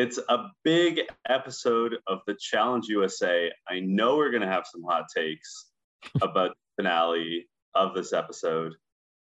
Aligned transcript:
It's 0.00 0.18
a 0.30 0.46
big 0.64 1.00
episode 1.28 1.96
of 2.06 2.20
the 2.26 2.34
Challenge 2.40 2.86
USA. 2.88 3.52
I 3.68 3.80
know 3.80 4.16
we're 4.16 4.30
going 4.30 4.40
to 4.40 4.48
have 4.48 4.64
some 4.66 4.82
hot 4.82 5.04
takes 5.14 5.66
about 6.22 6.52
the 6.52 6.82
finale 6.82 7.50
of 7.74 7.94
this 7.94 8.14
episode. 8.14 8.72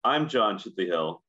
I'm 0.05 0.29
John 0.29 0.57
Chidley 0.57 0.85
Hill. 0.85 1.23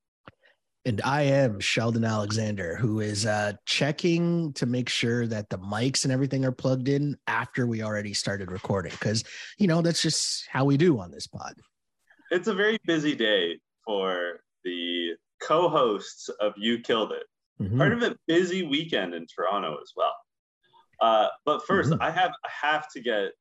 And 0.84 1.02
I 1.04 1.22
am 1.22 1.58
Sheldon 1.58 2.04
Alexander, 2.04 2.76
who 2.76 3.00
is 3.00 3.26
uh, 3.26 3.54
checking 3.66 4.52
to 4.52 4.66
make 4.66 4.88
sure 4.88 5.26
that 5.26 5.50
the 5.50 5.58
mics 5.58 6.04
and 6.04 6.12
everything 6.12 6.44
are 6.44 6.52
plugged 6.52 6.86
in 6.86 7.16
after 7.26 7.66
we 7.66 7.82
already 7.82 8.14
started 8.14 8.52
recording. 8.52 8.92
Because, 8.92 9.24
you 9.58 9.66
know, 9.66 9.82
that's 9.82 10.02
just 10.02 10.46
how 10.50 10.64
we 10.64 10.76
do 10.76 11.00
on 11.00 11.10
this 11.10 11.26
pod. 11.26 11.54
It's 12.30 12.46
a 12.46 12.54
very 12.54 12.78
busy 12.86 13.16
day 13.16 13.58
for 13.84 14.38
the 14.62 15.16
co 15.42 15.68
hosts 15.68 16.28
of 16.28 16.52
You 16.56 16.78
Killed 16.78 17.10
It. 17.10 17.24
Mm-hmm. 17.62 17.78
Part 17.78 17.92
of 17.92 18.02
a 18.02 18.16
busy 18.26 18.62
weekend 18.66 19.14
in 19.14 19.26
Toronto 19.26 19.76
as 19.82 19.92
well. 19.96 20.14
Uh, 21.00 21.28
but 21.44 21.62
1st 21.66 21.92
mm-hmm. 21.92 22.02
I 22.02 22.10
have 22.10 22.32
I 22.44 22.68
have 22.68 22.88
to 22.92 23.00
get 23.00 23.32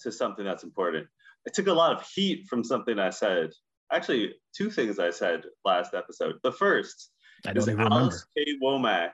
to 0.00 0.12
something 0.12 0.44
that's 0.44 0.64
important. 0.64 1.06
I 1.46 1.50
took 1.52 1.68
a 1.68 1.72
lot 1.72 1.92
of 1.92 2.06
heat 2.14 2.46
from 2.48 2.64
something 2.64 2.98
I 2.98 3.10
said 3.10 3.50
actually 3.92 4.34
two 4.56 4.70
things 4.70 4.98
I 4.98 5.10
said 5.10 5.42
last 5.64 5.94
episode. 5.94 6.34
The 6.42 6.52
first 6.52 7.10
is 7.54 7.68
Alice 7.68 8.26
K. 8.36 8.44
Womack 8.62 9.10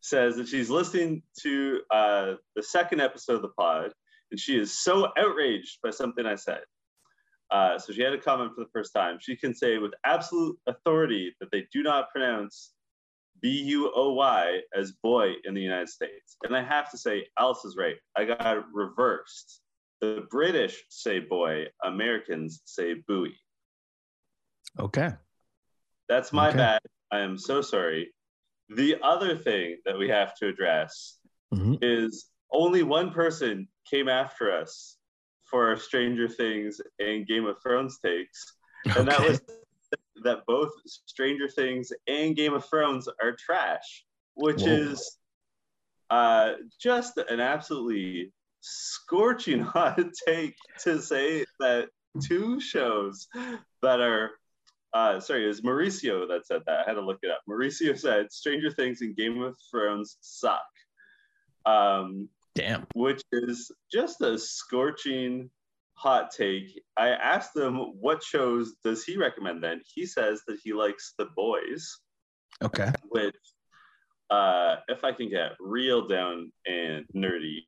says 0.00 0.36
that 0.36 0.48
she's 0.48 0.70
listening 0.70 1.22
to 1.42 1.80
uh, 1.90 2.34
the 2.56 2.62
second 2.62 3.00
episode 3.00 3.34
of 3.34 3.42
the 3.42 3.48
pod, 3.48 3.92
and 4.30 4.40
she 4.40 4.58
is 4.58 4.78
so 4.78 5.08
outraged 5.16 5.78
by 5.82 5.90
something 5.90 6.26
I 6.26 6.36
said. 6.36 6.62
Uh, 7.50 7.78
so 7.78 7.92
she 7.92 8.02
had 8.02 8.12
a 8.12 8.18
comment 8.18 8.52
for 8.54 8.62
the 8.62 8.70
first 8.72 8.92
time. 8.94 9.18
She 9.20 9.36
can 9.36 9.54
say 9.54 9.78
with 9.78 9.92
absolute 10.04 10.56
authority 10.66 11.34
that 11.40 11.50
they 11.50 11.66
do 11.72 11.82
not 11.82 12.10
pronounce 12.10 12.72
B 13.40 13.62
U 13.64 13.92
O 13.94 14.12
Y 14.14 14.60
as 14.74 14.92
boy 15.02 15.32
in 15.44 15.54
the 15.54 15.60
United 15.60 15.88
States. 15.88 16.36
And 16.44 16.56
I 16.56 16.62
have 16.62 16.90
to 16.90 16.98
say, 16.98 17.26
Alice 17.38 17.64
is 17.64 17.76
right. 17.76 17.96
I 18.16 18.24
got 18.24 18.56
it 18.56 18.64
reversed. 18.72 19.60
The 20.00 20.26
British 20.30 20.82
say 20.88 21.20
boy, 21.20 21.66
Americans 21.84 22.62
say 22.64 22.94
buoy. 23.06 23.36
Okay. 24.78 25.10
That's 26.08 26.32
my 26.32 26.48
okay. 26.48 26.56
bad. 26.56 26.80
I 27.10 27.20
am 27.20 27.38
so 27.38 27.60
sorry. 27.60 28.12
The 28.68 28.96
other 29.02 29.36
thing 29.36 29.78
that 29.84 29.98
we 29.98 30.08
have 30.08 30.34
to 30.36 30.48
address 30.48 31.18
mm-hmm. 31.52 31.74
is 31.82 32.26
only 32.52 32.82
one 32.82 33.10
person 33.10 33.68
came 33.88 34.08
after 34.08 34.52
us 34.52 34.96
for 35.50 35.68
our 35.68 35.76
Stranger 35.76 36.28
Things 36.28 36.80
and 36.98 37.26
Game 37.26 37.46
of 37.46 37.56
Thrones 37.62 37.98
takes. 38.04 38.56
Okay. 38.88 39.00
And 39.00 39.08
that 39.08 39.20
was 39.20 39.40
that 40.24 40.46
both 40.46 40.70
Stranger 40.86 41.48
Things 41.48 41.92
and 42.06 42.36
Game 42.36 42.54
of 42.54 42.64
Thrones 42.64 43.08
are 43.22 43.36
trash, 43.38 44.04
which 44.34 44.62
Whoa. 44.62 44.68
is 44.68 45.18
uh, 46.10 46.52
just 46.80 47.18
an 47.18 47.40
absolutely 47.40 48.32
scorching 48.60 49.60
hot 49.60 50.00
take 50.26 50.56
to 50.80 51.00
say 51.00 51.44
that 51.60 51.88
two 52.22 52.60
shows 52.60 53.28
that 53.82 54.00
are 54.00 54.32
uh, 54.92 55.20
sorry, 55.20 55.44
it 55.44 55.48
was 55.48 55.60
Mauricio 55.60 56.26
that 56.28 56.46
said 56.46 56.62
that. 56.66 56.80
I 56.80 56.82
had 56.84 56.94
to 56.94 57.00
look 57.00 57.20
it 57.22 57.30
up. 57.30 57.42
Mauricio 57.48 57.96
said 57.96 58.32
Stranger 58.32 58.70
Things 58.70 59.02
and 59.02 59.16
Game 59.16 59.40
of 59.40 59.56
Thrones 59.70 60.16
suck. 60.20 60.66
Um, 61.64 62.28
Damn. 62.56 62.86
Which 62.94 63.22
is 63.30 63.70
just 63.92 64.20
a 64.20 64.36
scorching 64.36 65.48
hot 66.00 66.30
take. 66.30 66.82
I 66.96 67.08
asked 67.10 67.54
him 67.54 67.76
what 68.00 68.22
shows 68.22 68.72
does 68.82 69.04
he 69.04 69.18
recommend 69.18 69.62
then. 69.62 69.82
He 69.86 70.06
says 70.06 70.40
that 70.46 70.58
he 70.62 70.72
likes 70.72 71.12
The 71.18 71.26
Boys. 71.36 71.98
Okay. 72.62 72.90
Which, 73.08 73.36
uh, 74.30 74.76
if 74.88 75.04
I 75.04 75.12
can 75.12 75.28
get 75.28 75.52
real 75.60 76.08
down 76.08 76.52
and 76.66 77.04
nerdy, 77.14 77.64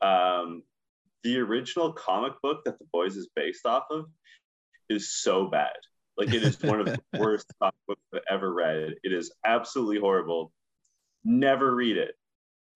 um, 0.00 0.62
the 1.22 1.38
original 1.38 1.92
comic 1.92 2.32
book 2.42 2.64
that 2.64 2.78
The 2.78 2.86
Boys 2.92 3.16
is 3.16 3.28
based 3.36 3.66
off 3.66 3.84
of 3.90 4.06
is 4.88 5.12
so 5.20 5.46
bad. 5.46 5.76
Like 6.16 6.32
it 6.32 6.42
is 6.42 6.58
one 6.62 6.80
of 6.80 6.86
the 6.86 7.00
worst 7.18 7.52
comic 7.60 7.74
books 7.86 8.02
I've 8.14 8.20
ever 8.30 8.52
read. 8.52 8.94
It 9.02 9.12
is 9.12 9.34
absolutely 9.44 10.00
horrible. 10.00 10.52
Never 11.24 11.74
read 11.74 11.98
it. 11.98 12.14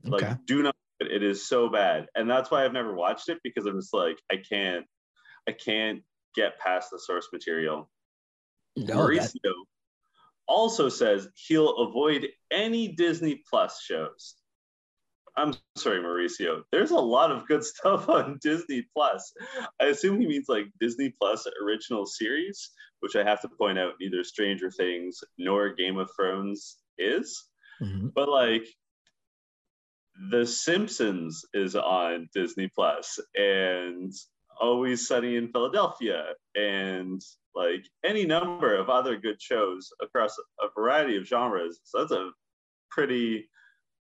Like 0.05 0.23
okay. 0.23 0.37
do 0.47 0.63
not. 0.63 0.74
It 1.01 1.23
is 1.23 1.47
so 1.47 1.69
bad, 1.69 2.07
and 2.15 2.31
that's 2.31 2.51
why 2.51 2.65
I've 2.65 2.73
never 2.73 2.95
watched 2.95 3.29
it 3.29 3.39
because 3.43 3.67
I'm 3.67 3.79
just 3.79 3.95
like 3.95 4.19
I 4.31 4.37
can't. 4.37 4.87
I 5.49 5.53
can't 5.53 6.03
get 6.35 6.59
past 6.59 6.91
the 6.91 6.99
source 6.99 7.29
material. 7.33 7.91
No, 8.77 8.97
Mauricio 8.97 9.33
that... 9.43 9.65
also 10.47 10.89
says 10.89 11.29
he'll 11.35 11.77
avoid 11.79 12.29
any 12.51 12.89
Disney 12.89 13.43
Plus 13.49 13.83
shows. 13.83 14.35
I'm 15.37 15.55
sorry, 15.77 16.01
Mauricio. 16.01 16.63
There's 16.71 16.93
a 16.93 16.97
lot 16.97 17.33
of 17.33 17.47
good 17.47 17.65
stuff 17.65 18.09
on 18.09 18.39
Disney 18.41 18.87
Plus. 18.95 19.33
I 19.81 19.87
assume 19.87 20.21
he 20.21 20.27
means 20.27 20.47
like 20.49 20.67
Disney 20.81 21.13
Plus 21.21 21.47
original 21.63 22.07
series, 22.07 22.71
which 23.01 23.17
I 23.17 23.25
have 23.25 23.41
to 23.43 23.49
point 23.49 23.79
out 23.79 23.95
neither 24.01 24.25
Stranger 24.25 24.71
Things 24.71 25.23
nor 25.39 25.75
Game 25.75 25.99
of 25.99 26.11
Thrones 26.17 26.79
is. 26.99 27.49
Mm-hmm. 27.83 28.09
But 28.15 28.29
like 28.29 28.67
The 30.31 30.47
Simpsons 30.47 31.45
is 31.55 31.75
on 31.75 32.29
Disney 32.33 32.71
Plus 32.75 33.19
and 33.35 34.13
Always 34.61 35.09
Sunny 35.09 35.37
in 35.37 35.49
Philadelphia 35.49 36.27
and 36.55 37.21
like 37.55 37.85
any 38.05 38.25
number 38.25 38.77
of 38.77 38.89
other 38.89 39.17
good 39.17 39.41
shows 39.41 39.91
across 40.01 40.37
a 40.61 40.69
variety 40.79 41.17
of 41.17 41.27
genres. 41.27 41.81
So 41.85 41.99
that's 41.99 42.13
a 42.13 42.31
pretty 42.91 43.49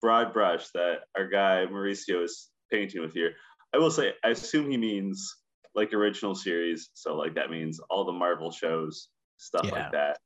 broad 0.01 0.33
brush 0.33 0.69
that 0.75 1.01
our 1.17 1.29
guy 1.29 1.67
Mauricio 1.71 2.25
is 2.25 2.49
painting 2.73 3.03
with 3.03 3.13
here. 3.13 3.33
I 3.75 3.79
will 3.79 3.91
say, 3.91 4.13
I 4.25 4.31
assume 4.31 4.71
he 4.71 4.79
means 4.79 5.37
like 5.75 5.93
original 5.93 6.35
series. 6.35 6.89
So 6.95 7.15
like 7.15 7.35
that 7.35 7.51
means 7.51 7.81
all 7.91 8.05
the 8.07 8.13
Marvel 8.13 8.51
shows, 8.51 9.09
stuff 9.37 9.67
yeah. 9.67 9.73
like 9.73 9.93
that. 9.93 10.19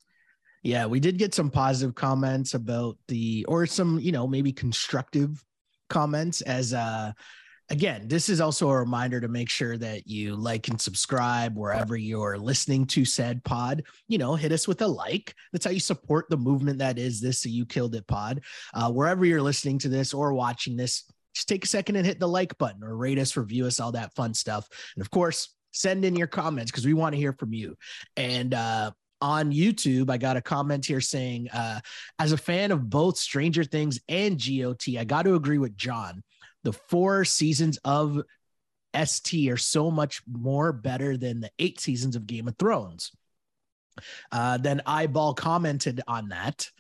Yeah, 0.63 0.87
we 0.87 1.01
did 1.01 1.19
get 1.19 1.35
some 1.35 1.51
positive 1.51 1.97
comments 1.97 2.55
about 2.55 2.97
the, 3.09 3.45
or 3.49 3.67
some, 3.67 3.99
you 3.99 4.13
know, 4.13 4.29
maybe 4.29 4.53
constructive 4.53 5.45
comments 5.93 6.41
as 6.43 6.73
uh 6.73 7.13
again, 7.71 8.07
this 8.07 8.29
is 8.29 8.41
also 8.41 8.69
a 8.69 8.79
reminder 8.79 9.21
to 9.21 9.29
make 9.29 9.49
sure 9.49 9.79
that 9.79 10.07
you 10.07 10.37
like 10.37 10.69
and 10.69 10.81
subscribe 10.81 11.57
wherever 11.57 11.97
you're 11.97 12.37
listening 12.37 12.85
to 12.87 13.05
said 13.05 13.43
pod. 13.45 13.83
You 14.09 14.19
know, 14.19 14.35
hit 14.35 14.53
us 14.53 14.69
with 14.69 14.83
a 14.83 14.87
like. 14.87 15.35
That's 15.53 15.65
how 15.65 15.71
you 15.71 15.81
support 15.81 16.27
the 16.29 16.37
movement 16.37 16.79
that 16.79 16.99
is 16.99 17.21
this. 17.21 17.41
So 17.41 17.49
you 17.49 17.65
killed 17.65 17.95
it 17.95 18.07
pod. 18.07 18.43
Uh, 18.75 18.93
wherever 18.93 19.25
you're 19.25 19.43
listening 19.43 19.79
to 19.81 19.89
this 19.89 20.13
or 20.13 20.35
watching 20.35 20.77
this, 20.77 21.05
just 21.35 21.49
take 21.49 21.65
a 21.65 21.69
second 21.69 21.97
and 21.97 22.05
hit 22.05 22.21
the 22.21 22.29
like 22.29 22.59
button 22.59 22.85
or 22.85 22.95
rate 22.95 23.19
us, 23.19 23.37
review 23.37 23.67
us, 23.67 23.81
all 23.81 23.93
that 23.93 24.15
fun 24.15 24.35
stuff. 24.35 24.69
And 24.95 25.03
of 25.03 25.11
course, 25.11 25.55
send 25.71 26.05
in 26.05 26.15
your 26.15 26.27
comments 26.27 26.71
because 26.71 26.85
we 26.85 26.93
want 26.93 27.15
to 27.15 27.19
hear 27.19 27.33
from 27.33 27.55
you. 27.55 27.77
And 28.17 28.53
uh, 28.53 28.91
on 29.23 29.53
YouTube, 29.53 30.11
I 30.11 30.19
got 30.19 30.37
a 30.37 30.43
comment 30.43 30.85
here 30.85 31.01
saying, 31.01 31.49
uh, 31.51 31.81
as 32.19 32.33
a 32.33 32.37
fan 32.37 32.73
of 32.73 32.91
both 32.91 33.17
Stranger 33.17 33.65
Things 33.65 33.99
and 34.09 34.39
GOT, 34.39 34.99
I 34.99 35.05
got 35.05 35.23
to 35.23 35.37
agree 35.37 35.59
with 35.59 35.77
John 35.77 36.23
the 36.65 36.73
four 36.73 37.25
seasons 37.25 37.79
of 37.85 38.23
ST 39.05 39.51
are 39.51 39.57
so 39.57 39.91
much 39.91 40.23
more 40.31 40.73
better 40.73 41.17
than 41.17 41.41
the 41.41 41.51
eight 41.59 41.81
seasons 41.81 42.17
of 42.17 42.27
Game 42.27 42.49
of 42.49 42.57
Thrones. 42.59 43.11
Uh, 44.31 44.59
then 44.59 44.83
Eyeball 44.87 45.35
commented 45.35 46.01
on 46.07 46.29
that 46.29 46.71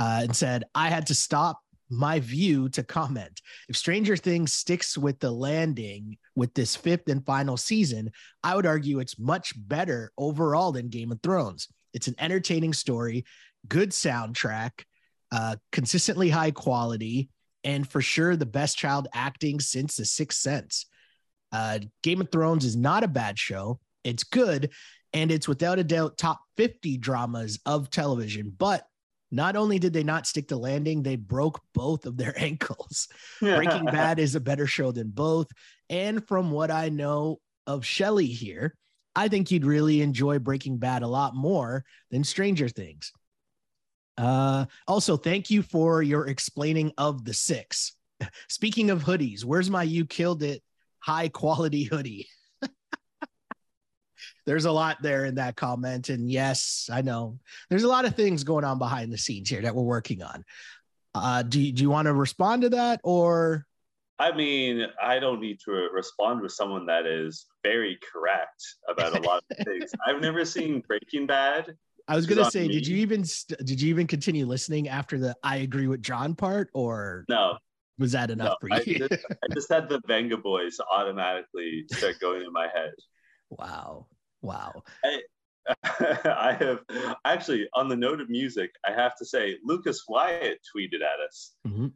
uh, 0.00 0.20
and 0.22 0.36
said, 0.36 0.64
I 0.74 0.88
had 0.88 1.06
to 1.08 1.14
stop 1.14 1.60
my 1.88 2.20
view 2.20 2.68
to 2.70 2.82
comment. 2.82 3.40
If 3.68 3.76
Stranger 3.76 4.16
Things 4.16 4.52
sticks 4.52 4.98
with 4.98 5.20
the 5.20 5.30
landing 5.30 6.18
with 6.34 6.52
this 6.54 6.74
fifth 6.74 7.08
and 7.08 7.24
final 7.24 7.56
season, 7.56 8.10
I 8.42 8.56
would 8.56 8.66
argue 8.66 8.98
it's 8.98 9.18
much 9.18 9.54
better 9.56 10.12
overall 10.18 10.72
than 10.72 10.88
Game 10.88 11.12
of 11.12 11.22
Thrones. 11.22 11.68
It's 11.96 12.08
an 12.08 12.14
entertaining 12.18 12.74
story, 12.74 13.24
good 13.66 13.90
soundtrack, 13.90 14.82
uh, 15.32 15.56
consistently 15.72 16.28
high 16.28 16.50
quality, 16.50 17.30
and 17.64 17.88
for 17.88 18.02
sure 18.02 18.36
the 18.36 18.44
best 18.44 18.76
child 18.76 19.08
acting 19.14 19.60
since 19.60 19.96
The 19.96 20.04
Sixth 20.04 20.38
Sense. 20.38 20.84
Uh, 21.50 21.78
Game 22.02 22.20
of 22.20 22.30
Thrones 22.30 22.66
is 22.66 22.76
not 22.76 23.02
a 23.02 23.08
bad 23.08 23.38
show. 23.38 23.80
It's 24.04 24.24
good, 24.24 24.72
and 25.14 25.32
it's 25.32 25.48
without 25.48 25.78
a 25.78 25.84
doubt 25.84 26.18
top 26.18 26.38
50 26.58 26.98
dramas 26.98 27.58
of 27.64 27.88
television. 27.88 28.54
But 28.56 28.86
not 29.30 29.56
only 29.56 29.78
did 29.78 29.94
they 29.94 30.04
not 30.04 30.26
stick 30.26 30.48
to 30.48 30.56
landing, 30.58 31.02
they 31.02 31.16
broke 31.16 31.62
both 31.74 32.04
of 32.04 32.18
their 32.18 32.34
ankles. 32.40 33.08
Breaking 33.40 33.84
Bad 33.86 34.18
is 34.18 34.34
a 34.34 34.40
better 34.40 34.66
show 34.66 34.92
than 34.92 35.08
both. 35.08 35.48
And 35.88 36.28
from 36.28 36.50
what 36.50 36.70
I 36.70 36.90
know 36.90 37.40
of 37.66 37.86
Shelley 37.86 38.26
here, 38.26 38.76
I 39.16 39.28
think 39.28 39.50
you'd 39.50 39.64
really 39.64 40.02
enjoy 40.02 40.38
Breaking 40.38 40.76
Bad 40.76 41.02
a 41.02 41.08
lot 41.08 41.34
more 41.34 41.84
than 42.10 42.22
Stranger 42.22 42.68
Things. 42.68 43.12
Uh, 44.18 44.66
also, 44.86 45.16
thank 45.16 45.50
you 45.50 45.62
for 45.62 46.02
your 46.02 46.28
explaining 46.28 46.92
of 46.98 47.24
the 47.24 47.32
six. 47.34 47.96
Speaking 48.48 48.90
of 48.90 49.02
hoodies, 49.04 49.42
where's 49.42 49.70
my 49.70 49.82
you 49.82 50.04
killed 50.04 50.42
it 50.42 50.62
high 50.98 51.28
quality 51.28 51.84
hoodie? 51.84 52.28
there's 54.46 54.66
a 54.66 54.72
lot 54.72 54.98
there 55.02 55.24
in 55.24 55.36
that 55.36 55.56
comment. 55.56 56.10
And 56.10 56.30
yes, 56.30 56.90
I 56.92 57.00
know 57.00 57.38
there's 57.70 57.84
a 57.84 57.88
lot 57.88 58.04
of 58.04 58.14
things 58.14 58.44
going 58.44 58.64
on 58.64 58.78
behind 58.78 59.12
the 59.12 59.18
scenes 59.18 59.48
here 59.48 59.62
that 59.62 59.74
we're 59.74 59.82
working 59.82 60.22
on. 60.22 60.44
Uh, 61.14 61.42
do 61.42 61.72
do 61.72 61.82
you 61.82 61.88
want 61.88 62.06
to 62.06 62.12
respond 62.12 62.62
to 62.62 62.68
that 62.70 63.00
or? 63.02 63.66
I 64.18 64.34
mean, 64.34 64.86
I 65.02 65.18
don't 65.18 65.40
need 65.40 65.60
to 65.64 65.72
respond 65.92 66.40
with 66.40 66.52
someone 66.52 66.86
that 66.86 67.06
is 67.06 67.46
very 67.62 67.98
correct 68.12 68.64
about 68.88 69.16
a 69.16 69.20
lot 69.22 69.42
of 69.50 69.56
things. 69.66 69.90
I've 70.06 70.20
never 70.20 70.44
seen 70.44 70.82
Breaking 70.86 71.26
Bad. 71.26 71.76
I 72.08 72.16
was 72.16 72.26
gonna 72.26 72.50
say, 72.50 72.68
me. 72.68 72.74
did 72.74 72.86
you 72.86 72.96
even 72.98 73.24
st- 73.24 73.64
did 73.64 73.80
you 73.80 73.90
even 73.90 74.06
continue 74.06 74.46
listening 74.46 74.88
after 74.88 75.18
the 75.18 75.36
"I 75.42 75.56
agree 75.56 75.88
with 75.88 76.02
John" 76.02 76.34
part, 76.34 76.70
or 76.72 77.24
no? 77.28 77.58
Was 77.98 78.12
that 78.12 78.30
enough 78.30 78.58
no, 78.62 78.68
for 78.68 78.84
you? 78.84 78.94
I 79.04 79.08
just, 79.08 79.24
I 79.30 79.54
just 79.54 79.72
had 79.72 79.88
the 79.88 80.00
Venga 80.06 80.36
Boys 80.36 80.78
automatically 80.92 81.84
start 81.92 82.20
going 82.20 82.42
in 82.42 82.52
my 82.52 82.68
head. 82.74 82.92
Wow! 83.48 84.08
Wow! 84.42 84.82
I, 85.04 85.20
I 85.84 86.56
have 86.58 86.80
actually, 87.24 87.68
on 87.74 87.88
the 87.88 87.94
note 87.94 88.20
of 88.20 88.28
music, 88.28 88.72
I 88.84 88.90
have 88.90 89.14
to 89.18 89.24
say, 89.24 89.56
Lucas 89.64 90.02
Wyatt 90.08 90.58
tweeted 90.74 90.96
at 90.96 91.20
us. 91.24 91.54
Mm-hmm. 91.64 91.86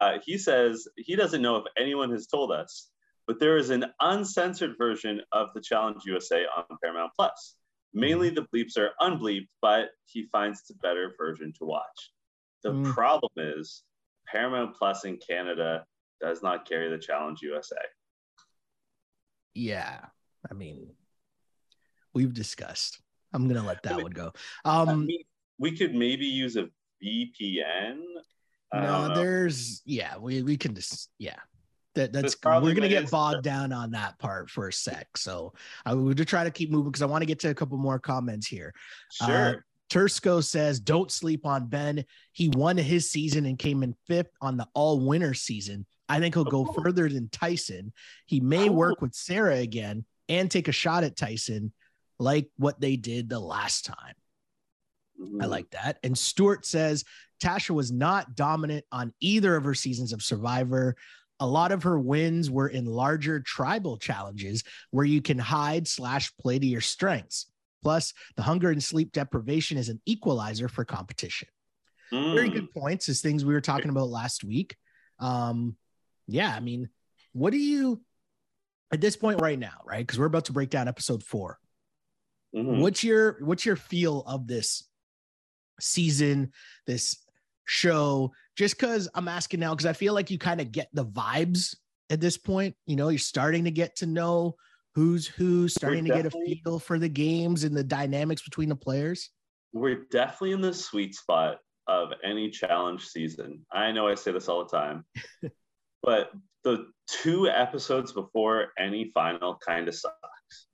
Uh, 0.00 0.18
he 0.24 0.38
says 0.38 0.86
he 0.96 1.16
doesn't 1.16 1.42
know 1.42 1.56
if 1.56 1.64
anyone 1.76 2.10
has 2.10 2.26
told 2.26 2.52
us, 2.52 2.90
but 3.26 3.40
there 3.40 3.56
is 3.56 3.70
an 3.70 3.86
uncensored 4.00 4.76
version 4.78 5.20
of 5.32 5.48
the 5.54 5.60
Challenge 5.60 6.02
USA 6.04 6.44
on 6.56 6.64
Paramount 6.82 7.12
Plus. 7.16 7.56
Mainly 7.94 8.30
the 8.30 8.46
bleeps 8.54 8.76
are 8.76 8.90
unbleeped, 9.00 9.48
but 9.62 9.90
he 10.04 10.28
finds 10.30 10.60
it's 10.60 10.70
a 10.70 10.74
better 10.74 11.14
version 11.18 11.52
to 11.58 11.64
watch. 11.64 12.12
The 12.62 12.72
mm. 12.72 12.92
problem 12.92 13.32
is 13.36 13.82
Paramount 14.26 14.76
Plus 14.76 15.04
in 15.04 15.18
Canada 15.18 15.84
does 16.20 16.42
not 16.42 16.68
carry 16.68 16.90
the 16.90 16.98
Challenge 16.98 17.40
USA. 17.42 17.76
Yeah. 19.54 20.00
I 20.50 20.54
mean, 20.54 20.90
we've 22.14 22.34
discussed. 22.34 23.00
I'm 23.32 23.48
gonna 23.48 23.66
let 23.66 23.82
that 23.82 23.92
I 23.92 23.96
mean, 23.96 24.04
one 24.04 24.12
go. 24.12 24.32
Um, 24.64 24.88
I 24.88 24.94
mean, 24.94 25.24
we 25.58 25.76
could 25.76 25.94
maybe 25.94 26.26
use 26.26 26.56
a 26.56 26.68
VPN. 27.04 28.00
No, 28.72 29.14
there's 29.14 29.82
yeah, 29.84 30.18
we 30.18 30.42
we 30.42 30.56
can 30.56 30.74
just 30.74 31.10
yeah. 31.18 31.36
That, 31.94 32.12
that's 32.12 32.36
we're 32.44 32.74
gonna 32.74 32.88
get 32.88 33.10
bogged 33.10 33.42
down 33.42 33.72
on 33.72 33.90
that 33.92 34.18
part 34.18 34.50
for 34.50 34.68
a 34.68 34.72
sec. 34.72 35.08
So 35.16 35.54
I 35.84 35.94
would 35.94 36.18
try 36.28 36.44
to 36.44 36.50
keep 36.50 36.70
moving 36.70 36.92
because 36.92 37.02
I 37.02 37.06
want 37.06 37.22
to 37.22 37.26
get 37.26 37.40
to 37.40 37.50
a 37.50 37.54
couple 37.54 37.76
more 37.78 37.98
comments 37.98 38.46
here. 38.46 38.72
Uh, 39.20 39.26
sure. 39.26 39.48
Uh, 39.48 39.54
Tursco 39.90 40.44
says, 40.44 40.78
"Don't 40.80 41.10
sleep 41.10 41.44
on 41.46 41.66
Ben. 41.66 42.04
He 42.32 42.50
won 42.50 42.76
his 42.76 43.10
season 43.10 43.46
and 43.46 43.58
came 43.58 43.82
in 43.82 43.96
fifth 44.06 44.30
on 44.40 44.56
the 44.56 44.68
all-winner 44.74 45.34
season. 45.34 45.86
I 46.08 46.20
think 46.20 46.34
he'll 46.34 46.44
go 46.44 46.66
oh. 46.68 46.82
further 46.82 47.08
than 47.08 47.30
Tyson. 47.30 47.92
He 48.26 48.40
may 48.40 48.68
oh. 48.68 48.72
work 48.72 49.00
with 49.00 49.14
Sarah 49.14 49.56
again 49.56 50.04
and 50.28 50.50
take 50.50 50.68
a 50.68 50.72
shot 50.72 51.04
at 51.04 51.16
Tyson 51.16 51.72
like 52.18 52.50
what 52.56 52.80
they 52.80 52.96
did 52.96 53.28
the 53.28 53.40
last 53.40 53.86
time. 53.86 54.14
Mm-hmm. 55.20 55.42
I 55.42 55.46
like 55.46 55.70
that. 55.70 55.98
And 56.02 56.16
Stuart 56.16 56.66
says 56.66 57.04
Tasha 57.42 57.70
was 57.70 57.90
not 57.90 58.34
dominant 58.34 58.84
on 58.92 59.12
either 59.20 59.56
of 59.56 59.64
her 59.64 59.74
seasons 59.74 60.12
of 60.12 60.22
Survivor. 60.22 60.96
A 61.40 61.46
lot 61.46 61.72
of 61.72 61.84
her 61.84 61.98
wins 61.98 62.50
were 62.50 62.68
in 62.68 62.84
larger 62.84 63.40
tribal 63.40 63.96
challenges 63.96 64.64
where 64.90 65.04
you 65.04 65.22
can 65.22 65.38
hide 65.38 65.86
slash 65.86 66.32
play 66.40 66.58
to 66.58 66.66
your 66.66 66.80
strengths. 66.80 67.46
Plus, 67.82 68.12
the 68.36 68.42
hunger 68.42 68.70
and 68.70 68.82
sleep 68.82 69.12
deprivation 69.12 69.78
is 69.78 69.88
an 69.88 70.00
equalizer 70.04 70.68
for 70.68 70.84
competition. 70.84 71.48
Mm. 72.12 72.34
Very 72.34 72.48
good 72.48 72.72
points, 72.72 73.08
as 73.08 73.20
things 73.20 73.44
we 73.44 73.54
were 73.54 73.60
talking 73.60 73.90
about 73.90 74.08
last 74.08 74.42
week. 74.42 74.76
Um, 75.20 75.76
yeah, 76.26 76.52
I 76.54 76.60
mean, 76.60 76.88
what 77.32 77.50
do 77.50 77.58
you 77.58 78.00
at 78.92 79.00
this 79.00 79.16
point 79.16 79.40
right 79.40 79.58
now, 79.58 79.80
right? 79.84 80.04
Because 80.04 80.18
we're 80.18 80.26
about 80.26 80.46
to 80.46 80.52
break 80.52 80.70
down 80.70 80.88
episode 80.88 81.22
four. 81.22 81.58
Mm-hmm. 82.54 82.80
What's 82.80 83.04
your 83.04 83.36
what's 83.44 83.66
your 83.66 83.76
feel 83.76 84.22
of 84.26 84.46
this 84.46 84.87
season, 85.80 86.52
this 86.86 87.16
show? 87.66 88.32
Just 88.56 88.78
because 88.78 89.08
I'm 89.14 89.28
asking 89.28 89.60
now, 89.60 89.74
because 89.74 89.86
I 89.86 89.92
feel 89.92 90.14
like 90.14 90.30
you 90.30 90.38
kind 90.38 90.60
of 90.60 90.72
get 90.72 90.88
the 90.92 91.04
vibes 91.04 91.76
at 92.10 92.20
this 92.20 92.36
point. 92.36 92.74
You 92.86 92.96
know, 92.96 93.08
you're 93.08 93.18
starting 93.18 93.64
to 93.64 93.70
get 93.70 93.96
to 93.96 94.06
know 94.06 94.56
who's 94.94 95.26
who, 95.26 95.68
starting 95.68 96.04
to 96.04 96.10
get 96.10 96.26
a 96.26 96.30
feel 96.30 96.78
for 96.78 96.98
the 96.98 97.08
games 97.08 97.64
and 97.64 97.76
the 97.76 97.84
dynamics 97.84 98.42
between 98.42 98.68
the 98.68 98.76
players. 98.76 99.30
We're 99.72 100.06
definitely 100.10 100.52
in 100.52 100.60
the 100.60 100.74
sweet 100.74 101.14
spot 101.14 101.58
of 101.86 102.12
any 102.24 102.50
challenge 102.50 103.06
season. 103.06 103.64
I 103.72 103.92
know 103.92 104.08
I 104.08 104.14
say 104.14 104.32
this 104.32 104.48
all 104.48 104.64
the 104.64 104.76
time, 104.76 105.04
but 106.02 106.32
the 106.64 106.86
two 107.06 107.48
episodes 107.48 108.12
before 108.12 108.68
any 108.78 109.10
final 109.14 109.58
kind 109.64 109.88
of 109.88 109.94
sucks 109.94 110.66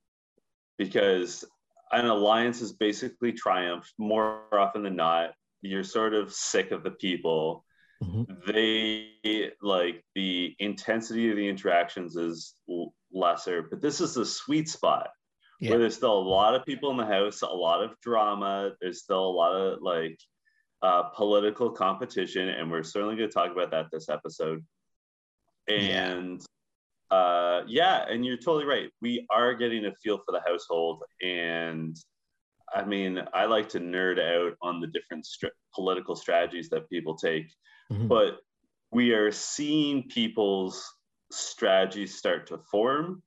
because 0.77 1.45
an 1.95 2.05
alliance 2.05 2.61
is 2.61 2.73
basically 2.73 3.31
triumphed 3.31 3.93
more 3.97 4.43
often 4.51 4.83
than 4.83 4.95
not. 4.95 5.31
You're 5.61 5.83
sort 5.83 6.13
of 6.13 6.33
sick 6.33 6.71
of 6.71 6.83
the 6.83 6.91
people. 6.91 7.65
Mm-hmm. 8.03 8.51
They 8.51 9.51
like 9.61 10.03
the 10.13 10.55
intensity 10.59 11.29
of 11.29 11.37
the 11.37 11.47
interactions 11.47 12.15
is 12.15 12.53
lesser, 13.11 13.63
but 13.63 13.81
this 13.81 14.01
is 14.01 14.13
the 14.13 14.25
sweet 14.25 14.69
spot 14.69 15.09
yeah. 15.59 15.71
where 15.71 15.79
there's 15.79 15.95
still 15.95 16.17
a 16.17 16.29
lot 16.29 16.55
of 16.55 16.65
people 16.65 16.91
in 16.91 16.97
the 16.97 17.05
house, 17.05 17.41
a 17.41 17.47
lot 17.47 17.81
of 17.83 17.99
drama. 18.01 18.71
There's 18.81 19.01
still 19.01 19.25
a 19.25 19.31
lot 19.31 19.53
of 19.53 19.81
like 19.81 20.19
uh, 20.81 21.03
political 21.03 21.71
competition, 21.71 22.49
and 22.49 22.69
we're 22.69 22.83
certainly 22.83 23.15
going 23.15 23.29
to 23.29 23.33
talk 23.33 23.51
about 23.51 23.71
that 23.71 23.87
this 23.91 24.09
episode. 24.09 24.63
And 25.67 26.45
uh, 27.11 27.61
yeah, 27.67 28.05
and 28.09 28.25
you're 28.25 28.37
totally 28.37 28.65
right. 28.65 28.89
We 29.01 29.25
are 29.29 29.53
getting 29.53 29.85
a 29.85 29.93
feel 30.03 30.17
for 30.17 30.31
the 30.31 30.41
household, 30.45 31.03
and 31.21 31.95
I 32.73 32.83
mean, 32.83 33.21
I 33.33 33.45
like 33.45 33.69
to 33.69 33.79
nerd 33.79 34.19
out 34.19 34.53
on 34.61 34.81
the 34.81 34.87
different 34.87 35.25
st- 35.25 35.53
political 35.73 36.15
strategies 36.15 36.69
that 36.69 36.89
people 36.89 37.15
take, 37.15 37.47
mm-hmm. 37.91 38.07
but 38.07 38.39
we 38.91 39.11
are 39.11 39.31
seeing 39.31 40.03
people's 40.03 40.83
strategies 41.31 42.17
start 42.17 42.47
to 42.47 42.59
form, 42.71 43.21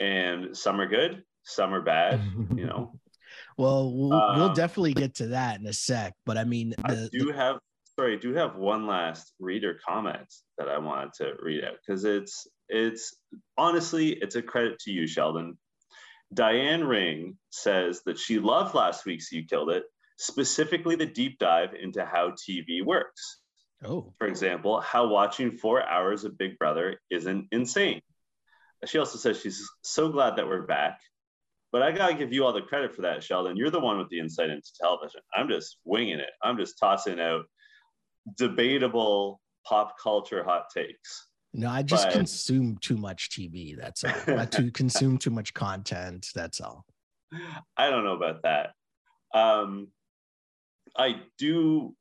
and 0.00 0.56
some 0.56 0.80
are 0.80 0.88
good, 0.88 1.22
some 1.42 1.74
are 1.74 1.82
bad. 1.82 2.20
you 2.54 2.66
know. 2.66 2.92
Well, 3.56 3.92
we'll, 3.92 4.12
um, 4.12 4.38
we'll, 4.38 4.54
definitely 4.54 4.94
get 4.94 5.16
to 5.16 5.28
that 5.28 5.60
in 5.60 5.66
a 5.66 5.72
sec, 5.72 6.14
but 6.24 6.38
I 6.38 6.44
mean, 6.44 6.70
the, 6.70 6.84
I 6.84 7.08
do 7.12 7.26
the... 7.26 7.32
have 7.34 7.58
sorry, 7.98 8.16
I 8.16 8.18
do 8.18 8.32
have 8.34 8.56
one 8.56 8.86
last 8.86 9.34
reader 9.38 9.78
comment 9.86 10.32
that 10.56 10.68
I 10.68 10.78
wanted 10.78 11.12
to 11.14 11.34
read 11.40 11.64
out 11.64 11.74
because 11.84 12.04
it's 12.04 12.46
it's 12.70 13.16
honestly 13.58 14.10
it's 14.12 14.36
a 14.36 14.42
credit 14.42 14.78
to 14.80 14.90
you, 14.90 15.06
Sheldon. 15.06 15.58
Diane 16.32 16.84
Ring 16.84 17.36
says 17.50 18.02
that 18.06 18.18
she 18.18 18.38
loved 18.38 18.74
last 18.74 19.04
week's 19.04 19.32
You 19.32 19.44
Killed 19.44 19.70
It, 19.70 19.84
specifically 20.16 20.94
the 20.94 21.06
deep 21.06 21.38
dive 21.38 21.74
into 21.74 22.04
how 22.04 22.30
TV 22.30 22.84
works. 22.84 23.40
Oh. 23.84 24.12
For 24.18 24.26
example, 24.26 24.80
how 24.80 25.08
watching 25.08 25.50
four 25.50 25.82
hours 25.82 26.24
of 26.24 26.38
Big 26.38 26.58
Brother 26.58 27.00
isn't 27.10 27.48
insane. 27.50 28.00
She 28.86 28.98
also 28.98 29.18
says 29.18 29.40
she's 29.40 29.68
so 29.82 30.08
glad 30.08 30.36
that 30.36 30.46
we're 30.46 30.66
back. 30.66 31.00
But 31.72 31.82
I 31.82 31.92
gotta 31.92 32.14
give 32.14 32.32
you 32.32 32.44
all 32.44 32.52
the 32.52 32.62
credit 32.62 32.94
for 32.94 33.02
that, 33.02 33.22
Sheldon. 33.22 33.56
You're 33.56 33.70
the 33.70 33.80
one 33.80 33.98
with 33.98 34.08
the 34.08 34.18
insight 34.18 34.50
into 34.50 34.70
television. 34.80 35.20
I'm 35.34 35.48
just 35.48 35.78
winging 35.84 36.18
it. 36.18 36.30
I'm 36.42 36.56
just 36.56 36.78
tossing 36.78 37.20
out 37.20 37.44
debatable 38.36 39.40
pop 39.66 39.94
culture 40.02 40.42
hot 40.42 40.64
takes. 40.74 41.29
No, 41.52 41.68
I 41.68 41.82
just 41.82 42.06
but, 42.06 42.12
consume 42.12 42.78
too 42.80 42.96
much 42.96 43.30
TV. 43.30 43.76
That's 43.76 44.04
all. 44.04 44.38
I 44.38 44.44
to 44.52 44.70
consume 44.70 45.18
too 45.18 45.30
much 45.30 45.52
content. 45.52 46.28
That's 46.34 46.60
all. 46.60 46.84
I 47.76 47.90
don't 47.90 48.04
know 48.04 48.14
about 48.14 48.42
that. 48.42 48.70
Um, 49.34 49.88
I 50.96 51.22
do 51.38 51.94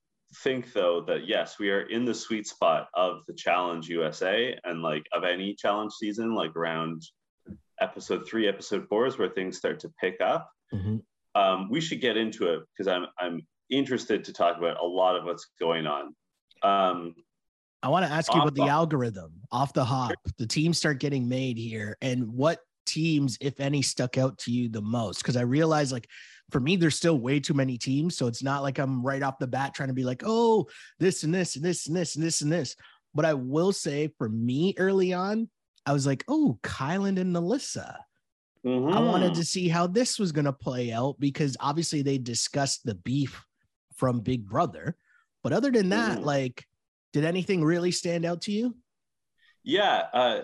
think 0.44 0.74
though 0.74 1.01
that 1.08 1.27
yes, 1.27 1.58
we 1.60 1.72
are 1.72 1.82
in 1.82 2.06
the 2.06 2.13
sweet 2.13 2.48
spot 2.48 2.88
of 2.94 3.22
the 3.27 3.34
Challenge 3.34 3.88
USA 3.89 4.58
and 4.63 4.82
like 4.82 5.06
of 5.13 5.24
any 5.24 5.56
challenge 5.56 5.94
season, 5.94 6.36
like 6.36 6.56
around 6.56 7.01
episode 7.82 8.27
three, 8.27 8.48
episode 8.48 8.88
four 8.88 9.08
is 9.08 9.18
where 9.18 9.29
things 9.29 9.58
start 9.58 9.79
to 9.79 9.91
pick 10.00 10.22
up. 10.22 10.50
Mm-hmm. 10.74 10.98
Um, 11.39 11.70
we 11.70 11.82
should 11.82 12.01
get 12.01 12.18
into 12.18 12.53
it 12.53 12.63
because 12.72 12.88
I'm 12.88 13.08
I'm 13.18 13.41
interested 13.70 14.24
to 14.25 14.34
talk 14.34 14.58
about 14.58 14.82
a 14.82 14.86
lot 14.86 15.15
of 15.15 15.25
what's 15.25 15.48
going 15.60 15.88
on. 15.88 16.15
Um, 16.63 17.15
I 17.81 17.89
want 17.89 18.05
to 18.05 18.12
ask 18.12 18.33
you 18.33 18.41
about 18.41 18.55
the 18.55 18.67
algorithm 18.67 19.33
off 19.51 19.74
the 19.74 19.86
hop. 19.86 20.13
The 20.38 20.48
teams 20.48 20.77
start 20.77 21.00
getting 21.00 21.29
made 21.29 21.57
here, 21.57 21.98
and 22.01 22.27
what 22.27 22.59
teams, 22.86 23.38
if 23.39 23.59
any, 23.59 23.81
stuck 23.81 24.17
out 24.17 24.38
to 24.39 24.51
you 24.51 24.67
the 24.67 24.81
most? 24.81 25.19
Because 25.19 25.38
I 25.38 25.41
realize, 25.41 25.91
like, 25.91 26.07
for 26.50 26.59
me, 26.59 26.75
there's 26.75 26.95
still 26.95 27.17
way 27.17 27.39
too 27.39 27.53
many 27.53 27.77
teams, 27.77 28.17
so 28.17 28.27
it's 28.27 28.43
not 28.43 28.63
like 28.63 28.79
I'm 28.79 29.05
right 29.05 29.24
off 29.24 29.39
the 29.39 29.48
bat 29.48 29.74
trying 29.74 29.89
to 29.89 29.93
be 29.93 30.03
like, 30.03 30.24
oh, 30.25 30.67
this 31.00 31.24
and 31.24 31.33
this 31.33 31.55
and 31.55 31.63
this 31.63 31.88
and 31.88 31.95
this 31.95 32.15
and 32.15 32.24
this 32.24 32.41
and 32.41 32.51
this. 32.51 32.75
But 33.13 33.25
I 33.25 33.33
will 33.33 33.71
say, 33.71 34.09
for 34.17 34.27
me, 34.27 34.74
early 34.77 35.13
on, 35.13 35.50
I 35.86 35.93
was 35.93 36.05
like, 36.05 36.24
oh, 36.27 36.59
Kyland 36.63 37.19
and 37.19 37.31
Melissa. 37.31 37.98
Mm-hmm. 38.65 38.93
I 38.93 39.00
wanted 39.00 39.36
to 39.36 39.45
see 39.45 39.69
how 39.69 39.88
this 39.88 40.19
was 40.19 40.31
going 40.31 40.45
to 40.45 40.53
play 40.53 40.91
out 40.91 41.15
because 41.19 41.55
obviously 41.59 42.01
they 42.01 42.17
discussed 42.17 42.83
the 42.83 42.95
beef 42.95 43.45
from 43.95 44.19
Big 44.19 44.45
Brother. 44.45 44.98
But 45.43 45.53
other 45.53 45.71
than 45.71 45.89
that, 45.89 46.19
mm. 46.19 46.25
like, 46.25 46.67
did 47.13 47.25
anything 47.25 47.63
really 47.63 47.92
stand 47.92 48.25
out 48.25 48.44
to 48.44 48.51
you? 48.51 48.75
Yeah, 49.63 50.04
uh, 50.13 50.42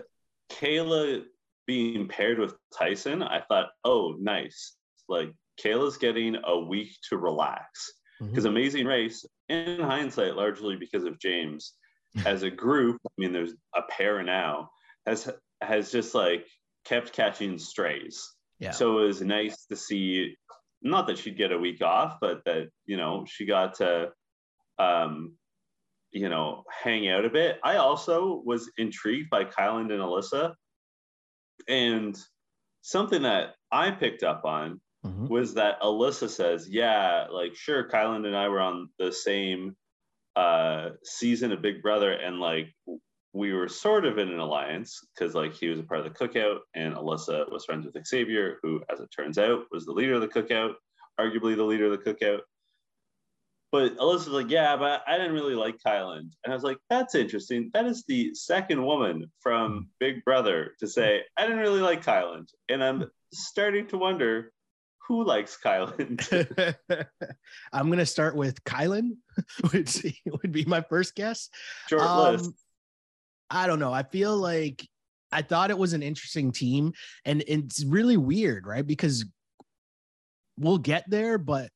Kayla 0.51 1.23
being 1.65 2.07
paired 2.07 2.39
with 2.39 2.55
Tyson, 2.77 3.23
I 3.23 3.41
thought, 3.41 3.69
oh, 3.83 4.15
nice. 4.19 4.75
Like 5.07 5.31
Kayla's 5.61 5.97
getting 5.97 6.35
a 6.43 6.59
week 6.59 6.95
to 7.09 7.17
relax 7.17 7.91
because 8.19 8.43
mm-hmm. 8.43 8.47
Amazing 8.47 8.85
Race 8.85 9.25
in 9.49 9.79
hindsight, 9.79 10.35
largely 10.35 10.75
because 10.75 11.03
of 11.03 11.19
James, 11.19 11.73
as 12.25 12.43
a 12.43 12.49
group, 12.49 12.99
I 13.05 13.11
mean, 13.17 13.33
there's 13.33 13.53
a 13.75 13.81
pair 13.89 14.23
now, 14.23 14.69
has 15.05 15.29
has 15.61 15.91
just 15.91 16.15
like 16.15 16.45
kept 16.85 17.13
catching 17.13 17.57
strays. 17.57 18.31
Yeah. 18.59 18.71
So 18.71 18.99
it 18.99 19.07
was 19.07 19.21
nice 19.21 19.65
to 19.65 19.75
see, 19.75 20.35
not 20.81 21.07
that 21.07 21.17
she'd 21.17 21.37
get 21.37 21.51
a 21.51 21.57
week 21.57 21.81
off, 21.81 22.17
but 22.21 22.43
that 22.45 22.69
you 22.85 22.97
know 22.97 23.25
she 23.27 23.45
got 23.45 23.75
to, 23.75 24.11
um, 24.79 25.33
you 26.15 26.29
know, 26.29 26.63
hang 26.71 27.09
out 27.09 27.25
a 27.25 27.29
bit. 27.29 27.59
I 27.61 27.75
also 27.75 28.41
was 28.45 28.71
intrigued 28.77 29.29
by 29.29 29.43
Kyland 29.43 29.91
and 29.91 30.01
Alyssa, 30.01 30.55
and 31.67 32.17
something 32.81 33.23
that 33.23 33.55
I 33.71 33.91
picked 33.91 34.23
up 34.23 34.45
on 34.45 34.79
Mhm. 35.05 35.29
was 35.29 35.55
that 35.55 35.81
Alyssa 35.81 36.29
says, 36.29 36.69
"Yeah, 36.69 37.27
like 37.29 37.53
sure, 37.55 37.89
Kyland 37.89 38.25
and 38.25 38.35
I 38.35 38.47
were 38.47 38.61
on 38.61 38.89
the 38.97 39.11
same 39.11 39.75
uh 40.37 40.91
season 41.03 41.51
of 41.51 41.61
Big 41.61 41.81
Brother, 41.81 42.11
and 42.13 42.39
like 42.39 42.73
we 43.33 43.51
were 43.53 43.67
sort 43.67 44.05
of 44.05 44.17
in 44.17 44.29
an 44.29 44.39
alliance 44.39 45.01
because 45.13 45.35
like 45.35 45.53
he 45.53 45.67
was 45.67 45.79
a 45.79 45.83
part 45.83 45.99
of 45.99 46.05
the 46.05 46.11
cookout, 46.11 46.59
and 46.75 46.95
Alyssa 46.95 47.51
was 47.51 47.65
friends 47.65 47.85
with 47.85 48.07
Xavier, 48.07 48.59
who, 48.63 48.81
as 48.89 49.01
it 49.01 49.09
turns 49.17 49.37
out, 49.37 49.65
was 49.71 49.85
the 49.85 49.91
leader 49.91 50.13
of 50.13 50.21
the 50.21 50.29
cookout, 50.29 50.75
arguably 51.19 51.57
the 51.57 51.63
leader 51.65 51.91
of 51.91 51.91
the 51.91 51.97
cookout." 52.13 52.41
But 53.75 53.97
Alyssa's 53.97 54.29
like, 54.29 54.49
yeah, 54.49 54.77
but 54.77 55.01
I 55.05 55.17
didn't 55.17 55.33
really 55.33 55.53
like 55.53 55.79
Kyland. 55.85 56.31
And 56.45 56.47
I 56.47 56.53
was 56.53 56.63
like, 56.63 56.77
that's 56.89 57.13
interesting. 57.13 57.71
That 57.73 57.85
is 57.85 58.05
the 58.07 58.33
second 58.33 58.81
woman 58.81 59.29
from 59.41 59.89
Big 59.99 60.23
Brother 60.23 60.71
to 60.79 60.87
say, 60.87 61.23
I 61.35 61.41
didn't 61.41 61.59
really 61.59 61.81
like 61.81 62.01
Kyland. 62.01 62.47
And 62.69 62.81
I'm 62.81 63.11
starting 63.33 63.85
to 63.87 63.97
wonder 63.97 64.53
who 65.05 65.25
likes 65.25 65.57
Kyland. 65.61 66.23
I'm 67.73 67.89
gonna 67.89 68.05
start 68.05 68.37
with 68.37 68.63
Kyland, 68.63 69.17
which 69.71 70.05
would 70.25 70.53
be 70.53 70.63
my 70.63 70.79
first 70.79 71.13
guess. 71.13 71.49
Short 71.89 72.01
Um, 72.01 72.31
list. 72.37 72.51
I 73.49 73.67
don't 73.67 73.79
know. 73.79 73.91
I 73.91 74.03
feel 74.03 74.37
like 74.37 74.87
I 75.33 75.41
thought 75.41 75.69
it 75.69 75.77
was 75.77 75.91
an 75.91 76.01
interesting 76.01 76.53
team, 76.53 76.93
and 77.25 77.43
it's 77.45 77.83
really 77.83 78.15
weird, 78.15 78.65
right? 78.65 78.87
Because 78.87 79.25
we'll 80.57 80.77
get 80.77 81.03
there, 81.09 81.37
but 81.37 81.71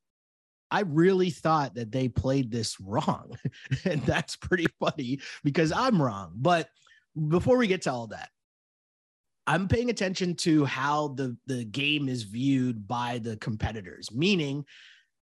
I 0.71 0.81
really 0.81 1.29
thought 1.29 1.75
that 1.75 1.91
they 1.91 2.07
played 2.07 2.51
this 2.51 2.79
wrong, 2.79 3.38
and 3.85 4.01
that's 4.03 4.35
pretty 4.35 4.67
funny 4.79 5.19
because 5.43 5.71
I'm 5.71 6.01
wrong. 6.01 6.33
But 6.35 6.69
before 7.27 7.57
we 7.57 7.67
get 7.67 7.83
to 7.83 7.91
all 7.91 8.07
that, 8.07 8.29
I'm 9.47 9.67
paying 9.67 9.89
attention 9.89 10.35
to 10.38 10.65
how 10.65 11.09
the 11.09 11.35
the 11.47 11.65
game 11.65 12.07
is 12.07 12.23
viewed 12.23 12.88
by 12.88 13.19
the 13.19 13.38
competitors, 13.38 14.11
meaning 14.11 14.65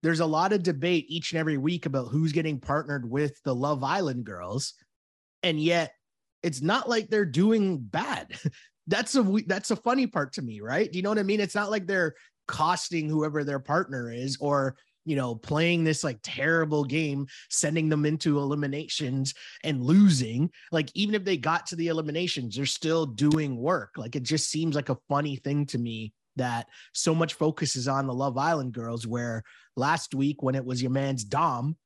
there's 0.01 0.19
a 0.19 0.25
lot 0.25 0.53
of 0.53 0.63
debate 0.63 1.05
each 1.09 1.31
and 1.31 1.39
every 1.39 1.57
week 1.57 1.85
about 1.85 2.09
who's 2.09 2.31
getting 2.31 2.59
partnered 2.59 3.09
with 3.09 3.41
the 3.43 3.55
Love 3.55 3.83
Island 3.83 4.23
girls, 4.23 4.73
and 5.43 5.59
yet 5.59 5.93
it's 6.43 6.61
not 6.61 6.89
like 6.89 7.09
they're 7.09 7.25
doing 7.25 7.79
bad. 7.79 8.33
That's 8.87 9.15
a 9.15 9.23
that's 9.47 9.71
a 9.71 9.75
funny 9.75 10.05
part 10.05 10.33
to 10.33 10.43
me, 10.43 10.61
right? 10.61 10.91
Do 10.91 10.99
you 10.99 11.01
know 11.01 11.09
what 11.09 11.17
I 11.17 11.23
mean? 11.23 11.39
It's 11.39 11.55
not 11.55 11.71
like 11.71 11.87
they're 11.87 12.13
costing 12.47 13.09
whoever 13.09 13.43
their 13.43 13.57
partner 13.57 14.11
is 14.11 14.37
or 14.39 14.75
you 15.05 15.15
know 15.15 15.35
playing 15.35 15.83
this 15.83 16.03
like 16.03 16.19
terrible 16.23 16.83
game 16.83 17.27
sending 17.49 17.89
them 17.89 18.05
into 18.05 18.39
eliminations 18.39 19.33
and 19.63 19.83
losing 19.83 20.49
like 20.71 20.89
even 20.95 21.15
if 21.15 21.23
they 21.23 21.37
got 21.37 21.65
to 21.67 21.75
the 21.75 21.87
eliminations 21.87 22.55
they're 22.55 22.65
still 22.65 23.05
doing 23.05 23.55
work. 23.55 23.91
Like 23.97 24.15
it 24.15 24.23
just 24.23 24.49
seems 24.49 24.75
like 24.75 24.89
a 24.89 24.97
funny 25.07 25.37
thing 25.37 25.65
to 25.67 25.77
me 25.77 26.13
that 26.35 26.67
so 26.93 27.15
much 27.15 27.35
focus 27.35 27.75
is 27.75 27.87
on 27.87 28.07
the 28.07 28.13
love 28.13 28.37
island 28.37 28.73
girls 28.73 29.07
where 29.07 29.43
last 29.77 30.13
week 30.13 30.43
when 30.43 30.55
it 30.55 30.65
was 30.65 30.81
your 30.81 30.91
man's 30.91 31.23
dom 31.23 31.77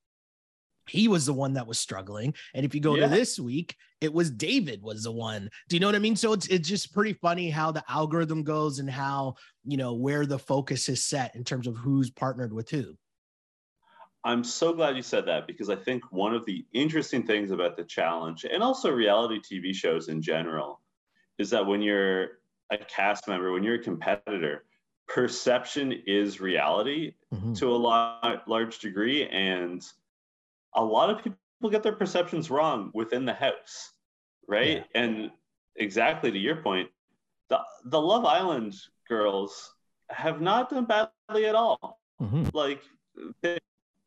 he 0.87 1.07
was 1.07 1.27
the 1.27 1.33
one 1.33 1.53
that 1.53 1.67
was 1.67 1.77
struggling. 1.77 2.33
And 2.55 2.65
if 2.65 2.73
you 2.73 2.81
go 2.81 2.95
Yeah. 2.95 3.03
to 3.03 3.09
this 3.09 3.39
week 3.39 3.75
it 4.01 4.13
was 4.13 4.31
david 4.31 4.81
was 4.81 5.03
the 5.03 5.11
one. 5.11 5.49
Do 5.67 5.75
you 5.75 5.81
know 5.81 5.87
what 5.87 5.95
i 5.95 5.99
mean? 5.99 6.15
So 6.15 6.33
it's 6.33 6.47
it's 6.47 6.67
just 6.69 6.93
pretty 6.93 7.13
funny 7.13 7.49
how 7.49 7.71
the 7.71 7.83
algorithm 7.89 8.43
goes 8.43 8.79
and 8.79 8.89
how 8.89 9.35
you 9.65 9.77
know 9.77 9.93
where 9.93 10.25
the 10.25 10.39
focus 10.39 10.89
is 10.89 11.05
set 11.05 11.35
in 11.35 11.43
terms 11.43 11.67
of 11.67 11.75
who's 11.77 12.09
partnered 12.09 12.53
with 12.53 12.69
who 12.69 12.95
I'm 14.23 14.43
so 14.43 14.73
glad 14.73 14.95
you 14.95 15.01
said 15.01 15.25
that 15.27 15.47
because 15.47 15.69
I 15.69 15.75
think 15.75 16.03
one 16.11 16.35
of 16.35 16.45
the 16.45 16.65
interesting 16.73 17.25
things 17.25 17.51
about 17.51 17.77
the 17.77 17.83
challenge 17.85 18.45
and 18.45 18.61
also 18.61 18.91
reality 18.91 19.39
TV 19.39 19.73
shows 19.73 20.09
in 20.09 20.21
general 20.21 20.81
is 21.37 21.49
that 21.51 21.65
when 21.65 21.81
you're 21.81 22.39
a 22.69 22.77
cast 22.77 23.27
member, 23.27 23.51
when 23.51 23.63
you're 23.63 23.75
a 23.75 23.83
competitor, 23.83 24.65
perception 25.07 25.93
is 26.05 26.41
reality 26.41 27.13
Mhm. 27.33 27.57
to 27.59 27.71
a 27.71 27.77
lot, 27.77 28.47
large 28.47 28.79
degree. 28.79 29.27
And 29.27 29.81
a 30.73 30.83
lot 30.83 31.09
of 31.09 31.23
people 31.23 31.69
get 31.69 31.81
their 31.81 31.95
perceptions 31.95 32.51
wrong 32.51 32.91
within 32.93 33.25
the 33.25 33.33
house, 33.33 33.93
right? 34.47 34.85
And 34.93 35.31
exactly 35.77 36.29
to 36.31 36.37
your 36.37 36.57
point, 36.57 36.91
the, 37.47 37.59
the 37.85 37.99
Love 38.01 38.25
Island 38.25 38.75
girls 39.07 39.73
have 40.09 40.41
not 40.41 40.69
done 40.69 40.85
badly 40.85 41.45
at 41.45 41.55
all 41.55 42.01
Mhm. 42.21 42.53
like 42.53 42.83
they, 43.41 43.57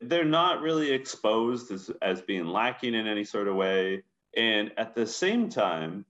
they're 0.02 0.24
not 0.24 0.60
really 0.60 0.90
exposed 0.92 1.70
as, 1.70 1.90
as 2.00 2.20
being 2.22 2.46
lacking 2.46 2.94
in 2.94 3.06
any 3.06 3.24
sort 3.24 3.48
of 3.48 3.54
way. 3.56 4.02
And 4.36 4.72
at 4.76 4.94
the 4.94 5.06
same 5.06 5.48
time 5.48 6.04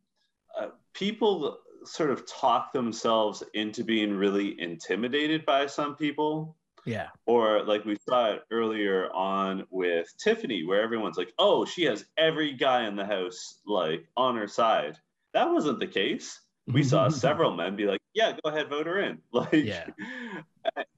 uh, 0.58 0.68
people 0.94 1.58
sort 1.84 2.11
of 2.11 2.26
talk 2.26 2.72
themselves 2.72 3.42
into 3.54 3.82
being 3.84 4.14
really 4.14 4.61
intimidated 4.61 5.44
by 5.44 5.66
some 5.66 5.96
people. 5.96 6.56
Yeah. 6.84 7.08
Or 7.26 7.62
like 7.64 7.84
we 7.84 7.96
saw 8.08 8.32
it 8.32 8.42
earlier 8.50 9.08
on 9.12 9.64
with 9.70 10.12
tiffany 10.18 10.64
where 10.64 10.82
everyone's 10.82 11.16
like 11.16 11.32
oh 11.38 11.64
she 11.64 11.84
has 11.84 12.04
every 12.16 12.52
guy 12.54 12.87
in 12.87 12.96
the 12.96 13.06
house 13.06 13.61
like 13.66 14.06
on 14.16 14.37
her 14.37 14.49
side. 14.49 14.99
That 15.34 15.50
wasn't 15.50 15.78
the 15.80 15.87
case. 15.87 16.40
We 16.66 16.82
saw 16.84 17.08
several 17.26 17.56
men 17.56 17.75
be 17.76 17.87
like, 17.87 18.00
"Yeah, 18.14 18.37
go 18.44 18.50
ahead, 18.50 18.68
vote 18.68 18.87
her 18.87 19.00
in." 19.00 19.18
Like, 19.32 19.52
Yeah. 19.52 19.87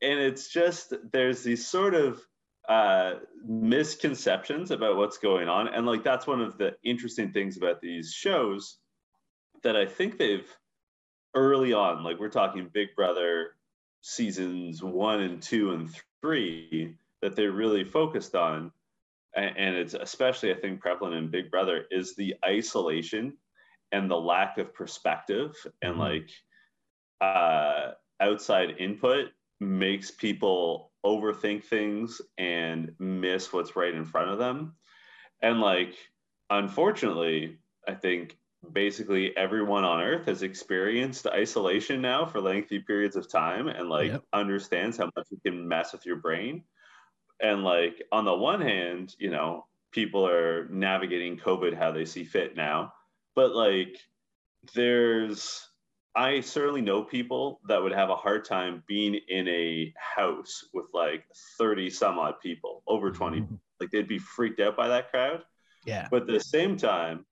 and 0.02 0.20
it's 0.20 0.48
just 0.48 0.92
there's 1.12 1.42
these 1.42 1.66
sort 1.66 1.94
of 1.94 2.20
uh, 2.68 3.16
misconceptions 3.44 4.70
about 4.70 4.96
what's 4.96 5.18
going 5.18 5.48
on, 5.48 5.68
and 5.68 5.86
like 5.86 6.02
that's 6.02 6.26
one 6.26 6.40
of 6.40 6.56
the 6.58 6.76
interesting 6.82 7.32
things 7.32 7.56
about 7.56 7.80
these 7.80 8.12
shows 8.12 8.78
that 9.62 9.76
I 9.76 9.86
think 9.86 10.18
they've 10.18 10.50
early 11.34 11.72
on, 11.72 12.04
like 12.04 12.18
we're 12.18 12.28
talking 12.30 12.68
Big 12.72 12.94
Brother 12.96 13.56
seasons 14.02 14.82
one 14.82 15.20
and 15.20 15.42
two 15.42 15.72
and 15.72 15.90
three, 16.20 16.96
that 17.22 17.36
they're 17.36 17.52
really 17.52 17.84
focused 17.84 18.34
on, 18.34 18.72
and 19.34 19.76
it's 19.76 19.94
especially 19.94 20.52
I 20.52 20.56
think 20.56 20.80
prevalent 20.80 21.16
in 21.16 21.30
Big 21.30 21.50
Brother 21.50 21.86
is 21.90 22.14
the 22.14 22.36
isolation 22.44 23.36
and 23.92 24.10
the 24.10 24.16
lack 24.16 24.58
of 24.58 24.72
perspective 24.74 25.54
and 25.82 25.96
Mhm. 25.96 25.98
like 25.98 26.30
uh, 27.20 27.92
outside 28.20 28.76
input 28.78 29.32
makes 29.60 30.10
people 30.10 30.92
overthink 31.04 31.64
things 31.64 32.20
and 32.38 32.94
miss 32.98 33.52
what's 33.52 33.76
right 33.76 33.94
in 33.94 34.04
front 34.04 34.30
of 34.30 34.38
them. 34.38 34.76
And 35.42 35.60
like, 35.60 35.96
unfortunately, 36.50 37.58
I 37.86 37.94
think 37.94 38.38
basically 38.72 39.36
everyone 39.36 39.84
on 39.84 40.00
earth 40.02 40.26
has 40.26 40.42
experienced 40.42 41.26
isolation 41.26 42.00
now 42.00 42.26
for 42.26 42.40
lengthy 42.40 42.80
periods 42.80 43.16
of 43.16 43.30
time 43.30 43.68
and 43.68 43.88
like 43.88 44.12
Yep. 44.12 44.24
understands 44.32 44.96
how 44.96 45.10
much 45.16 45.28
it 45.30 45.42
can 45.44 45.68
mess 45.68 45.92
with 45.92 46.06
your 46.06 46.16
brain. 46.16 46.64
And 47.40 47.64
like, 47.64 48.02
on 48.12 48.24
the 48.24 48.34
one 48.34 48.60
hand, 48.60 49.14
you 49.18 49.30
know, 49.30 49.66
people 49.92 50.26
are 50.26 50.68
navigating 50.68 51.38
COVID 51.38 51.74
how 51.74 51.92
they 51.92 52.04
see 52.04 52.24
fit 52.24 52.56
now. 52.56 52.94
But 53.34 53.54
like, 53.54 53.98
there's 54.74 55.68
I 56.16 56.40
certainly 56.40 56.80
know 56.80 57.02
people 57.02 57.60
that 57.68 57.82
would 57.82 57.92
have 57.92 58.10
a 58.10 58.16
hard 58.16 58.44
time 58.44 58.84
being 58.86 59.14
in 59.14 59.48
a 59.48 59.92
house 59.98 60.64
with 60.72 60.86
like 60.94 61.24
30 61.58 61.90
some 61.90 62.18
odd 62.18 62.40
people, 62.40 62.82
over 62.86 63.10
20. 63.10 63.40
Mhm. 63.40 63.58
Like 63.80 63.90
they'd 63.90 64.06
be 64.06 64.18
freaked 64.18 64.60
out 64.60 64.76
by 64.76 64.88
that 64.88 65.10
crowd. 65.10 65.44
yeah 65.84 66.08
But 66.10 66.22
at 66.22 66.28
the 66.28 66.40
same 66.40 66.76
time, 66.76 67.26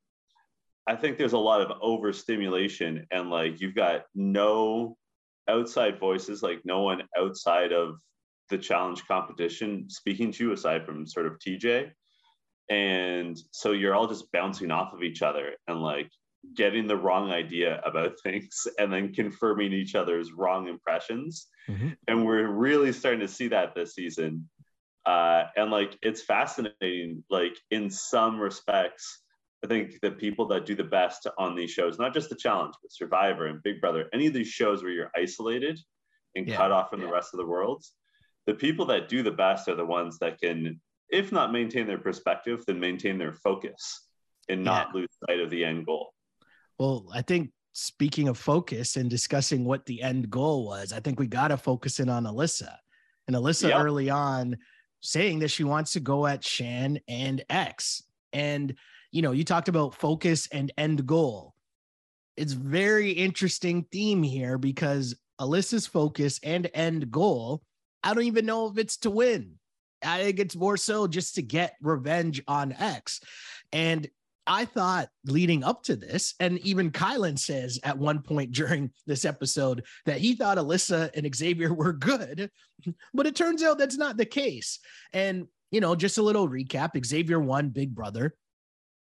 I 0.86 0.96
think 0.96 1.16
there's 1.16 1.32
a 1.32 1.38
lot 1.38 1.60
of 1.60 1.78
overstimulation 1.80 3.06
and 3.12 3.30
like 3.30 3.60
you've 3.60 3.76
got 3.76 4.06
no 4.14 4.98
outside 5.46 6.00
voices, 6.00 6.42
like 6.42 6.60
no 6.64 6.80
one 6.80 7.02
outside 7.16 7.72
of 7.72 7.98
the 8.50 8.58
challenge 8.58 9.06
competition 9.06 9.88
speaking 9.88 10.32
to 10.32 10.44
you 10.44 10.52
aside 10.52 10.84
from 10.84 11.06
sort 11.06 11.26
of 11.26 11.38
TJ. 11.38 11.92
And 12.68 13.38
so 13.52 13.72
you're 13.72 13.94
all 13.94 14.08
just 14.08 14.30
bouncing 14.32 14.70
off 14.70 14.92
of 14.92 15.02
each 15.02 15.22
other 15.22 15.52
and 15.68 15.80
like 15.80 16.10
getting 16.54 16.86
the 16.86 16.96
wrong 16.96 17.30
idea 17.30 17.80
about 17.84 18.14
things 18.22 18.66
and 18.78 18.92
then 18.92 19.12
confirming 19.14 19.72
each 19.72 19.94
other's 19.94 20.32
wrong 20.32 20.68
impressions. 20.68 21.48
Mhm. 21.68 21.96
And 22.08 22.26
we're 22.26 22.48
really 22.48 22.92
starting 22.92 23.20
to 23.20 23.28
see 23.28 23.48
that 23.48 23.74
this 23.74 23.94
season. 23.94 24.48
Uh, 25.06 25.44
and 25.56 25.70
like 25.70 25.98
it's 26.02 26.22
fascinating, 26.22 27.24
like 27.30 27.56
in 27.70 27.90
some 27.90 28.38
respects, 28.38 29.22
I 29.64 29.68
think 29.68 30.00
the 30.00 30.10
people 30.10 30.46
that 30.48 30.66
do 30.66 30.74
the 30.74 30.84
best 30.84 31.26
on 31.38 31.54
these 31.54 31.70
shows, 31.70 31.98
not 31.98 32.14
just 32.14 32.28
the 32.30 32.36
challenge, 32.36 32.74
but 32.82 32.92
Survivor 32.92 33.46
and 33.46 33.62
Big 33.62 33.80
Brother, 33.80 34.08
any 34.12 34.26
of 34.26 34.32
these 34.32 34.48
shows 34.48 34.82
where 34.82 34.92
you're 34.92 35.10
isolated 35.16 35.78
and 36.34 36.48
Yeah. 36.48 36.56
cut 36.56 36.72
off 36.72 36.90
from 36.90 37.00
the 37.00 37.08
rest 37.08 37.32
of 37.34 37.38
the 37.38 37.46
world, 37.46 37.84
the 38.46 38.54
people 38.54 38.86
that 38.86 39.08
do 39.08 39.22
the 39.22 39.30
best 39.30 39.68
are 39.68 39.76
the 39.76 39.84
ones 39.86 40.18
that 40.18 40.40
can 40.40 40.80
if 41.10 41.30
not 41.30 41.52
maintain 41.52 41.86
their 41.86 41.98
perspective, 41.98 42.64
then 42.66 42.80
maintain 42.80 43.18
their 43.18 43.34
focus 43.34 44.08
and 44.48 44.64
not 44.64 44.88
Yeah. 44.88 45.00
lose 45.00 45.08
sight 45.28 45.40
of 45.40 45.50
the 45.50 45.62
end 45.62 45.84
goal. 45.84 46.14
Well, 46.82 47.06
I 47.14 47.22
think 47.22 47.52
speaking 47.74 48.26
of 48.26 48.36
focus 48.36 48.96
and 48.96 49.08
discussing 49.08 49.64
what 49.64 49.86
the 49.86 50.02
end 50.02 50.28
goal 50.28 50.66
was, 50.66 50.92
I 50.92 50.98
think 50.98 51.20
we 51.20 51.28
got 51.28 51.48
to 51.48 51.56
focus 51.56 52.00
in 52.00 52.08
on 52.08 52.24
Alyssa. 52.24 52.74
And 53.28 53.36
Alyssa 53.36 53.68
Yep. 53.68 53.84
early 53.84 54.10
on 54.10 54.56
saying 55.00 55.38
that 55.38 55.52
she 55.52 55.62
wants 55.62 55.92
to 55.92 56.00
go 56.00 56.26
at 56.26 56.42
Shan 56.42 56.98
and 57.06 57.44
X. 57.48 58.02
And, 58.32 58.74
you 59.12 59.22
know, 59.22 59.30
you 59.30 59.44
talked 59.44 59.68
about 59.68 59.94
focus 59.94 60.48
and 60.50 60.72
end 60.76 61.06
goal. 61.06 61.54
It's 62.36 62.52
very 62.52 63.12
interesting 63.12 63.86
theme 63.92 64.24
here 64.24 64.58
because 64.58 65.14
Alyssa's 65.40 65.86
focus 65.86 66.40
and 66.42 66.68
end 66.74 67.12
goal, 67.12 67.62
I 68.02 68.12
don't 68.12 68.24
even 68.24 68.44
know 68.44 68.66
if 68.66 68.76
it's 68.76 68.96
to 68.98 69.10
win. 69.10 69.52
I 70.04 70.24
think 70.24 70.40
it's 70.40 70.56
more 70.56 70.76
so 70.76 71.06
just 71.06 71.36
to 71.36 71.42
get 71.42 71.76
revenge 71.80 72.42
on 72.48 72.72
X. 72.72 73.20
And 73.72 74.10
I 74.46 74.64
thought 74.64 75.08
leading 75.26 75.62
up 75.62 75.84
to 75.84 75.96
this, 75.96 76.34
and 76.40 76.58
even 76.60 76.90
Kyland 76.90 77.38
says 77.38 77.78
at 77.84 77.98
one 77.98 78.22
point 78.22 78.52
during 78.52 78.90
this 79.06 79.24
episode 79.24 79.84
that 80.04 80.18
he 80.18 80.34
thought 80.34 80.58
Alyssa 80.58 81.10
and 81.14 81.32
Xavier 81.34 81.72
were 81.74 81.92
good, 81.92 82.50
but 83.14 83.26
it 83.26 83.36
turns 83.36 83.62
out 83.62 83.78
that's 83.78 83.98
not 83.98 84.16
the 84.16 84.26
case. 84.26 84.80
And, 85.12 85.46
you 85.70 85.80
know, 85.80 85.94
just 85.94 86.18
a 86.18 86.22
little 86.22 86.48
recap 86.48 87.02
Xavier 87.04 87.38
won 87.38 87.68
Big 87.68 87.94
Brother, 87.94 88.34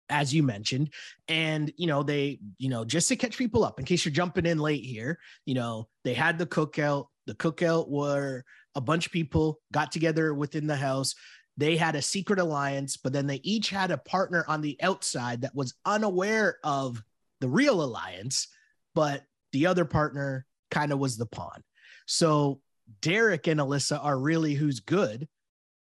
as 0.08 0.32
you 0.32 0.42
mentioned. 0.42 0.92
And, 1.28 1.72
you 1.76 1.86
know, 1.86 2.02
they, 2.02 2.38
you 2.58 2.68
know, 2.68 2.84
just 2.84 3.08
to 3.08 3.16
catch 3.16 3.36
people 3.36 3.64
up, 3.64 3.78
in 3.78 3.84
case 3.84 4.04
you're 4.04 4.12
jumping 4.12 4.46
in 4.46 4.58
late 4.58 4.84
here, 4.84 5.18
you 5.46 5.54
know, 5.54 5.88
they 6.04 6.14
had 6.14 6.38
the 6.38 6.46
cookout. 6.46 7.06
The 7.26 7.34
cookout 7.34 7.88
were 7.88 8.44
a 8.74 8.80
bunch 8.80 9.06
of 9.06 9.12
people 9.12 9.60
got 9.72 9.90
together 9.90 10.34
within 10.34 10.66
the 10.66 10.76
house 10.76 11.14
they 11.56 11.76
had 11.76 11.94
a 11.94 12.02
secret 12.02 12.38
alliance, 12.38 12.96
but 12.96 13.12
then 13.12 13.26
they 13.26 13.40
each 13.42 13.70
had 13.70 13.90
a 13.90 13.98
partner 13.98 14.44
on 14.48 14.60
the 14.60 14.76
outside 14.82 15.42
that 15.42 15.54
was 15.54 15.74
unaware 15.84 16.56
of 16.64 17.02
the 17.40 17.48
real 17.48 17.82
alliance, 17.82 18.48
but 18.94 19.22
the 19.52 19.66
other 19.66 19.84
partner 19.84 20.46
kind 20.70 20.92
of 20.92 20.98
was 20.98 21.16
the 21.16 21.26
pawn. 21.26 21.62
So 22.06 22.60
Derek 23.00 23.46
and 23.46 23.60
Alyssa 23.60 24.02
are 24.02 24.18
really 24.18 24.54
who's 24.54 24.80
good, 24.80 25.28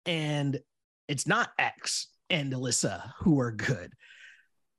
and 0.05 0.59
it's 1.07 1.27
not 1.27 1.51
X 1.57 2.07
and 2.29 2.51
Alyssa 2.51 3.11
who 3.19 3.39
are 3.39 3.51
good. 3.51 3.93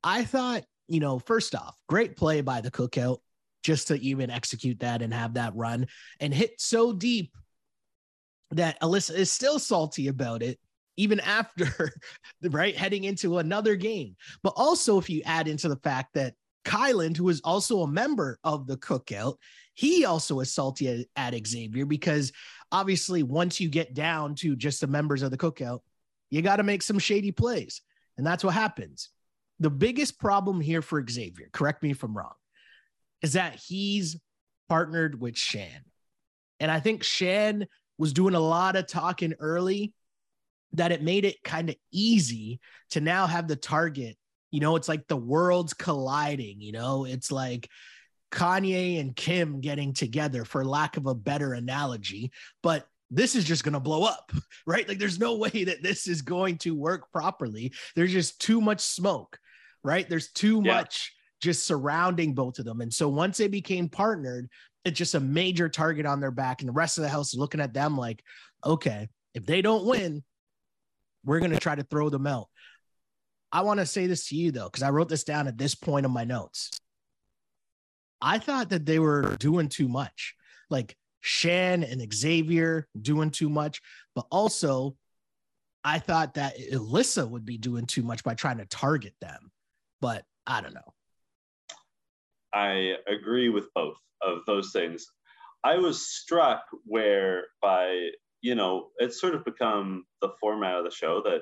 I 0.02 0.24
thought, 0.24 0.64
you 0.86 1.00
know, 1.00 1.18
first 1.18 1.54
off, 1.54 1.76
great 1.88 2.16
play 2.16 2.42
by 2.42 2.60
the 2.60 2.70
cookout 2.70 3.18
just 3.62 3.88
to 3.88 3.98
even 4.00 4.30
execute 4.30 4.80
that 4.80 5.00
and 5.00 5.14
have 5.14 5.34
that 5.34 5.56
run 5.56 5.86
and 6.20 6.34
hit 6.34 6.60
so 6.60 6.92
deep 6.92 7.34
that 8.50 8.78
Alyssa 8.82 9.14
is 9.14 9.32
still 9.32 9.58
salty 9.58 10.08
about 10.08 10.42
it 10.42 10.58
even 10.96 11.20
after 11.20 11.92
right 12.42 12.76
heading 12.76 13.04
into 13.04 13.38
another 13.38 13.76
game. 13.76 14.16
But 14.42 14.54
also, 14.56 14.98
if 14.98 15.10
you 15.10 15.22
add 15.24 15.48
into 15.48 15.68
the 15.68 15.76
fact 15.76 16.14
that 16.14 16.34
Kyland, 16.64 17.16
who 17.16 17.28
is 17.28 17.40
also 17.42 17.82
a 17.82 17.88
member 17.88 18.38
of 18.44 18.66
the 18.66 18.76
cookout, 18.76 19.36
he 19.74 20.04
also 20.04 20.40
is 20.40 20.52
salty 20.52 21.06
at, 21.16 21.34
at 21.34 21.46
Xavier 21.46 21.84
because 21.84 22.32
obviously, 22.72 23.22
once 23.22 23.60
you 23.60 23.68
get 23.68 23.94
down 23.94 24.34
to 24.36 24.56
just 24.56 24.80
the 24.80 24.86
members 24.86 25.22
of 25.22 25.30
the 25.30 25.38
cookout, 25.38 25.80
you 26.30 26.42
got 26.42 26.56
to 26.56 26.62
make 26.62 26.82
some 26.82 26.98
shady 26.98 27.32
plays. 27.32 27.82
And 28.16 28.26
that's 28.26 28.44
what 28.44 28.54
happens. 28.54 29.10
The 29.60 29.70
biggest 29.70 30.18
problem 30.18 30.60
here 30.60 30.82
for 30.82 31.04
Xavier, 31.08 31.48
correct 31.52 31.82
me 31.82 31.90
if 31.90 32.02
I'm 32.02 32.16
wrong, 32.16 32.34
is 33.22 33.34
that 33.34 33.56
he's 33.56 34.16
partnered 34.68 35.20
with 35.20 35.36
Shan. 35.36 35.84
And 36.60 36.70
I 36.70 36.80
think 36.80 37.02
Shan 37.02 37.66
was 37.98 38.12
doing 38.12 38.34
a 38.34 38.40
lot 38.40 38.76
of 38.76 38.86
talking 38.86 39.34
early 39.38 39.92
that 40.74 40.92
it 40.92 41.02
made 41.02 41.24
it 41.24 41.42
kind 41.42 41.70
of 41.70 41.76
easy 41.92 42.60
to 42.90 43.00
now 43.00 43.26
have 43.26 43.48
the 43.48 43.56
target. 43.56 44.16
You 44.50 44.60
know, 44.60 44.76
it's 44.76 44.88
like 44.88 45.08
the 45.08 45.16
worlds 45.16 45.72
colliding, 45.74 46.60
you 46.60 46.72
know, 46.72 47.04
it's 47.06 47.32
like 47.32 47.68
Kanye 48.30 49.00
and 49.00 49.14
Kim 49.14 49.60
getting 49.60 49.92
together, 49.92 50.44
for 50.44 50.64
lack 50.64 50.96
of 50.96 51.06
a 51.06 51.14
better 51.14 51.54
analogy. 51.54 52.32
But 52.62 52.86
this 53.10 53.36
is 53.36 53.44
just 53.44 53.64
going 53.64 53.74
to 53.74 53.80
blow 53.80 54.04
up, 54.04 54.32
right? 54.66 54.88
Like 54.88 54.98
there's 54.98 55.18
no 55.20 55.36
way 55.38 55.64
that 55.64 55.82
this 55.82 56.06
is 56.06 56.22
going 56.22 56.58
to 56.58 56.74
work 56.74 57.10
properly. 57.12 57.72
There's 57.96 58.12
just 58.12 58.40
too 58.40 58.60
much 58.60 58.80
smoke, 58.80 59.38
right? 59.82 60.08
There's 60.08 60.30
too 60.32 60.60
Yeah. 60.64 60.74
much 60.74 61.12
just 61.40 61.66
surrounding 61.66 62.34
both 62.34 62.58
of 62.58 62.64
them. 62.64 62.80
And 62.80 62.92
so 62.92 63.08
once 63.08 63.36
they 63.36 63.48
became 63.48 63.88
partnered, 63.88 64.48
it's 64.84 64.98
just 64.98 65.14
a 65.14 65.20
major 65.20 65.68
target 65.68 66.06
on 66.06 66.20
their 66.20 66.30
back. 66.30 66.60
And 66.60 66.68
the 66.68 66.72
rest 66.72 66.96
of 66.98 67.02
the 67.02 67.08
house 67.10 67.34
is 67.34 67.38
looking 67.38 67.60
at 67.60 67.74
them 67.74 67.96
like, 67.96 68.22
okay, 68.64 69.08
if 69.34 69.44
they 69.44 69.62
don't 69.62 69.84
win, 69.84 70.22
we're 71.24 71.40
going 71.40 71.50
to 71.52 71.58
try 71.58 71.74
to 71.74 71.82
throw 71.82 72.08
them 72.08 72.26
out. 72.26 72.48
I 73.52 73.62
want 73.62 73.80
to 73.80 73.86
say 73.86 74.06
this 74.06 74.28
to 74.28 74.36
you 74.36 74.50
though, 74.50 74.66
because 74.66 74.82
I 74.82 74.90
wrote 74.90 75.08
this 75.08 75.24
down 75.24 75.46
at 75.48 75.58
this 75.58 75.74
point 75.74 76.06
of 76.06 76.12
my 76.12 76.24
notes. 76.24 76.70
I 78.20 78.38
thought 78.38 78.70
that 78.70 78.86
they 78.86 78.98
were 78.98 79.36
doing 79.38 79.68
too 79.68 79.88
much, 79.88 80.34
like 80.70 80.96
Shan 81.20 81.82
and 81.84 82.12
Xavier 82.12 82.88
doing 83.00 83.30
too 83.30 83.48
much, 83.48 83.80
but 84.14 84.26
also 84.30 84.96
I 85.84 85.98
thought 85.98 86.34
that 86.34 86.56
Alyssa 86.72 87.28
would 87.28 87.44
be 87.44 87.58
doing 87.58 87.86
too 87.86 88.02
much 88.02 88.24
by 88.24 88.34
trying 88.34 88.58
to 88.58 88.66
target 88.66 89.14
them. 89.20 89.50
But 90.00 90.24
I 90.46 90.60
don't 90.60 90.74
know. 90.74 90.92
I 92.52 92.94
agree 93.06 93.48
with 93.48 93.72
both 93.74 93.96
of 94.22 94.38
those 94.46 94.72
things. 94.72 95.06
I 95.62 95.76
was 95.76 96.06
struck 96.06 96.62
where 96.84 97.44
by, 97.62 98.08
you 98.44 98.54
know, 98.54 98.90
it's 98.98 99.18
sort 99.18 99.34
of 99.34 99.42
become 99.42 100.04
the 100.20 100.28
format 100.38 100.76
of 100.76 100.84
the 100.84 100.90
show 100.90 101.22
that 101.22 101.40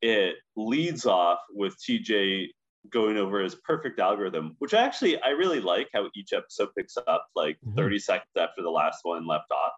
it 0.00 0.36
leads 0.56 1.04
off 1.04 1.40
with 1.52 1.76
TJ 1.78 2.48
going 2.88 3.18
over 3.18 3.40
his 3.40 3.56
perfect 3.56 4.00
algorithm, 4.00 4.56
which 4.58 4.72
actually 4.72 5.20
I 5.20 5.30
really 5.30 5.60
like 5.60 5.88
how 5.92 6.08
each 6.16 6.32
episode 6.32 6.70
picks 6.74 6.96
up 6.96 7.26
like 7.36 7.58
Mhm. 7.60 7.76
30 7.76 7.98
seconds 7.98 8.30
after 8.38 8.62
the 8.62 8.70
last 8.70 9.00
one 9.02 9.26
left 9.26 9.50
off. 9.50 9.72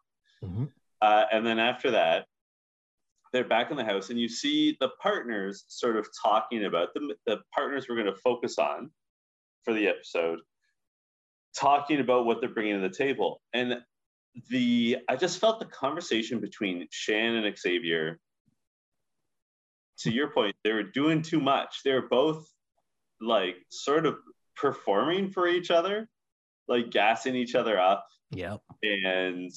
Mhm. 0.44 0.72
Uh, 1.00 1.24
and 1.32 1.44
then 1.44 1.58
after 1.58 1.90
that, 1.90 2.28
they're 3.32 3.42
back 3.42 3.72
in 3.72 3.76
the 3.76 3.84
house, 3.84 4.10
and 4.10 4.20
you 4.20 4.28
see 4.28 4.76
the 4.78 4.90
partners 5.00 5.64
sort 5.66 5.96
of 5.96 6.06
talking 6.22 6.64
about 6.66 6.94
the, 6.94 7.16
the 7.26 7.42
partners 7.52 7.88
we're 7.88 7.96
going 7.96 8.06
to 8.14 8.20
focus 8.20 8.56
on 8.58 8.92
for 9.64 9.74
the 9.74 9.88
episode, 9.88 10.38
talking 11.58 11.98
about 11.98 12.24
what 12.24 12.40
they're 12.40 12.54
bringing 12.54 12.80
to 12.80 12.88
the 12.88 12.94
table. 12.94 13.42
And 13.52 13.82
the 14.48 14.98
I 15.08 15.16
just 15.16 15.38
felt 15.38 15.58
the 15.58 15.66
conversation 15.66 16.40
between 16.40 16.86
Shan 16.90 17.34
and 17.36 17.58
Xavier. 17.58 18.18
To 20.00 20.10
your 20.10 20.30
point, 20.30 20.56
they 20.64 20.72
were 20.72 20.82
doing 20.82 21.22
too 21.22 21.40
much. 21.40 21.80
They 21.84 21.92
were 21.92 22.08
both 22.08 22.48
like 23.20 23.56
sort 23.70 24.06
of 24.06 24.16
performing 24.56 25.30
for 25.30 25.46
each 25.46 25.70
other, 25.70 26.08
like 26.66 26.90
gassing 26.90 27.36
each 27.36 27.54
other 27.54 27.78
up 27.78 28.06
Yep. 28.34 28.60
and 28.82 29.50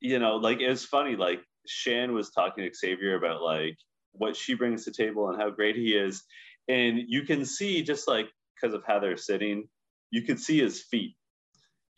you 0.00 0.18
know 0.18 0.36
like 0.36 0.60
it 0.60 0.68
was 0.68 0.84
funny 0.84 1.14
like 1.14 1.40
shan 1.66 2.12
was 2.12 2.30
talking 2.30 2.68
to 2.68 2.76
xavier 2.76 3.14
about 3.14 3.40
like 3.40 3.76
what 4.12 4.34
she 4.36 4.54
brings 4.54 4.84
to 4.84 4.90
the 4.90 4.96
table 4.96 5.28
and 5.28 5.40
how 5.40 5.48
great 5.48 5.76
he 5.76 5.94
is 5.94 6.24
and 6.68 6.98
you 7.06 7.22
can 7.22 7.44
see 7.44 7.82
just 7.82 8.08
like 8.08 8.26
because 8.54 8.74
of 8.74 8.82
how 8.86 8.98
they're 8.98 9.16
sitting 9.16 9.68
you 10.10 10.22
can 10.22 10.36
see 10.36 10.58
his 10.58 10.82
feet 10.82 11.14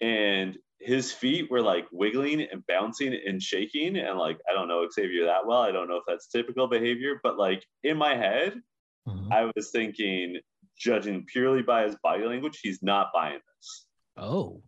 and 0.02 0.58
his 0.78 1.10
feet 1.12 1.50
were 1.50 1.62
like 1.62 1.86
wiggling 1.90 2.42
and 2.42 2.66
bouncing 2.66 3.14
and 3.26 3.42
shaking 3.42 3.96
and 3.96 4.18
like 4.18 4.38
i 4.48 4.52
don't 4.52 4.68
know 4.68 4.86
xavier 4.90 5.24
that 5.24 5.46
well 5.46 5.62
i 5.62 5.72
don't 5.72 5.88
know 5.88 5.96
if 5.96 6.04
that's 6.06 6.26
typical 6.28 6.66
behavior 6.68 7.18
but 7.22 7.38
like 7.38 7.64
in 7.82 7.96
my 7.96 8.14
head 8.14 8.60
Mhm. 9.08 9.32
i 9.32 9.50
was 9.54 9.70
thinking 9.70 10.38
judging 10.76 11.24
purely 11.24 11.62
by 11.62 11.84
his 11.84 11.96
body 12.02 12.24
language 12.24 12.58
he's 12.62 12.82
not 12.82 13.08
buying 13.14 13.40
this 13.56 13.86
Oh. 14.18 14.62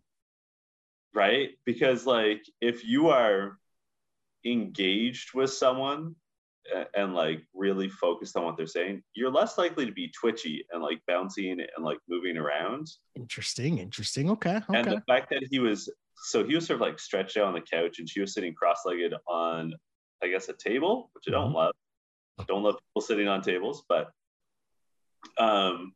right? 1.13 1.49
Because 1.65 2.05
like 2.05 2.43
if 2.61 2.85
you 2.85 3.09
are 3.09 3.57
engaged 4.45 5.33
with 5.33 5.51
someone 5.51 6.15
and 6.93 7.13
like 7.13 7.43
really 7.53 7.89
focused 7.89 8.35
on 8.35 8.43
what 8.43 8.57
they're 8.57 8.67
saying, 8.67 9.01
you're 9.13 9.31
less 9.31 9.57
likely 9.57 9.85
to 9.85 9.91
be 9.91 10.09
twitchy 10.09 10.65
and 10.71 10.81
like 10.81 10.99
bouncing 11.07 11.59
and 11.59 11.83
like 11.85 11.99
moving 12.07 12.37
around. 12.37 12.87
Interesting. 13.15 13.77
Interesting. 13.79 14.29
Okay. 14.31 14.59
And 14.73 14.85
the 14.91 15.03
fact 15.07 15.29
that 15.31 15.47
he 15.49 15.59
was 15.59 15.89
so 16.23 16.43
he 16.43 16.55
was 16.55 16.67
sort 16.67 16.75
of 16.75 16.81
like 16.81 16.99
stretched 16.99 17.37
out 17.37 17.45
on 17.45 17.53
the 17.53 17.61
couch 17.61 17.99
and 17.99 18.09
she 18.09 18.19
was 18.19 18.33
sitting 18.33 18.53
cross-legged 18.53 19.13
on 19.27 19.73
I 20.21 20.27
guess 20.27 20.49
a 20.49 20.53
table, 20.53 21.09
which 21.13 21.25
I 21.27 21.31
don't 21.31 21.51
Mhm. 21.51 21.55
love. 21.55 21.73
Don't 22.47 22.63
love 22.63 22.75
people 22.75 23.01
sitting 23.01 23.27
on 23.27 23.41
tables, 23.41 23.83
but 23.87 24.11
um 25.37 25.93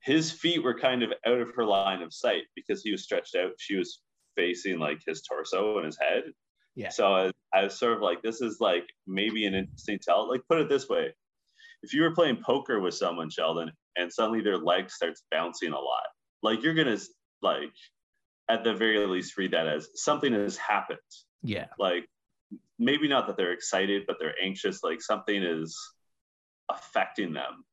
his 0.00 0.30
feet 0.30 0.62
were 0.62 0.78
kind 0.78 1.02
of 1.02 1.12
out 1.26 1.40
of 1.40 1.50
her 1.56 1.64
line 1.64 2.02
of 2.02 2.12
sight 2.12 2.42
because 2.54 2.82
he 2.82 2.92
was 2.92 3.02
stretched 3.02 3.34
out. 3.34 3.52
She 3.58 3.74
was 3.76 4.00
facing 4.36 4.78
like 4.78 5.00
his 5.06 5.22
torso 5.22 5.76
and 5.78 5.86
his 5.86 5.98
head. 5.98 6.24
Yeah. 6.76 6.88
So 6.88 7.14
I, 7.14 7.30
I 7.52 7.64
was 7.64 7.78
sort 7.78 7.92
of 7.92 8.02
like, 8.02 8.22
this 8.22 8.40
is 8.40 8.58
like 8.60 8.86
maybe 9.06 9.46
an 9.46 9.54
interesting 9.54 9.98
tell. 10.02 10.28
Like, 10.28 10.42
put 10.48 10.60
it 10.60 10.68
this 10.68 10.88
way: 10.88 11.14
if 11.82 11.92
you 11.92 12.02
were 12.02 12.14
playing 12.14 12.38
poker 12.44 12.80
with 12.80 12.94
someone, 12.94 13.30
Sheldon, 13.30 13.70
and 13.96 14.12
suddenly 14.12 14.40
their 14.40 14.58
leg 14.58 14.90
starts 14.90 15.22
bouncing 15.30 15.72
a 15.72 15.78
lot, 15.78 16.04
like 16.42 16.62
you're 16.62 16.74
gonna 16.74 16.98
like, 17.42 17.72
at 18.48 18.64
the 18.64 18.74
very 18.74 19.06
least, 19.06 19.36
read 19.36 19.52
that 19.52 19.68
as 19.68 19.88
something 19.94 20.32
has 20.32 20.56
happened. 20.56 20.98
Yeah. 21.42 21.66
Like 21.78 22.06
maybe 22.78 23.08
not 23.08 23.26
that 23.26 23.36
they're 23.36 23.52
excited, 23.52 24.04
but 24.06 24.16
they're 24.18 24.34
anxious. 24.42 24.82
Like 24.82 25.00
something 25.00 25.42
is 25.42 25.78
affecting 26.70 27.32
them. 27.32 27.64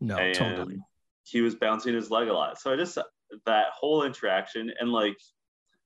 No, 0.00 0.16
and 0.16 0.34
totally. 0.34 0.78
he 1.24 1.40
was 1.42 1.54
bouncing 1.54 1.94
his 1.94 2.10
leg 2.10 2.28
a 2.28 2.32
lot. 2.32 2.58
So 2.60 2.72
I 2.72 2.76
just 2.76 2.96
that 3.46 3.66
whole 3.78 4.04
interaction 4.04 4.72
and 4.78 4.90
like 4.90 5.16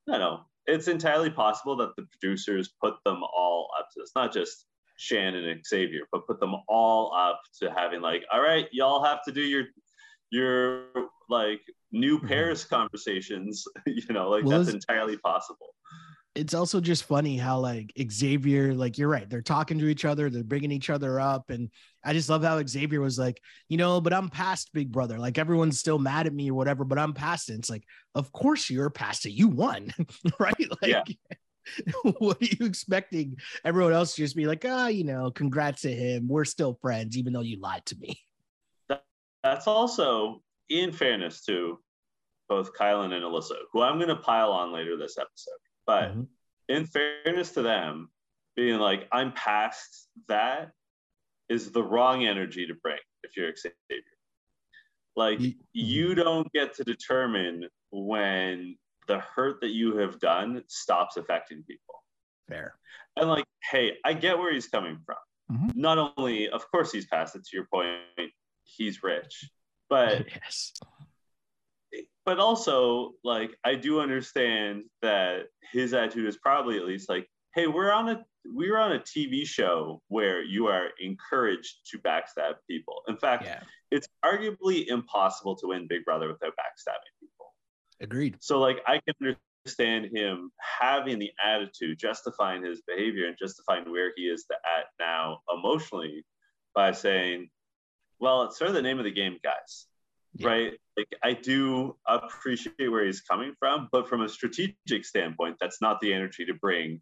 I 0.09 0.13
don't 0.13 0.21
know, 0.21 0.41
it's 0.67 0.89
entirely 0.89 1.31
possible 1.31 1.77
that 1.77 1.95
the 1.97 2.07
producers 2.11 2.73
put 2.81 2.95
them 3.05 3.23
all 3.23 3.69
up 3.79 3.89
to 3.93 4.01
this, 4.01 4.13
not 4.15 4.33
just 4.33 4.67
Shannon 4.97 5.49
and 5.49 5.65
Xavier, 5.67 6.03
but 6.13 6.27
put 6.27 6.41
them 6.41 6.55
all 6.69 7.13
up 7.15 7.41
to 7.61 7.71
having 7.71 8.01
like, 8.01 8.25
all 8.33 8.41
right, 8.41 8.69
y'all 8.73 9.05
have 9.05 9.23
to 9.25 9.33
do 9.33 9.43
your 9.43 9.65
your 10.31 10.87
like 11.29 11.61
new 11.93 12.19
mm-hmm. 12.19 12.29
Paris 12.29 12.65
conversations. 12.65 13.65
you 13.87 14.03
know, 14.11 14.31
like 14.31 14.45
Well, 14.45 14.63
that's 14.63 14.75
entirely 14.75 15.17
possible. 15.19 15.75
It's 16.35 16.55
also 16.55 16.81
just 16.81 17.05
funny 17.05 17.37
how 17.37 17.61
like 17.61 17.93
Xavier, 18.11 18.75
like 18.75 18.99
you're 18.99 19.09
right, 19.09 19.29
they're 19.29 19.41
talking 19.43 19.79
to 19.79 19.87
each 19.87 20.05
other, 20.05 20.29
they're 20.29 20.43
bringing 20.43 20.73
each 20.73 20.91
other 20.91 21.21
up, 21.21 21.51
and 21.51 21.71
I 22.05 22.13
just 22.13 22.29
love 22.29 22.43
how 22.43 22.61
Xavier 22.65 23.01
was 23.01 23.19
like, 23.19 23.41
you 23.69 23.77
know, 23.77 24.01
but 24.01 24.13
I'm 24.13 24.29
past 24.29 24.73
Big 24.73 24.91
Brother. 24.91 25.19
Like 25.19 25.39
everyone's 25.39 25.79
still 25.79 25.99
mad 25.99 26.27
at 26.27 26.35
me 26.35 26.51
or 26.51 26.55
whatever, 26.55 26.85
but 26.85 26.99
I'm 26.99 27.13
past 27.13 27.51
it. 27.51 27.55
It's 27.55 27.71
like, 27.71 27.85
of 28.15 28.33
course 28.33 28.69
you're 28.69 28.91
past 28.91 29.27
it. 29.27 29.33
You 29.33 29.49
won, 29.49 29.93
right? 30.39 30.55
Like, 30.83 30.91
Yeah. 30.91 31.05
what 32.19 32.41
are 32.43 32.47
you 32.47 32.67
expecting? 32.67 33.37
Everyone 33.65 33.93
else 33.93 34.15
just 34.15 34.37
be 34.37 34.47
like, 34.47 34.65
ah, 34.69 34.89
you 34.89 35.05
know, 35.05 35.31
congrats 35.31 35.83
to 35.83 35.93
him. 35.93 36.29
We're 36.29 36.45
still 36.45 36.79
friends, 36.83 37.17
even 37.17 37.33
though 37.33 37.41
you 37.41 37.61
lied 37.61 37.87
to 37.87 37.97
me. 37.97 38.21
That's 39.43 39.67
also, 39.67 40.43
in 40.69 40.93
fairness 40.93 41.43
to 41.45 41.79
both 42.49 42.75
Kyland 42.75 43.13
and 43.13 43.25
Alyssa, 43.25 43.57
who 43.73 43.83
I'm 43.83 43.97
going 43.97 44.09
to 44.09 44.17
pile 44.17 44.53
on 44.53 44.73
later 44.73 44.97
this 44.97 45.19
episode. 45.19 45.53
But 45.87 46.13
Mhm. 46.15 46.29
in 46.69 46.87
fairness 46.87 47.53
to 47.53 47.63
them, 47.63 48.11
being 48.57 48.79
like, 48.79 49.09
I'm 49.13 49.33
past 49.33 50.09
that 50.29 50.73
is 51.49 51.73
the 51.73 51.83
wrong 51.83 52.25
energy 52.25 52.67
to 52.67 52.75
bring 52.75 53.01
if 53.23 53.37
you're 53.37 53.55
Xavier. 53.55 54.03
Like, 55.17 55.41
Ye- 55.41 55.59
you 55.73 56.15
don't 56.15 56.51
get 56.53 56.75
to 56.75 56.85
determine 56.85 57.69
when 57.91 58.79
the 59.07 59.21
hurt 59.21 59.61
that 59.61 59.69
you 59.71 59.97
have 59.99 60.19
done 60.19 60.65
stops 60.69 61.17
affecting 61.17 61.63
people. 61.65 62.03
Fair. 62.49 62.79
And 63.17 63.29
like, 63.29 63.45
hey, 63.71 63.99
I 64.05 64.15
get 64.15 64.39
where 64.39 64.53
he's 64.53 64.69
coming 64.69 64.99
from. 65.05 65.17
Mhm. 65.51 65.77
Not 65.77 65.99
only, 66.17 66.49
of 66.49 66.69
course, 66.71 66.91
he's 66.91 67.07
past 67.07 67.37
it. 67.37 67.45
To 67.45 67.57
your 67.57 67.67
point, 67.67 68.33
he's 68.65 69.03
rich, 69.03 69.51
but 69.89 70.27
yes. 70.43 70.73
But 72.25 72.39
also 72.39 73.13
like 73.23 73.57
I 73.65 73.75
do 73.75 74.01
understand 74.01 74.85
that 75.03 75.47
his 75.73 75.93
attitude 75.95 76.27
is 76.27 76.37
probably 76.37 76.77
at 76.79 76.85
least 76.85 77.09
like, 77.09 77.29
hey, 77.55 77.67
we're 77.67 77.93
on 77.93 78.09
a 78.09 78.25
we're 78.47 78.79
on 78.79 78.93
a 78.93 78.99
TV 78.99 79.47
show 79.47 80.03
where 80.09 80.43
you 80.43 80.67
are 80.67 80.89
encouraged 81.01 81.89
to 81.91 81.99
backstab 81.99 82.55
people. 82.69 83.03
In 83.09 83.17
fact, 83.17 83.45
Yeah. 83.45 83.63
it's 83.91 84.07
arguably 84.25 84.87
impossible 84.87 85.57
to 85.57 85.69
win 85.69 85.87
Big 85.89 86.05
Brother 86.05 86.29
without 86.29 86.53
backstabbing 86.53 87.21
people. 87.21 87.55
Agreed. 88.01 88.37
So 88.41 88.59
like 88.61 88.79
I 88.87 89.01
can 89.07 89.37
understand 89.65 90.11
him 90.15 90.51
having 90.59 91.19
the 91.19 91.31
attitude, 91.43 91.99
justifying 91.99 92.63
his 92.63 92.83
behavior 92.87 93.29
and 93.29 93.37
justifying 93.39 93.91
where 93.91 94.13
he 94.15 94.25
is 94.25 94.45
at 94.51 94.87
now 95.01 95.41
emotionally 95.51 96.23
by 96.75 96.93
saying, 96.93 97.49
well, 98.19 98.43
it's 98.43 98.59
sort 98.59 98.69
of 98.69 98.75
the 98.75 98.83
name 98.83 98.99
of 98.99 99.05
the 99.05 99.11
game, 99.11 99.39
guys. 99.43 99.87
Yeah. 100.37 100.49
Right? 100.49 100.73
Like 100.97 101.09
I 101.23 101.33
do 101.33 101.97
appreciate 102.07 102.89
where 102.89 103.05
he's 103.05 103.21
coming 103.21 103.55
from, 103.59 103.89
but 103.93 104.09
from 104.09 104.23
a 104.23 104.29
strategic 104.29 105.05
standpoint, 105.05 105.57
that's 105.61 105.81
not 105.81 106.01
the 106.01 106.13
energy 106.13 106.45
to 106.47 106.55
bring 106.55 107.01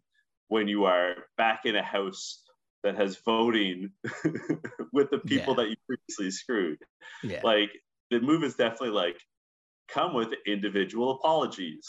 when 0.49 0.67
you 0.67 0.85
are 0.85 1.15
back 1.37 1.61
in 1.65 1.75
a 1.75 1.81
house 1.83 2.43
that 2.83 2.95
has 2.95 3.17
voting 3.25 3.89
with 4.93 5.09
the 5.09 5.19
people 5.19 5.53
Yeah. 5.55 5.63
that 5.63 5.69
you 5.69 5.75
previously 5.87 6.31
screwed 6.31 6.79
Yeah. 7.23 7.39
like 7.43 7.71
the 8.11 8.19
move 8.19 8.43
is 8.43 8.55
definitely 8.55 8.89
like 8.89 9.19
come 9.87 10.13
with 10.13 10.29
individual 10.45 11.11
apologies 11.11 11.87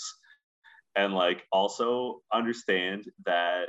and 0.96 1.12
like 1.12 1.42
also 1.52 2.22
understand 2.32 3.06
that 3.26 3.66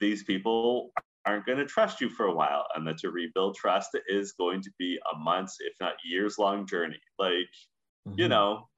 these 0.00 0.24
people 0.24 0.90
aren't 1.26 1.44
going 1.44 1.58
to 1.58 1.66
trust 1.66 2.00
you 2.00 2.08
for 2.08 2.26
a 2.26 2.34
while 2.34 2.66
and 2.74 2.86
that 2.86 2.98
to 2.98 3.10
rebuild 3.10 3.56
trust 3.56 3.90
is 4.08 4.32
going 4.32 4.62
to 4.62 4.70
be 4.78 4.98
a 5.12 5.18
months 5.18 5.56
if 5.60 5.74
not 5.80 5.94
years 6.04 6.38
long 6.38 6.66
journey. 6.66 7.00
Like 7.18 7.48
you 8.06 8.26
Mhm. 8.26 8.30
know 8.30 8.68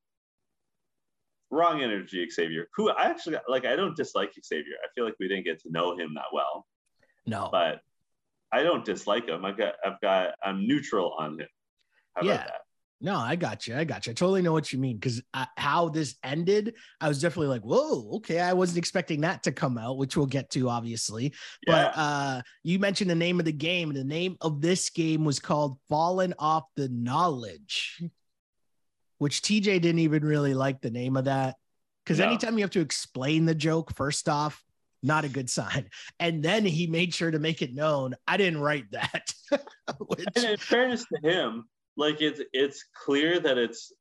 wrong 1.50 1.82
energy 1.82 2.28
xavier. 2.30 2.68
Who 2.74 2.90
i 2.90 3.04
actually 3.04 3.36
like 3.48 3.64
i 3.66 3.76
don't 3.76 3.96
dislike 3.96 4.32
xavier. 4.42 4.74
I 4.82 4.88
feel 4.94 5.04
like 5.04 5.14
we 5.20 5.28
didn't 5.28 5.44
get 5.44 5.60
to 5.60 5.70
know 5.70 5.96
him 5.96 6.14
that 6.14 6.32
well. 6.32 6.66
No. 7.26 7.48
but 7.52 7.82
i 8.52 8.62
don't 8.62 8.84
dislike 8.84 9.28
him. 9.28 9.44
I 9.44 9.52
got 9.52 9.74
i've 9.84 10.00
got 10.00 10.34
i'm 10.42 10.66
neutral 10.66 11.14
on 11.18 11.38
him. 11.38 11.48
How 12.14 12.22
Yeah. 12.24 12.50
No, 13.00 13.16
I 13.16 13.36
got 13.36 13.66
you. 13.66 13.76
I 13.76 13.84
got 13.84 14.06
you. 14.06 14.10
I 14.10 14.14
totally 14.14 14.42
know 14.42 14.52
what 14.52 14.72
you 14.72 14.78
mean 14.78 14.96
because 14.96 15.22
how 15.56 15.88
this 15.88 16.16
ended, 16.24 16.74
I 17.00 17.06
was 17.06 17.20
definitely 17.20 17.46
like, 17.48 17.62
"Whoa, 17.62 18.16
okay." 18.16 18.40
I 18.40 18.54
wasn't 18.54 18.78
expecting 18.78 19.20
that 19.20 19.44
to 19.44 19.52
come 19.52 19.78
out, 19.78 19.98
which 19.98 20.16
we'll 20.16 20.26
get 20.26 20.50
to, 20.50 20.68
obviously. 20.68 21.32
But 21.64 21.92
uh, 21.96 22.42
you 22.64 22.80
mentioned 22.80 23.08
the 23.08 23.14
name 23.14 23.38
of 23.38 23.44
the 23.44 23.52
game. 23.52 23.92
The 23.92 24.02
name 24.02 24.36
of 24.40 24.60
this 24.60 24.90
game 24.90 25.24
was 25.24 25.38
called 25.38 25.78
"Fallen 25.88 26.34
Off 26.40 26.64
the 26.74 26.88
Knowledge," 26.88 28.02
which 29.18 29.42
TJ 29.42 29.80
didn't 29.80 30.00
even 30.00 30.24
really 30.24 30.54
like 30.54 30.80
the 30.80 30.90
name 30.90 31.16
of 31.16 31.26
that 31.26 31.54
because 32.04 32.18
No. 32.18 32.26
anytime 32.26 32.58
you 32.58 32.64
have 32.64 32.70
to 32.72 32.80
explain 32.80 33.44
the 33.44 33.54
joke, 33.54 33.94
first 33.94 34.28
off, 34.28 34.64
not 35.02 35.24
a 35.24 35.28
good 35.28 35.48
sign. 35.50 35.88
And 36.18 36.42
then 36.42 36.64
he 36.64 36.86
made 36.88 37.14
sure 37.14 37.30
to 37.30 37.38
make 37.38 37.62
it 37.62 37.74
known 37.74 38.16
I 38.26 38.38
didn't 38.38 38.60
write 38.60 38.90
that. 38.90 39.32
which, 40.00 40.26
and 40.34 40.44
in 40.44 40.56
fairness 40.56 41.04
to 41.14 41.30
him, 41.30 41.68
like 41.98 42.22
it's 42.22 42.40
it's 42.54 42.84
clear 43.04 43.38
that 43.40 43.58
it's 43.58 43.92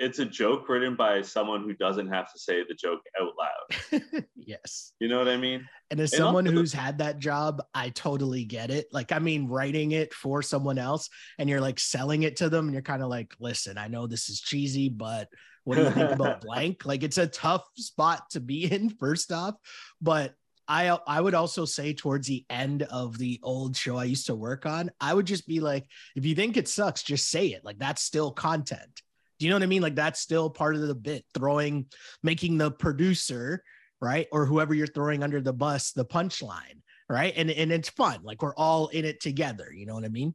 it's 0.00 0.18
a 0.18 0.24
joke 0.24 0.66
written 0.68 0.96
by 0.96 1.20
someone 1.20 1.62
who 1.62 1.74
doesn't 1.74 2.08
have 2.08 2.32
to 2.32 2.38
say 2.38 2.64
the 2.66 2.74
joke 2.74 3.00
out 3.20 3.32
loud. 3.38 4.02
yes. 4.34 4.92
You 4.98 5.08
know 5.08 5.18
what 5.18 5.28
I 5.28 5.36
mean? 5.36 5.68
And 5.90 6.00
as 6.00 6.12
And 6.14 6.18
someone 6.18 6.46
also 6.46 6.56
who's 6.56 6.72
had 6.72 6.98
that 6.98 7.18
job, 7.18 7.62
I 7.74 7.90
totally 7.90 8.44
get 8.44 8.70
it. 8.70 8.86
Like, 8.92 9.12
I 9.12 9.18
mean, 9.18 9.46
writing 9.46 9.92
it 9.92 10.14
for 10.14 10.40
someone 10.40 10.78
else 10.78 11.10
and 11.38 11.50
you're 11.50 11.60
like 11.60 11.78
selling 11.78 12.22
it 12.22 12.36
to 12.36 12.48
them, 12.48 12.64
and 12.64 12.72
you're 12.72 12.82
kind 12.82 13.02
of 13.02 13.10
like, 13.10 13.34
listen, 13.40 13.76
I 13.76 13.88
know 13.88 14.06
this 14.06 14.30
is 14.30 14.40
cheesy, 14.40 14.88
but 14.88 15.28
what 15.64 15.76
do 15.76 15.82
you 15.82 15.90
think 15.90 16.10
about 16.10 16.40
blank? 16.46 16.86
Like, 16.86 17.02
it's 17.02 17.18
a 17.18 17.26
tough 17.26 17.64
spot 17.76 18.22
to 18.30 18.40
be 18.40 18.72
in, 18.72 18.88
first 19.00 19.30
off. 19.30 19.54
But 20.00 20.32
I 20.70 20.96
I 21.04 21.20
would 21.20 21.34
also 21.34 21.64
say 21.64 21.92
towards 21.92 22.28
the 22.28 22.46
end 22.48 22.84
of 22.84 23.18
the 23.18 23.40
old 23.42 23.76
show 23.76 23.96
I 23.96 24.04
used 24.04 24.26
to 24.26 24.36
work 24.36 24.66
on, 24.66 24.92
I 25.00 25.12
would 25.12 25.26
just 25.26 25.48
be 25.48 25.58
like, 25.58 25.84
if 26.14 26.24
you 26.24 26.36
think 26.36 26.56
it 26.56 26.68
sucks, 26.68 27.02
just 27.02 27.28
say 27.28 27.48
it. 27.48 27.64
Like 27.64 27.80
that's 27.80 28.02
still 28.02 28.30
content. 28.30 29.02
Do 29.40 29.46
you 29.46 29.50
know 29.50 29.56
what 29.56 29.64
I 29.64 29.66
mean? 29.66 29.82
Like 29.82 29.96
that's 29.96 30.20
still 30.20 30.48
part 30.48 30.76
of 30.76 30.82
the 30.82 30.94
bit, 30.94 31.24
throwing, 31.34 31.86
making 32.22 32.56
the 32.56 32.70
producer, 32.70 33.64
right? 34.00 34.28
Or 34.30 34.46
whoever 34.46 34.72
you're 34.72 34.86
throwing 34.86 35.24
under 35.24 35.40
the 35.40 35.52
bus, 35.52 35.90
the 35.90 36.04
punchline, 36.04 36.82
right? 37.08 37.32
And 37.36 37.50
and 37.50 37.72
it's 37.72 37.90
fun. 37.90 38.20
Like 38.22 38.40
we're 38.40 38.54
all 38.54 38.88
in 38.88 39.04
it 39.04 39.20
together. 39.20 39.72
You 39.74 39.86
know 39.86 39.94
what 39.94 40.04
I 40.04 40.08
mean? 40.08 40.34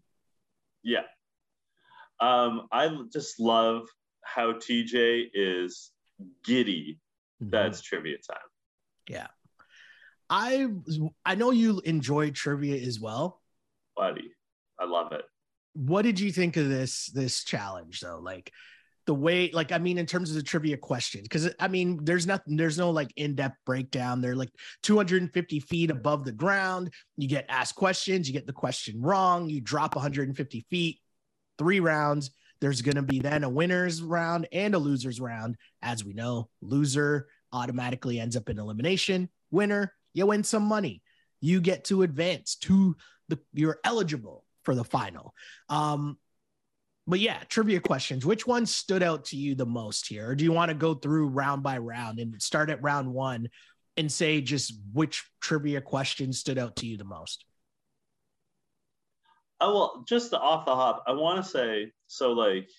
Yeah. 0.84 1.04
Um, 2.20 2.68
I 2.74 2.94
just 3.14 3.40
love 3.40 3.88
how 4.22 4.52
TJ 4.52 5.30
is 5.34 5.92
giddy. 6.44 7.00
Mm-hmm. 7.42 7.52
That's 7.52 7.82
trivia 7.82 8.18
time. 8.18 8.38
I 10.30 10.68
I 11.26 11.36
know 11.36 11.52
you 11.52 11.82
enjoy 11.86 12.32
trivia 12.32 12.86
as 12.86 13.00
well. 13.00 13.42
Buddy. 13.96 14.32
I 14.80 14.86
love 14.86 15.12
it. 15.12 15.24
What 15.74 16.04
did 16.04 16.20
you 16.20 16.32
think 16.32 16.58
of 16.58 16.70
this 16.70 17.08
this 17.08 17.44
challenge 17.44 18.00
though? 18.00 18.20
Like 18.20 18.52
the 19.06 19.14
way, 19.14 19.52
like 19.54 19.72
I 19.72 19.78
mean, 19.78 19.98
in 19.98 20.06
terms 20.06 20.30
of 20.30 20.36
the 20.36 20.44
trivia 20.44 20.78
questions, 20.78 21.24
because 21.24 21.50
I 21.60 21.68
mean, 21.68 22.00
there's 22.04 22.26
nothing, 22.26 22.56
there's 22.56 22.78
no 22.78 22.90
like 22.90 23.12
in-depth 23.16 23.58
breakdown. 23.66 24.20
They're 24.20 24.36
like 24.36 24.52
250 24.84 25.60
feet 25.60 25.92
above 25.92 26.26
the 26.26 26.32
ground. 26.32 26.92
You 27.18 27.28
get 27.28 27.46
asked 27.50 27.76
questions, 27.76 28.28
you 28.28 28.34
get 28.34 28.48
the 28.48 28.54
question 28.54 29.02
wrong, 29.02 29.50
you 29.50 29.62
drop 29.62 29.96
150 29.96 30.66
feet, 30.70 31.00
three 31.58 31.80
rounds. 31.80 32.32
There's 32.62 32.82
going 32.82 32.96
to 32.96 33.02
be 33.02 33.20
then 33.20 33.44
a 33.44 33.50
winner's 33.50 34.02
round 34.02 34.48
and 34.52 34.74
a 34.74 34.80
loser's 34.80 35.20
round. 35.20 35.58
As 35.82 36.04
we 36.04 36.14
know, 36.14 36.50
loser 36.62 37.28
automatically 37.52 38.20
ends 38.20 38.36
up 38.36 38.50
in 38.50 38.58
elimination. 38.58 39.30
Winner, 39.52 39.94
you 40.16 40.26
win 40.26 40.44
some 40.44 40.64
money. 40.64 41.04
You 41.42 41.62
get 41.62 41.86
to 41.86 42.02
advance 42.02 42.56
to 42.62 42.96
the, 43.30 43.38
you're 43.54 43.80
eligible 43.84 44.44
for 44.64 44.74
the 44.74 44.84
final. 44.84 45.36
Um, 45.70 46.18
but 47.08 47.20
yeah, 47.20 47.40
trivia 47.50 47.80
questions. 47.80 48.26
Which 48.26 48.48
one 48.48 48.66
stood 48.66 49.04
out 49.04 49.26
to 49.26 49.38
you 49.38 49.54
the 49.54 49.66
most 49.66 50.08
here? 50.08 50.30
Or 50.30 50.36
do 50.36 50.44
you 50.44 50.52
want 50.52 50.70
to 50.70 50.76
go 50.76 50.96
through 50.96 51.28
round 51.28 51.62
by 51.62 51.78
round 51.78 52.20
and 52.20 52.42
start 52.42 52.72
at 52.72 52.82
round 52.82 53.14
one 53.14 53.50
and 53.96 54.12
say 54.12 54.42
just 54.42 54.74
which 54.94 55.24
trivia 55.40 55.82
question 55.82 56.34
stood 56.34 56.58
out 56.58 56.78
to 56.78 56.88
you 56.88 56.98
the 56.98 57.04
most? 57.04 57.46
Oh 59.62 59.74
well, 59.74 60.04
just 60.08 60.34
off 60.34 60.66
the 60.66 60.76
hop, 60.76 61.04
I 61.08 61.12
want 61.14 61.44
to 61.44 61.50
say 61.50 61.92
so. 62.08 62.34
Like, 62.34 62.70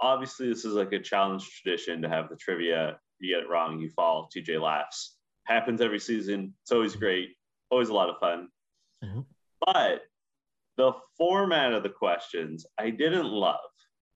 obviously, 0.00 0.48
this 0.48 0.64
is 0.64 0.74
like 0.74 0.92
a 0.92 0.98
challenge 0.98 1.48
tradition 1.62 2.02
to 2.02 2.08
have 2.08 2.28
the 2.28 2.36
trivia. 2.36 2.98
You 3.18 3.36
get 3.36 3.44
it 3.44 3.48
wrong, 3.48 3.78
you 3.78 3.90
fall. 3.90 4.28
TJ 4.34 4.60
laughs. 4.60 5.15
Happens 5.46 5.80
every 5.80 6.00
season. 6.00 6.54
It's 6.62 6.72
always 6.72 6.96
great. 6.96 7.30
always 7.70 7.88
a 7.88 7.94
lot 7.94 8.10
of 8.10 8.18
fun. 8.18 8.48
Mm-hmm. 9.04 9.20
But 9.64 10.02
the 10.76 10.92
format 11.16 11.72
of 11.72 11.82
the 11.82 11.88
questions 11.88 12.66
I 12.78 12.90
didn't 12.90 13.26
love 13.26 13.60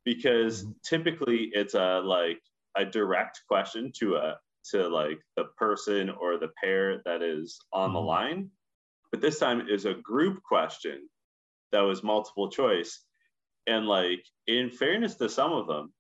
because 0.05 0.62
mm-hmm. 0.62 0.73
typically 0.85 1.51
it's 1.53 1.75
a 1.75 2.01
like 2.05 2.40
a 2.77 2.85
direct 2.85 3.40
question 3.49 3.93
to 3.99 4.16
a 4.16 4.38
to 4.71 4.88
like 4.88 5.19
the 5.37 5.45
person 5.57 6.11
or 6.11 6.38
the 6.38 6.51
pair 6.62 7.01
that 7.05 7.23
is 7.23 7.59
on 7.73 7.88
mm-hmm. 7.88 7.95
the 7.95 8.01
line. 8.01 8.51
But 9.11 9.21
this 9.21 9.38
time 9.38 9.66
is 9.69 9.87
a 9.87 9.95
group 9.95 10.43
question 10.43 11.09
that 11.73 11.81
was 11.81 12.03
multiple 12.03 12.51
choice. 12.51 13.03
And 13.66 13.87
like 13.87 14.25
in 14.47 14.71
fairness 14.71 15.16
to 15.16 15.29
some 15.29 15.53
of 15.53 15.66
them, 15.66 15.93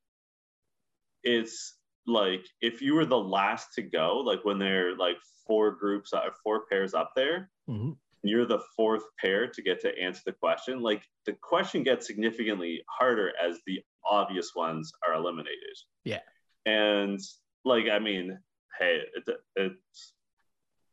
it's 1.22 1.74
like 2.06 2.46
if 2.60 2.82
you 2.82 2.94
were 2.94 3.06
the 3.06 3.18
last 3.18 3.74
to 3.74 3.82
go, 3.82 4.18
like 4.18 4.44
when 4.44 4.58
they're 4.58 4.96
like 4.96 5.16
four 5.46 5.72
groups, 5.72 6.12
uh, 6.12 6.20
four 6.42 6.64
pairs 6.70 6.94
up 6.94 7.12
there, 7.14 7.50
mm-hmm. 7.68 7.92
you're 8.22 8.46
the 8.46 8.62
fourth 8.76 9.04
pair 9.18 9.46
to 9.48 9.62
get 9.62 9.80
to 9.82 9.98
answer 9.98 10.22
the 10.26 10.32
question. 10.32 10.80
Like 10.80 11.02
the 11.26 11.36
question 11.40 11.82
gets 11.82 12.06
significantly 12.06 12.82
harder 12.88 13.32
as 13.42 13.58
the 13.66 13.80
obvious 14.04 14.52
ones 14.54 14.92
are 15.06 15.14
eliminated. 15.14 15.76
Yeah. 16.04 16.20
And 16.66 17.20
like, 17.64 17.86
I 17.90 17.98
mean, 17.98 18.38
hey, 18.78 19.02
it, 19.14 19.36
it's 19.56 20.12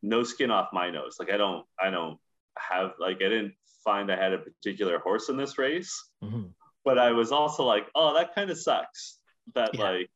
no 0.02 0.24
skin 0.24 0.52
off 0.52 0.70
my 0.74 0.90
nose. 0.90 1.18
Like 1.20 1.32
I 1.32 1.38
don't, 1.38 1.66
I 1.80 1.90
don't 1.90 2.18
have 2.58 2.94
like 3.00 3.18
I 3.18 3.30
didn't 3.30 3.54
find 3.84 4.12
I 4.12 4.22
had 4.22 4.34
a 4.34 4.40
particular 4.40 5.00
horse 5.00 5.30
in 5.30 5.38
this 5.38 5.58
race, 5.58 6.10
mm-hmm. 6.24 6.48
but 6.84 6.98
I 6.98 7.12
was 7.12 7.32
also 7.32 7.64
like, 7.64 7.88
oh, 7.96 8.16
that 8.16 8.36
kind 8.36 8.50
of 8.50 8.58
sucks. 8.58 9.20
That 9.56 9.74
yeah. 9.74 9.84
like 9.84 10.10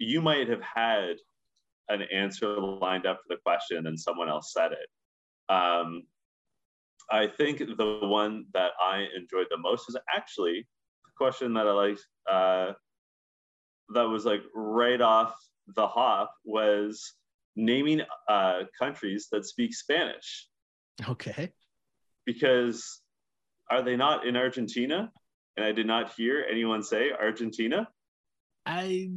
you 0.00 0.20
might 0.22 0.48
have 0.48 0.62
had 0.62 1.16
an 1.88 2.02
answer 2.12 2.58
lined 2.58 3.06
up 3.06 3.18
for 3.18 3.34
the 3.34 3.40
question 3.44 3.86
and 3.86 3.98
someone 3.98 4.28
else 4.28 4.52
said 4.52 4.72
it. 4.72 5.54
Um, 5.54 6.04
I 7.10 7.26
think 7.26 7.58
the 7.58 7.98
one 8.02 8.46
that 8.54 8.70
I 8.82 9.06
enjoyed 9.16 9.46
the 9.50 9.58
most 9.58 9.86
was 9.88 9.96
actually 10.14 10.66
the 11.04 11.10
question 11.16 11.52
that 11.54 11.66
I 11.66 11.72
liked 11.72 12.06
uh, 12.30 12.72
that 13.94 14.08
was 14.08 14.24
like 14.24 14.42
right 14.54 15.00
off 15.00 15.34
the 15.74 15.86
hop 15.86 16.32
was 16.44 17.14
naming 17.56 18.00
uh, 18.28 18.60
countries 18.78 19.28
that 19.32 19.44
speak 19.44 19.74
Spanish. 19.74 20.48
Okay. 21.08 21.52
Because 22.24 23.00
are 23.68 23.82
they 23.82 23.96
not 23.96 24.26
in 24.26 24.36
Argentina? 24.36 25.10
And 25.56 25.66
I 25.66 25.72
did 25.72 25.86
not 25.86 26.14
hear 26.14 26.46
anyone 26.50 26.82
say 26.82 27.10
Argentina. 27.10 27.88
I 28.64 29.10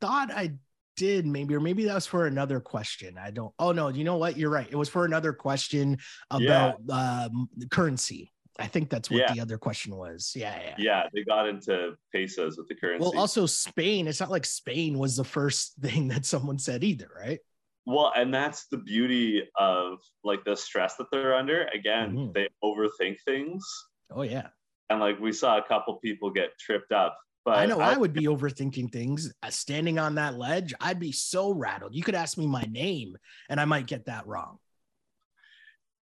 thought 0.00 0.30
I 0.30 0.54
did 0.96 1.26
maybe, 1.26 1.54
or 1.54 1.60
maybe 1.60 1.84
that 1.84 1.94
was 1.94 2.06
for 2.06 2.26
another 2.26 2.60
question. 2.60 3.18
I 3.18 3.30
don't. 3.30 3.52
Oh 3.58 3.72
no, 3.72 3.88
you 3.88 4.04
know 4.04 4.16
what? 4.16 4.36
You're 4.36 4.50
right. 4.50 4.66
It 4.70 4.76
was 4.76 4.88
for 4.88 5.04
another 5.04 5.32
question 5.32 5.98
about 6.30 6.76
yeah. 6.86 7.26
um, 7.26 7.48
currency. 7.70 8.32
I 8.58 8.66
think 8.66 8.88
that's 8.88 9.10
what 9.10 9.20
yeah. 9.20 9.34
the 9.34 9.40
other 9.40 9.58
question 9.58 9.94
was. 9.94 10.32
Yeah, 10.34 10.58
yeah. 10.62 10.74
Yeah, 10.78 11.02
they 11.12 11.24
got 11.24 11.46
into 11.46 11.94
pesos 12.12 12.56
with 12.56 12.68
the 12.68 12.74
currency. 12.74 13.02
Well, 13.02 13.18
also 13.18 13.44
Spain. 13.44 14.08
It's 14.08 14.20
not 14.20 14.30
like 14.30 14.46
Spain 14.46 14.98
was 14.98 15.16
the 15.16 15.24
first 15.24 15.74
thing 15.80 16.08
that 16.08 16.24
someone 16.24 16.58
said 16.58 16.82
either, 16.82 17.08
right? 17.14 17.40
Well, 17.84 18.12
and 18.16 18.34
that's 18.34 18.66
the 18.66 18.78
beauty 18.78 19.44
of 19.56 19.98
like 20.24 20.44
the 20.44 20.56
stress 20.56 20.96
that 20.96 21.06
they're 21.12 21.34
under. 21.34 21.68
Again, 21.72 22.16
mm-hmm. 22.16 22.32
they 22.32 22.48
overthink 22.64 23.18
things. 23.24 23.64
Oh 24.10 24.22
yeah. 24.22 24.48
And 24.88 25.00
like 25.00 25.20
we 25.20 25.32
saw 25.32 25.58
a 25.58 25.62
couple 25.62 25.96
people 25.96 26.30
get 26.30 26.58
tripped 26.58 26.92
up 26.92 27.16
but 27.46 27.58
I 27.58 27.66
know 27.66 27.78
I, 27.78 27.94
I 27.94 27.96
would 27.96 28.12
be 28.12 28.24
overthinking 28.26 28.92
things. 28.92 29.32
Uh, 29.40 29.50
standing 29.50 30.00
on 30.00 30.16
that 30.16 30.36
ledge, 30.36 30.74
I'd 30.80 30.98
be 30.98 31.12
so 31.12 31.52
rattled. 31.52 31.94
You 31.94 32.02
could 32.02 32.16
ask 32.16 32.36
me 32.36 32.46
my 32.46 32.64
name, 32.68 33.16
and 33.48 33.60
I 33.60 33.64
might 33.64 33.86
get 33.86 34.06
that 34.06 34.26
wrong. 34.26 34.58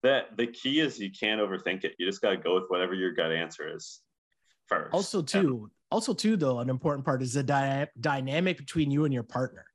That 0.02 0.38
the 0.38 0.46
key 0.46 0.80
is 0.80 0.98
you 0.98 1.10
can't 1.10 1.42
overthink 1.42 1.84
it. 1.84 1.94
You 1.98 2.06
just 2.06 2.22
got 2.22 2.30
to 2.30 2.38
go 2.38 2.54
with 2.54 2.64
whatever 2.68 2.94
your 2.94 3.12
gut 3.12 3.30
answer 3.30 3.74
is 3.76 4.00
first. 4.68 4.94
Also, 4.94 5.20
too, 5.20 5.70
also 5.90 6.14
too, 6.14 6.36
though, 6.36 6.60
an 6.60 6.70
important 6.70 7.04
part 7.04 7.20
is 7.22 7.34
the 7.34 7.42
dy- 7.42 7.88
dynamic 8.00 8.56
between 8.56 8.90
you 8.90 9.04
and 9.04 9.12
your 9.12 9.22
partner. 9.22 9.66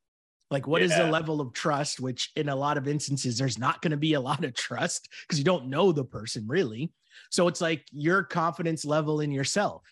Like, 0.49 0.65
what 0.65 0.82
yeah. 0.82 0.88
is 0.88 0.95
the 0.97 1.08
level 1.08 1.39
of 1.39 1.53
trust? 1.53 1.99
Which, 1.99 2.32
in 2.36 2.49
a 2.49 2.55
lot 2.55 2.77
of 2.77 2.88
instances, 2.88 3.38
there's 3.38 3.60
not 3.60 3.79
going 3.84 3.91
to 3.91 3.97
be 3.97 4.13
a 4.13 4.21
lot 4.29 4.43
of 4.43 4.55
trust 4.55 5.08
because 5.21 5.38
you 5.38 5.45
don't 5.45 5.67
know 5.67 5.91
the 5.91 6.03
person 6.03 6.45
really. 6.47 6.91
So 7.29 7.47
it's 7.47 7.62
like 7.62 7.86
your 7.91 8.23
confidence 8.23 8.86
level 8.86 9.19
in 9.19 9.32
yourself 9.32 9.84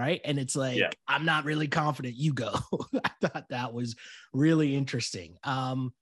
right? 0.00 0.22
And 0.24 0.38
it's 0.38 0.56
like, 0.56 0.78
yeah. 0.78 0.88
I'm 1.06 1.26
not 1.26 1.44
really 1.44 1.68
confident. 1.68 2.16
You 2.16 2.32
go. 2.32 2.54
I 3.04 3.10
thought 3.20 3.50
that 3.50 3.74
was 3.74 3.96
really 4.32 4.74
interesting. 4.74 5.36
Um, 5.44 5.92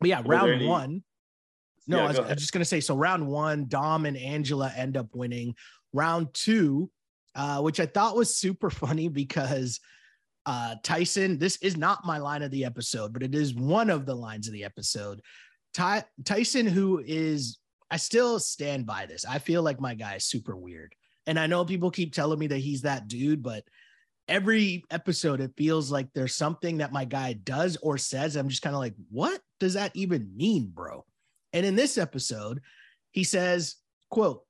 but 0.00 0.08
yeah, 0.08 0.22
Were 0.22 0.34
round 0.34 0.50
any... 0.50 0.66
one. 0.66 1.04
No, 1.86 1.98
yeah, 1.98 2.04
I, 2.04 2.08
was, 2.08 2.18
I 2.18 2.22
was 2.22 2.38
just 2.38 2.52
gonna 2.52 2.64
say. 2.64 2.80
So 2.80 2.96
round 2.96 3.26
one, 3.26 3.66
Dom 3.68 4.06
and 4.06 4.16
Angela 4.16 4.72
end 4.76 4.96
up 4.96 5.14
winning. 5.14 5.54
Round 5.92 6.32
two, 6.34 6.90
uh, 7.36 7.60
which 7.60 7.78
I 7.78 7.86
thought 7.86 8.16
was 8.16 8.36
super 8.36 8.70
funny 8.84 9.08
because 9.08 9.78
uh, 10.44 10.74
Tyson. 10.82 11.38
This 11.38 11.56
is 11.58 11.76
not 11.76 12.04
my 12.04 12.18
line 12.18 12.42
of 12.42 12.50
the 12.50 12.64
episode, 12.64 13.12
but 13.12 13.22
it 13.22 13.36
is 13.36 13.54
one 13.54 13.88
of 13.88 14.04
the 14.04 14.16
lines 14.16 14.48
of 14.48 14.52
the 14.52 14.64
episode. 14.64 15.20
Ty- 15.74 16.04
Tyson, 16.24 16.66
who 16.66 17.02
is, 17.06 17.58
I 17.90 17.96
still 17.96 18.38
stand 18.40 18.84
by 18.84 19.06
this. 19.06 19.24
I 19.24 19.38
feel 19.38 19.62
like 19.62 19.80
my 19.80 19.94
guy 19.94 20.16
is 20.16 20.24
super 20.24 20.56
weird. 20.56 20.94
And 21.26 21.38
I 21.38 21.46
know 21.46 21.64
people 21.64 21.90
keep 21.90 22.12
telling 22.12 22.38
me 22.38 22.48
that 22.48 22.58
he's 22.58 22.82
that 22.82 23.08
dude, 23.08 23.42
but 23.42 23.64
every 24.28 24.84
episode 24.90 25.40
it 25.40 25.52
feels 25.56 25.90
like 25.90 26.08
there's 26.14 26.34
something 26.34 26.78
that 26.78 26.92
my 26.92 27.04
guy 27.04 27.32
does 27.32 27.76
or 27.82 27.98
says. 27.98 28.36
I'm 28.36 28.48
just 28.48 28.62
kind 28.62 28.74
of 28.74 28.80
like, 28.80 28.94
what 29.10 29.40
does 29.60 29.74
that 29.74 29.92
even 29.94 30.36
mean, 30.36 30.70
bro? 30.72 31.04
And 31.52 31.66
in 31.66 31.76
this 31.76 31.98
episode, 31.98 32.60
he 33.10 33.24
says, 33.24 33.76
quote, 34.10 34.42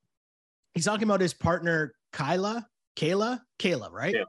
he's 0.74 0.85
talking 0.85 1.04
about 1.04 1.20
his 1.20 1.35
partner, 1.35 1.94
Kyla, 2.12 2.66
Kayla, 2.96 3.40
Kayla, 3.58 3.90
right? 3.90 4.14
Yeah. 4.14 4.24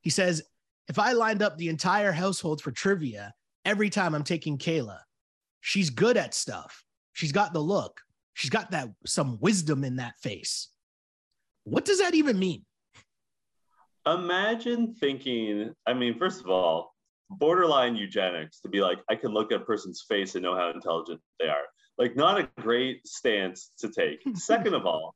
He 0.00 0.10
says, 0.10 0.42
if 0.88 0.98
I 0.98 1.12
lined 1.12 1.42
up 1.42 1.56
the 1.56 1.68
entire 1.68 2.12
household 2.12 2.60
for 2.60 2.72
trivia 2.72 3.32
every 3.64 3.88
time 3.88 4.14
I'm 4.14 4.24
taking 4.24 4.58
Kayla, 4.58 4.98
she's 5.60 5.90
good 5.90 6.16
at 6.16 6.34
stuff. 6.34 6.84
She's 7.12 7.32
got 7.32 7.52
the 7.52 7.60
look. 7.60 8.00
She's 8.34 8.50
got 8.50 8.72
that 8.72 8.88
some 9.06 9.38
wisdom 9.40 9.84
in 9.84 9.96
that 9.96 10.18
face. 10.20 10.68
What 11.64 11.84
does 11.84 11.98
that 11.98 12.14
even 12.14 12.38
mean? 12.38 12.64
Imagine 14.06 14.94
thinking, 14.94 15.72
I 15.86 15.94
mean, 15.94 16.18
first 16.18 16.40
of 16.40 16.50
all, 16.50 16.94
borderline 17.30 17.96
eugenics 17.96 18.60
to 18.60 18.68
be 18.68 18.80
like, 18.80 18.98
I 19.08 19.14
can 19.14 19.32
look 19.32 19.52
at 19.52 19.62
a 19.62 19.64
person's 19.64 20.04
face 20.08 20.34
and 20.34 20.42
know 20.42 20.56
how 20.56 20.70
intelligent 20.70 21.20
they 21.38 21.46
are. 21.46 21.64
Like, 21.98 22.16
not 22.16 22.40
a 22.40 22.48
great 22.60 23.06
stance 23.06 23.70
to 23.78 23.90
take. 23.90 24.22
Second 24.36 24.74
of 24.74 24.86
all, 24.86 25.14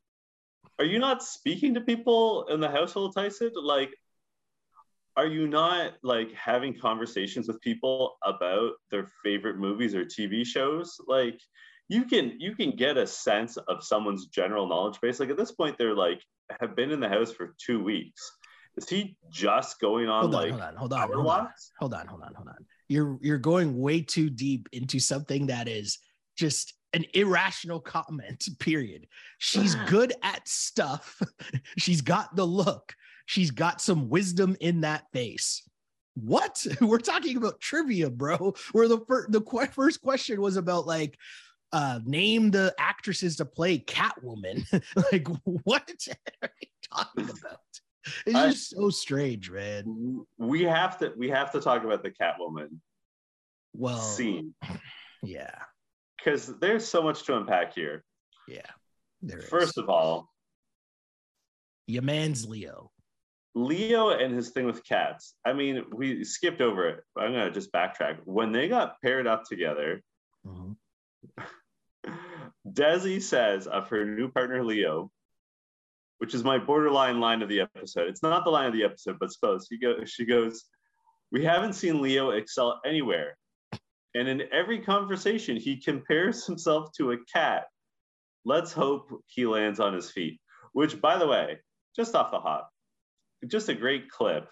are 0.78 0.84
you 0.84 0.98
not 0.98 1.22
speaking 1.22 1.74
to 1.74 1.80
people 1.80 2.46
in 2.48 2.60
the 2.60 2.68
household, 2.68 3.14
Tyson? 3.14 3.50
Like, 3.60 3.90
are 5.16 5.26
you 5.26 5.48
not 5.48 5.94
like 6.02 6.32
having 6.34 6.78
conversations 6.78 7.48
with 7.48 7.60
people 7.62 8.18
about 8.22 8.72
their 8.90 9.08
favorite 9.24 9.56
movies 9.56 9.94
or 9.94 10.04
TV 10.04 10.46
shows? 10.46 11.00
Like, 11.08 11.40
you 11.88 12.04
can 12.04 12.34
you 12.38 12.54
can 12.54 12.72
get 12.72 12.96
a 12.96 13.06
sense 13.06 13.56
of 13.56 13.84
someone's 13.84 14.26
general 14.26 14.68
knowledge 14.68 15.00
base. 15.00 15.20
Like 15.20 15.30
at 15.30 15.36
this 15.36 15.52
point, 15.52 15.76
they're 15.78 15.94
like 15.94 16.20
have 16.60 16.76
been 16.76 16.90
in 16.90 17.00
the 17.00 17.08
house 17.08 17.32
for 17.32 17.54
two 17.64 17.82
weeks. 17.82 18.32
Is 18.76 18.88
he 18.88 19.16
just 19.30 19.80
going 19.80 20.08
on, 20.08 20.22
hold 20.22 20.34
on 20.34 20.40
like 20.40 20.50
hold 20.50 20.62
on, 20.62 20.76
hold 20.76 20.92
on, 20.92 21.00
hold 21.00 21.26
on, 21.26 21.48
hold 21.78 21.94
on, 21.94 22.06
hold 22.06 22.22
on, 22.22 22.34
hold 22.34 22.48
on. 22.48 22.66
You're 22.88 23.18
you're 23.22 23.38
going 23.38 23.78
way 23.78 24.02
too 24.02 24.30
deep 24.30 24.68
into 24.72 24.98
something 24.98 25.46
that 25.46 25.68
is 25.68 25.98
just 26.36 26.74
an 26.92 27.04
irrational 27.14 27.80
comment, 27.80 28.48
period. 28.58 29.06
She's 29.38 29.74
good 29.86 30.12
at 30.22 30.46
stuff. 30.46 31.20
She's 31.78 32.00
got 32.00 32.36
the 32.36 32.46
look. 32.46 32.94
She's 33.26 33.50
got 33.50 33.80
some 33.80 34.08
wisdom 34.08 34.56
in 34.60 34.82
that 34.82 35.04
face. 35.12 35.62
What? 36.14 36.64
We're 36.80 36.98
talking 36.98 37.36
about 37.36 37.60
trivia, 37.60 38.10
bro. 38.10 38.54
Where 38.72 38.88
the 38.88 39.00
fir- 39.06 39.28
the 39.28 39.40
qu- 39.40 39.66
first 39.66 40.00
question 40.00 40.40
was 40.40 40.56
about 40.56 40.86
like 40.86 41.18
uh, 41.72 42.00
name 42.04 42.50
the 42.50 42.74
actresses 42.78 43.36
to 43.36 43.44
play 43.44 43.78
Catwoman. 43.78 44.64
like, 45.12 45.28
what 45.64 45.90
are 46.42 46.50
you 46.60 46.68
talking 46.92 47.24
about? 47.24 47.60
It's 48.24 48.36
I, 48.36 48.50
just 48.50 48.70
so 48.70 48.90
strange, 48.90 49.50
man. 49.50 50.24
We 50.38 50.62
have 50.62 50.98
to 50.98 51.12
we 51.16 51.28
have 51.30 51.50
to 51.52 51.60
talk 51.60 51.84
about 51.84 52.02
the 52.02 52.10
Catwoman 52.10 52.78
well 53.74 53.98
scene. 53.98 54.54
Yeah. 55.22 55.58
Because 56.16 56.56
there's 56.60 56.86
so 56.86 57.02
much 57.02 57.24
to 57.24 57.36
unpack 57.36 57.74
here. 57.74 58.04
Yeah. 58.46 58.60
There 59.22 59.40
First 59.40 59.76
is. 59.76 59.82
of 59.82 59.88
all, 59.88 60.30
your 61.88 62.02
man's 62.02 62.46
Leo. 62.46 62.92
Leo 63.56 64.10
and 64.10 64.34
his 64.34 64.50
thing 64.50 64.66
with 64.66 64.84
cats. 64.84 65.34
I 65.44 65.52
mean, 65.52 65.84
we 65.92 66.22
skipped 66.22 66.60
over 66.60 66.88
it. 66.88 67.00
I'm 67.18 67.32
gonna 67.32 67.50
just 67.50 67.72
backtrack. 67.72 68.18
When 68.24 68.52
they 68.52 68.68
got 68.68 69.00
paired 69.02 69.26
up 69.26 69.44
together, 69.44 70.02
mm-hmm. 70.46 70.72
Desi 72.66 73.22
says 73.22 73.66
of 73.66 73.88
her 73.88 74.04
new 74.04 74.28
partner 74.28 74.64
Leo, 74.64 75.10
which 76.18 76.34
is 76.34 76.44
my 76.44 76.58
borderline 76.58 77.20
line 77.20 77.42
of 77.42 77.48
the 77.48 77.60
episode. 77.60 78.08
It's 78.08 78.22
not 78.22 78.44
the 78.44 78.50
line 78.50 78.66
of 78.66 78.72
the 78.72 78.84
episode, 78.84 79.18
but 79.18 79.26
it's 79.26 79.36
close. 79.36 79.66
She, 79.68 79.78
go, 79.78 80.04
she 80.04 80.24
goes, 80.24 80.64
We 81.30 81.44
haven't 81.44 81.74
seen 81.74 82.00
Leo 82.00 82.30
excel 82.30 82.80
anywhere. 82.84 83.36
And 84.14 84.28
in 84.28 84.42
every 84.52 84.80
conversation, 84.80 85.56
he 85.56 85.80
compares 85.80 86.46
himself 86.46 86.90
to 86.96 87.12
a 87.12 87.18
cat 87.32 87.66
let's 88.46 88.72
hope 88.72 89.10
he 89.26 89.44
lands 89.44 89.80
on 89.80 89.92
his 89.92 90.10
feet. 90.10 90.40
Which, 90.72 91.00
by 91.00 91.18
the 91.18 91.26
way, 91.26 91.58
just 91.94 92.14
off 92.14 92.30
the 92.30 92.40
hop, 92.40 92.70
just 93.46 93.68
a 93.68 93.74
great 93.74 94.08
clip. 94.08 94.48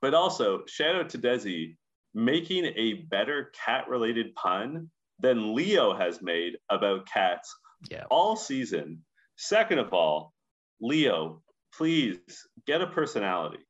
But 0.00 0.14
also, 0.14 0.64
shout 0.66 0.94
out 0.94 1.08
to 1.10 1.18
Desi 1.18 1.76
making 2.14 2.66
a 2.76 3.04
better 3.08 3.50
cat 3.64 3.88
related 3.88 4.34
pun 4.34 4.90
than 5.18 5.54
Leo 5.54 5.94
has 5.94 6.22
made 6.22 6.58
about 6.70 7.06
cats 7.08 7.54
Yeah. 7.90 8.04
all 8.10 8.36
season. 8.36 9.04
Second 9.36 9.78
of 9.78 9.92
all, 9.92 10.32
Leo, 10.80 11.42
please 11.74 12.18
get 12.66 12.82
a 12.82 12.86
personality. 12.86 13.64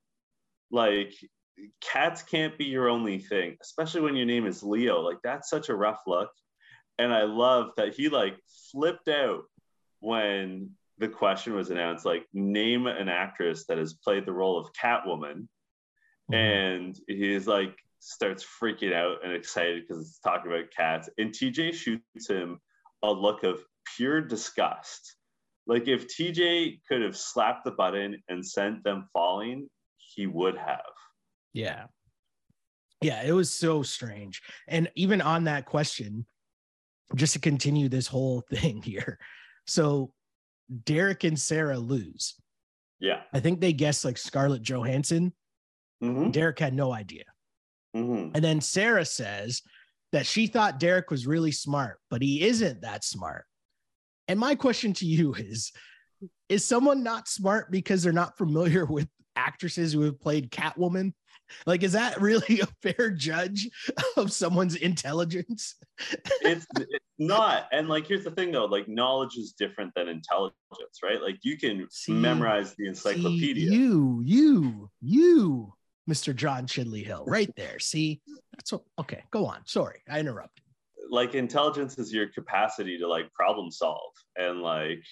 Like, 0.70 1.14
cats 1.80 2.22
can't 2.22 2.56
be 2.58 2.66
your 2.66 2.88
only 2.88 3.18
thing, 3.18 3.56
especially 3.62 4.02
when 4.02 4.16
your 4.16 4.26
name 4.26 4.46
is 4.46 4.62
Leo. 4.62 5.00
Like, 5.00 5.18
that's 5.22 5.48
such 5.48 5.68
a 5.68 5.74
rough 5.74 6.02
look. 6.06 6.30
And 6.98 7.12
I 7.12 7.22
love 7.24 7.72
that 7.76 7.94
he 7.94 8.08
like 8.08 8.36
flipped 8.72 9.08
out 9.08 9.44
when 10.00 10.70
the 10.98 11.08
question 11.08 11.54
was 11.54 11.70
announced 11.70 12.04
like, 12.06 12.26
name 12.32 12.86
an 12.86 13.08
actress 13.08 13.66
that 13.66 13.78
has 13.78 13.94
played 13.94 14.24
the 14.26 14.32
role 14.32 14.58
of 14.58 14.72
Catwoman. 14.72 15.48
Mhm. 16.30 16.34
And 16.34 17.00
he's 17.06 17.46
like, 17.46 17.78
starts 18.00 18.44
freaking 18.62 18.92
out 18.92 19.18
and 19.24 19.32
excited 19.32 19.84
because 19.86 20.06
it's 20.06 20.18
talking 20.18 20.50
about 20.50 20.70
cats. 20.76 21.08
And 21.18 21.32
TJ 21.32 21.74
shoots 21.74 22.28
him 22.28 22.58
a 23.02 23.10
look 23.10 23.42
of 23.42 23.60
pure 23.96 24.20
disgust. 24.20 25.16
Like 25.66 25.88
if 25.88 26.06
TJ 26.08 26.80
could 26.88 27.02
have 27.02 27.16
slapped 27.16 27.64
the 27.64 27.72
button 27.72 28.22
and 28.28 28.46
sent 28.46 28.84
them 28.84 29.08
falling, 29.12 29.68
he 29.96 30.26
would 30.26 30.56
have. 30.56 30.80
Yeah. 31.52 31.84
Yeah, 33.02 33.22
it 33.22 33.32
was 33.32 33.52
so 33.52 33.82
strange. 33.82 34.42
And 34.68 34.90
even 34.94 35.20
on 35.20 35.44
that 35.44 35.66
question, 35.66 36.26
just 37.14 37.34
to 37.34 37.38
continue 37.38 37.88
this 37.88 38.06
whole 38.06 38.42
thing 38.52 38.82
here. 38.82 39.18
So 39.66 40.12
Derek 40.84 41.24
and 41.24 41.38
Sarah 41.38 41.78
lose. 41.78 42.34
Yeah. 42.98 43.20
I 43.32 43.40
think 43.40 43.60
they 43.60 43.72
guessed 43.72 44.04
like 44.04 44.18
Scarlett 44.18 44.62
Johansson. 44.62 45.32
hmm 46.00 46.30
Derek 46.30 46.58
had 46.58 46.74
no 46.74 46.92
idea. 46.92 47.24
Hmm 47.96 48.30
And 48.34 48.44
then 48.44 48.60
Sarah 48.60 49.04
says 49.04 49.62
that 50.12 50.26
she 50.26 50.46
thought 50.46 50.78
Derek 50.78 51.10
was 51.10 51.26
really 51.26 51.52
smart, 51.52 51.98
but 52.10 52.22
he 52.22 52.42
isn't 52.46 52.82
that 52.82 53.04
smart. 53.04 53.44
And 54.28 54.38
my 54.38 54.54
question 54.54 54.92
to 54.94 55.06
you 55.06 55.34
is 55.34 55.72
Is 56.48 56.64
someone 56.64 57.02
not 57.02 57.28
smart 57.28 57.70
because 57.70 58.02
they're 58.02 58.12
not 58.12 58.36
familiar 58.36 58.84
with 58.84 59.08
actresses 59.36 59.92
who 59.92 60.02
have 60.02 60.20
played 60.20 60.50
Catwoman? 60.50 61.12
Like, 61.64 61.82
is 61.82 61.92
that 61.92 62.20
really 62.20 62.60
a 62.60 62.66
fair 62.82 63.10
judge 63.10 63.68
of 64.16 64.32
someone's 64.32 64.74
intelligence? 64.74 65.76
It's, 66.40 66.66
it's 66.74 67.04
not. 67.18 67.68
And 67.72 67.88
like, 67.88 68.06
here's 68.06 68.24
the 68.24 68.30
thing 68.32 68.50
though 68.52 68.64
like, 68.64 68.88
knowledge 68.88 69.36
is 69.36 69.52
different 69.52 69.92
than 69.94 70.08
intelligence, 70.08 70.56
right? 71.02 71.20
Like, 71.22 71.38
you 71.42 71.56
can 71.56 71.86
See- 71.90 72.12
memorize 72.12 72.74
the 72.74 72.84
See, 72.84 72.88
encyclopedia. 72.88 73.70
you, 73.70 74.22
you, 74.24 74.90
you, 75.00 75.72
Mr. 76.08 76.34
John 76.34 76.66
Chidley 76.66 77.04
Hill, 77.04 77.24
right 77.26 77.50
there. 77.56 77.78
See, 77.78 78.20
that's 78.52 78.72
what, 78.72 78.82
okay. 79.00 79.24
Go 79.30 79.46
on. 79.46 79.60
Sorry, 79.66 80.00
I 80.08 80.20
interrupted. 80.20 80.62
like 81.10 81.34
intelligence 81.34 81.98
is 81.98 82.12
your 82.12 82.28
capacity 82.28 82.98
to 82.98 83.06
like 83.08 83.32
problem 83.32 83.70
solve 83.70 84.12
and 84.36 84.60
like 84.60 85.02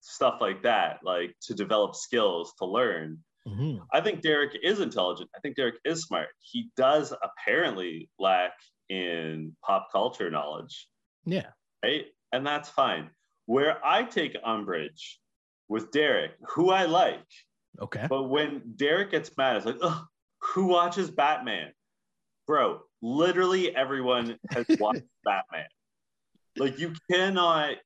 stuff 0.00 0.38
like 0.40 0.62
that 0.62 1.00
like 1.02 1.34
to 1.42 1.52
develop 1.54 1.94
skills 1.96 2.54
to 2.58 2.64
learn 2.64 3.18
Mhm. 3.48 3.80
i 3.92 4.00
think 4.00 4.22
derek 4.22 4.56
is 4.62 4.78
intelligent 4.80 5.28
i 5.36 5.40
think 5.40 5.56
derek 5.56 5.74
is 5.84 6.02
smart 6.02 6.28
he 6.38 6.70
does 6.76 7.12
apparently 7.28 8.08
lack 8.18 8.52
in 8.88 9.56
pop 9.64 9.88
culture 9.90 10.30
knowledge 10.30 10.88
Yeah. 11.24 11.50
right 11.84 12.06
and 12.32 12.46
that's 12.46 12.68
fine 12.70 13.10
where 13.46 13.84
i 13.84 14.04
take 14.04 14.36
umbrage 14.44 15.20
with 15.68 15.90
derek 15.90 16.32
who 16.54 16.70
i 16.70 16.84
like 16.84 17.26
Okay. 17.80 18.06
but 18.08 18.24
when 18.24 18.74
Derek 18.76 19.10
gets 19.10 19.30
mad, 19.36 19.56
it's 19.56 19.66
like, 19.66 19.78
Ugh, 19.80 20.06
who 20.40 20.66
watches 20.66 21.10
Batman? 21.10 21.72
Bro, 22.46 22.80
literally 23.02 23.74
everyone 23.74 24.38
has 24.50 24.66
watched 24.80 25.02
Batman. 25.24 25.66
Like, 26.56 26.78
you 26.78 26.94
cannot 27.10 27.76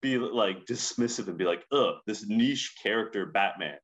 be 0.00 0.18
like 0.18 0.64
dismissive 0.66 1.28
and 1.28 1.38
be 1.38 1.44
like, 1.44 1.64
ugh, 1.72 1.96
this 2.06 2.26
niche 2.26 2.74
character, 2.82 3.26
Batman. 3.26 3.76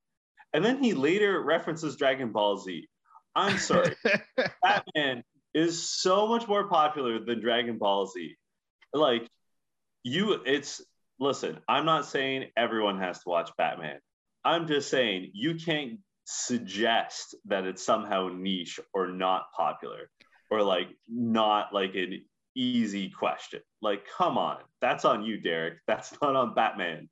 And 0.52 0.64
then 0.64 0.82
he 0.82 0.94
later 0.94 1.40
references 1.40 1.96
Dragon 1.96 2.32
Ball 2.32 2.56
Z. 2.58 2.88
I'm 3.34 3.58
sorry, 3.58 3.94
Batman 4.62 5.22
is 5.52 5.88
so 5.88 6.26
much 6.26 6.48
more 6.48 6.68
popular 6.68 7.22
than 7.22 7.40
Dragon 7.40 7.78
Ball 7.78 8.06
Z. 8.06 8.36
Like, 8.94 9.28
you, 10.02 10.40
it's, 10.46 10.80
listen, 11.20 11.58
I'm 11.68 11.84
not 11.84 12.06
saying 12.06 12.46
everyone 12.56 12.98
has 13.00 13.18
to 13.18 13.28
watch 13.28 13.50
Batman. 13.58 13.98
I'm 14.46 14.68
just 14.68 14.90
saying 14.90 15.32
you 15.34 15.56
can't 15.56 15.98
suggest 16.24 17.34
that 17.46 17.64
it's 17.64 17.84
somehow 17.84 18.28
niche 18.28 18.78
or 18.94 19.08
not 19.08 19.46
popular 19.56 20.08
or 20.52 20.62
like 20.62 20.86
not 21.08 21.74
like 21.74 21.96
an 21.96 22.22
easy 22.54 23.10
question. 23.10 23.60
Like, 23.82 24.06
come 24.16 24.38
on, 24.38 24.58
that's 24.80 25.04
on 25.04 25.24
you, 25.24 25.40
Derek. 25.40 25.78
That's 25.88 26.12
not 26.22 26.36
on 26.36 26.54
Batman. 26.54 27.08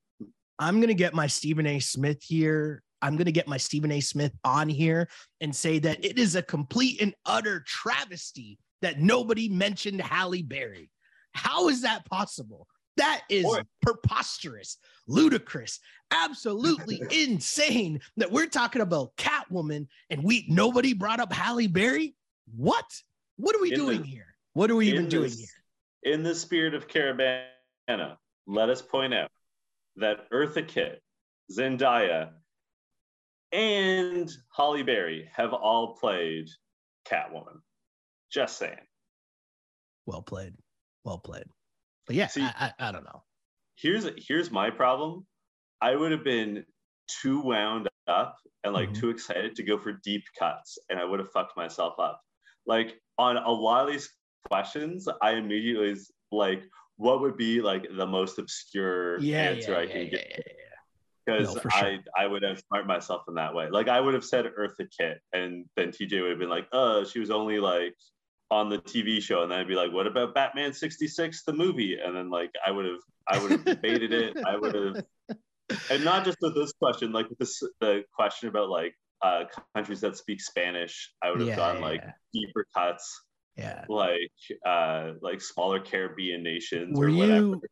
I'm 0.61 0.81
gonna 0.81 0.94
get 0.94 1.12
my 1.12 1.27
Stephen 1.27 1.66
A. 1.66 1.81
Smith 1.81 2.23
here. 2.23 2.85
I'm 3.03 3.16
gonna 3.16 3.33
get 3.33 3.49
my 3.49 3.57
Stephen 3.57 3.90
A. 3.90 3.99
Smith 3.99 4.33
on 4.44 4.68
here 4.68 5.09
and 5.40 5.55
say 5.55 5.81
that 5.81 6.05
it 6.05 6.20
is 6.20 6.37
a 6.37 6.42
complete 6.42 7.03
and 7.03 7.16
utter 7.27 7.64
travesty 7.66 8.61
that 8.81 9.01
nobody 9.01 9.49
mentioned 9.49 10.01
Halle 10.01 10.42
Berry. 10.42 10.88
How 11.33 11.68
is 11.68 11.83
that 11.83 12.07
possible? 12.07 12.68
That 12.96 13.22
is 13.28 13.46
preposterous, 13.83 14.78
ludicrous, 15.09 15.80
absolutely 16.11 17.02
insane 17.11 18.00
that 18.16 18.30
we're 18.30 18.46
talking 18.46 18.83
about 18.83 19.16
Catwoman 19.16 19.88
and 20.11 20.22
we 20.22 20.46
nobody 20.48 20.92
brought 20.94 21.20
up 21.20 21.33
Halle 21.33 21.66
Berry. 21.66 22.14
What? 22.57 22.85
What 23.37 23.57
are 23.57 23.61
we 23.61 23.72
In 23.72 23.80
the- 23.80 23.87
doing 23.87 24.04
here? 24.04 24.37
What 24.52 24.70
are 24.70 24.76
we 24.76 24.88
even 24.88 25.09
doing 25.09 25.24
this- 25.24 25.38
here? 25.40 26.12
In 26.14 26.22
the 26.22 26.35
spirit 26.35 26.74
of 26.74 26.87
Caravana, 26.87 28.16
let 28.46 28.68
us 28.68 28.83
point 28.83 29.14
out 29.14 29.30
that 29.96 30.30
Eartha 30.30 30.66
Kitt, 30.68 31.02
Zendaya, 31.50 32.30
and 33.52 34.30
Halle 34.54 34.83
Berry 34.83 35.28
have 35.33 35.52
all 35.52 35.96
played 35.96 36.48
Catwoman. 37.09 37.61
Just 38.30 38.59
saying. 38.59 38.76
Well 40.07 40.22
played. 40.22 40.54
Well 41.04 41.18
played. 41.18 41.44
But 42.06 42.16
yeah, 42.16 42.26
See- 42.28 42.42
I, 42.42 42.72
I, 42.78 42.88
I 42.88 42.92
don't 42.92 43.04
know. 43.04 43.22
here's 43.76 44.06
here's 44.16 44.50
my 44.50 44.70
problem. 44.70 45.26
I 45.80 45.94
would 45.96 46.12
have 46.12 46.24
been 46.24 46.64
too 47.22 47.40
wound 47.40 47.88
up 48.06 48.36
and 48.62 48.72
like 48.72 48.90
Mhm. 48.90 48.94
too 49.00 49.10
excited 49.10 49.54
to 49.56 49.62
go 49.62 49.78
for 49.78 49.92
deep 49.92 50.22
cuts, 50.38 50.78
and 50.88 50.98
I 50.98 51.04
would 51.04 51.20
have 51.20 51.30
fucked 51.32 51.56
myself 51.56 51.94
up. 51.98 52.20
Like 52.66 53.00
on 53.18 53.36
a 53.36 53.50
lot 53.50 53.86
of 53.86 53.92
these 53.92 54.10
questions, 54.50 55.08
I 55.22 55.32
immediately 55.32 55.90
was 55.90 56.10
like, 56.32 56.64
what 56.96 57.20
would 57.20 57.36
be 57.36 57.60
like 57.60 57.86
the 57.96 58.06
most 58.06 58.38
obscure 58.38 59.18
Yeah, 59.20 59.50
answer 59.50 59.72
yeah, 59.72 59.78
I 59.78 59.82
yeah, 59.82 59.92
can 59.92 60.10
get? 60.10 60.46
Because 61.26 61.54
No, 61.54 61.60
for 61.60 61.70
I. 61.74 61.98
I 62.18 62.26
would 62.26 62.42
have 62.42 62.60
smart 62.68 62.86
myself 62.86 63.22
in 63.28 63.34
that 63.34 63.54
way. 63.54 63.68
Like 63.70 63.88
I 63.88 64.00
would 64.00 64.14
have 64.14 64.24
said 64.24 64.46
Eartha 64.58 64.86
Kitt, 64.98 65.20
and 65.32 65.64
then 65.76 65.88
TJ 65.90 66.20
would 66.20 66.30
have 66.30 66.38
been 66.38 66.50
like, 66.50 66.68
oh, 66.72 67.04
she 67.04 67.18
was 67.18 67.30
only 67.30 67.58
like 67.60 67.94
on 68.54 68.68
the 68.68 68.78
TV 68.78 69.20
show, 69.20 69.42
and 69.42 69.50
then 69.50 69.58
I'd 69.58 69.66
be 69.66 69.74
like, 69.74 69.92
what 69.92 70.06
about 70.06 70.32
Batman 70.32 70.72
'66, 70.72 71.42
the 71.42 71.52
movie? 71.52 71.98
And 71.98 72.16
then 72.16 72.30
like 72.30 72.52
I 72.64 72.70
would 72.70 72.84
have 72.86 73.00
I 73.26 73.36
would 73.42 73.50
have 73.50 73.64
debated 73.74 74.12
it. 74.12 74.36
I 74.46 74.56
would 74.56 74.74
have, 74.76 74.96
and 75.90 76.04
not 76.04 76.24
just 76.24 76.38
with 76.40 76.54
this 76.54 76.72
question, 76.80 77.10
like 77.12 77.28
with 77.28 77.38
this 77.38 77.60
the 77.80 78.05
question 78.14 78.48
about 78.48 78.68
like 78.70 78.94
uh, 79.22 79.44
countries 79.74 80.00
that 80.02 80.16
speak 80.16 80.40
Spanish. 80.40 81.11
I 81.20 81.30
would 81.32 81.40
have 81.40 81.48
Yeah, 81.48 81.57
gone 81.57 81.76
yeah, 81.76 81.82
like 81.88 82.02
yeah. 82.05 82.12
deeper 82.32 82.64
cuts, 82.76 83.22
Yeah. 83.57 83.84
like 83.88 84.30
uh 84.64 85.12
like 85.20 85.40
smaller 85.40 85.80
Caribbean 85.80 86.44
nations 86.44 86.96
Were 86.96 87.09
or 87.09 87.12
whatever. 87.12 87.36
you 87.36 87.62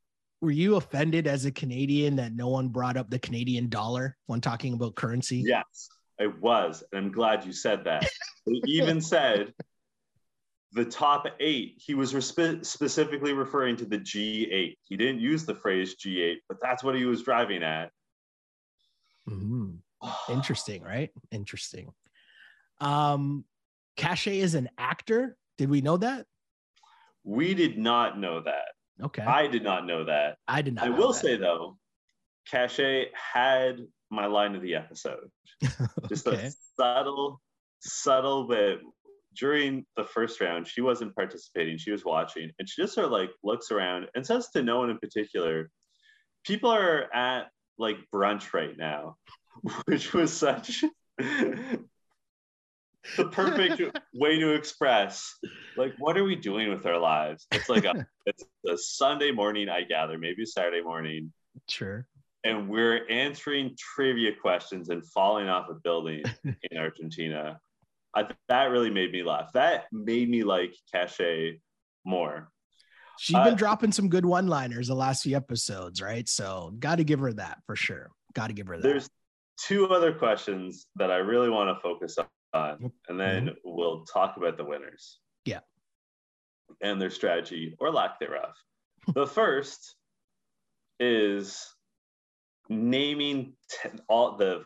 were 0.40 0.50
you 0.50 0.74
offended 0.74 1.28
as 1.28 1.44
a 1.44 1.52
Canadian 1.52 2.16
that 2.16 2.34
no 2.34 2.48
one 2.48 2.66
brought 2.68 2.96
up 2.96 3.08
the 3.08 3.20
Canadian 3.20 3.68
dollar 3.68 4.16
when 4.26 4.40
talking 4.40 4.74
about 4.74 4.96
currency? 4.96 5.44
Yes, 5.46 5.88
I 6.20 6.26
was, 6.26 6.82
and 6.90 7.04
I'm 7.06 7.12
glad 7.12 7.44
you 7.46 7.52
said 7.52 7.84
that. 7.84 8.08
he 8.46 8.60
even 8.66 9.00
said 9.14 9.54
the 10.72 10.84
top 10.84 11.26
eight. 11.40 11.74
He 11.76 11.94
was 11.94 12.12
respe- 12.14 12.64
specifically 12.64 13.32
referring 13.32 13.76
to 13.76 13.84
the 13.84 13.98
G8. 13.98 14.76
He 14.84 14.96
didn't 14.96 15.20
use 15.20 15.44
the 15.44 15.54
phrase 15.54 15.96
G8, 15.96 16.36
but 16.48 16.58
that's 16.62 16.82
what 16.82 16.94
he 16.94 17.04
was 17.04 17.22
driving 17.22 17.62
at. 17.62 17.90
Mhm. 19.28 19.78
Interesting, 20.28 20.82
right? 20.82 21.10
Interesting. 21.30 21.92
Um, 22.80 23.44
Cashel 23.96 24.32
is 24.32 24.54
an 24.54 24.68
actor. 24.78 25.36
Did 25.58 25.70
we 25.70 25.80
know 25.80 25.96
that? 25.98 26.26
We 27.24 27.54
did 27.54 27.78
not 27.78 28.18
know 28.18 28.40
that. 28.42 28.64
Okay, 29.02 29.22
I, 29.22 29.46
did 29.46 29.62
not 29.62 29.86
know 29.86 30.04
that. 30.04 30.38
I 30.48 30.62
did 30.62 30.74
not. 30.74 30.84
I 30.84 30.90
will 30.90 31.12
that. 31.12 31.20
say 31.20 31.36
though, 31.36 31.76
Cache 32.50 33.06
had 33.14 33.78
my 34.10 34.26
line 34.26 34.54
of 34.54 34.62
the 34.62 34.74
episode. 34.74 35.30
Just 36.08 36.26
Okay. 36.26 36.46
a 36.46 36.52
subtle, 36.76 37.40
subtle 37.80 38.48
bit 38.48 38.80
during 39.34 39.84
the 39.96 40.04
first 40.04 40.40
round, 40.40 40.66
she 40.66 40.80
wasn't 40.80 41.14
participating, 41.14 41.78
she 41.78 41.90
was 41.90 42.04
watching, 42.04 42.50
and 42.58 42.68
she 42.68 42.82
just 42.82 42.94
sort 42.94 43.06
of 43.06 43.12
like 43.12 43.30
looks 43.42 43.70
around 43.70 44.06
and 44.14 44.26
says 44.26 44.48
to 44.50 44.62
no 44.62 44.78
one 44.78 44.90
in 44.90 44.98
particular, 44.98 45.70
people 46.44 46.70
are 46.70 47.12
at 47.14 47.48
like 47.78 47.98
brunch 48.14 48.52
right 48.52 48.76
now, 48.76 49.16
which 49.86 50.12
was 50.12 50.32
such 50.32 50.84
the 53.16 53.28
perfect 53.28 53.98
way 54.14 54.38
to 54.38 54.50
express 54.50 55.36
like 55.76 55.92
what 55.98 56.16
are 56.16 56.24
we 56.24 56.36
doing 56.36 56.70
with 56.70 56.86
our 56.86 56.98
lives? 56.98 57.46
It's 57.50 57.68
like 57.68 57.84
a 57.84 58.06
it's 58.26 58.44
a 58.68 58.76
sunday 58.76 59.32
morning 59.32 59.68
i 59.68 59.82
gather 59.82 60.18
maybe 60.18 60.46
saturday 60.46 60.82
morning. 60.82 61.32
Sure. 61.68 62.06
and 62.44 62.68
we're 62.68 63.06
answering 63.08 63.76
trivia 63.76 64.32
questions 64.40 64.88
and 64.88 65.04
falling 65.06 65.48
off 65.48 65.68
a 65.68 65.74
building 65.74 66.22
in 66.44 66.78
argentina 66.78 67.58
I, 68.14 68.28
that 68.48 68.64
really 68.66 68.90
made 68.90 69.10
me 69.12 69.22
laugh 69.22 69.52
that 69.54 69.84
made 69.92 70.28
me 70.28 70.42
like 70.44 70.74
Cache 70.92 71.58
more 72.04 72.50
She's 73.18 73.36
Uh, 73.36 73.44
been 73.44 73.56
dropping 73.56 73.92
some 73.92 74.08
good 74.08 74.24
one-liners 74.24 74.88
the 74.88 74.94
last 74.94 75.22
few 75.22 75.36
episodes, 75.36 76.00
right? 76.00 76.26
So 76.28 76.72
got 76.78 76.96
to 76.96 77.04
give 77.04 77.20
her 77.20 77.32
that 77.34 77.58
for 77.66 77.76
sure. 77.76 78.10
Got 78.34 78.46
to 78.48 78.52
give 78.54 78.66
her 78.68 78.76
that. 78.78 78.82
there's 78.82 79.08
two 79.58 79.86
other 79.88 80.12
questions 80.14 80.86
that 80.96 81.10
i 81.10 81.16
really 81.16 81.50
want 81.50 81.68
to 81.68 81.80
focus 81.82 82.16
on 82.54 82.90
and 83.08 83.20
then 83.20 83.50
we'll 83.64 84.04
talk 84.06 84.36
about 84.38 84.56
the 84.56 84.64
winners 84.64 85.20
Yeah. 85.44 85.60
and 86.80 87.00
their 87.00 87.10
strategy 87.10 87.76
or 87.78 87.90
lack 87.90 88.18
thereof 88.18 88.54
the 89.14 89.26
first 89.26 89.94
is 90.98 91.68
naming 92.68 93.52
ten, 93.68 94.00
all 94.08 94.36
the 94.36 94.64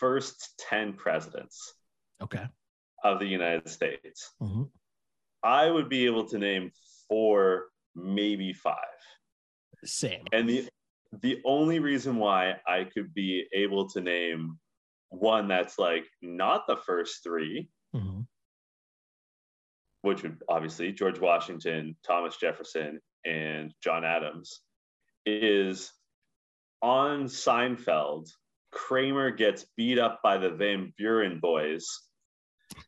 first 0.00 0.54
10 0.70 0.94
presidents 0.94 1.74
okay. 2.22 2.46
Of 3.04 3.18
the 3.20 3.26
united 3.26 3.68
states 3.68 4.32
Mhm. 4.42 4.70
i 5.42 5.70
would 5.70 5.88
be 5.88 6.06
able 6.06 6.26
to 6.28 6.38
name 6.38 6.72
four 7.08 7.68
maybe 7.94 8.52
five 8.52 8.76
Same. 9.84 10.24
and 10.32 10.48
the 10.48 10.68
the 11.22 11.40
only 11.44 11.78
reason 11.78 12.16
why 12.16 12.60
I 12.66 12.82
could 12.82 13.14
be 13.14 13.46
able 13.52 13.88
to 13.90 14.00
name 14.00 14.58
one 15.10 15.46
that's 15.46 15.78
like 15.78 16.04
not 16.22 16.66
the 16.66 16.76
first 16.78 17.22
three, 17.22 17.70
Mhm. 17.94 18.26
which 20.00 20.24
would 20.24 20.42
obviously 20.48 20.90
George 20.92 21.20
Washington, 21.20 21.96
Thomas 22.02 22.36
Jefferson, 22.36 23.00
and 23.24 23.72
John 23.80 24.04
Adams, 24.04 24.60
is 25.24 25.92
on 26.82 27.26
Seinfeld. 27.26 28.28
Kramer 28.72 29.30
gets 29.30 29.66
beat 29.76 30.00
up 30.00 30.20
by 30.20 30.36
the 30.38 30.50
Van 30.50 30.92
Buren 30.98 31.38
boys 31.38 31.86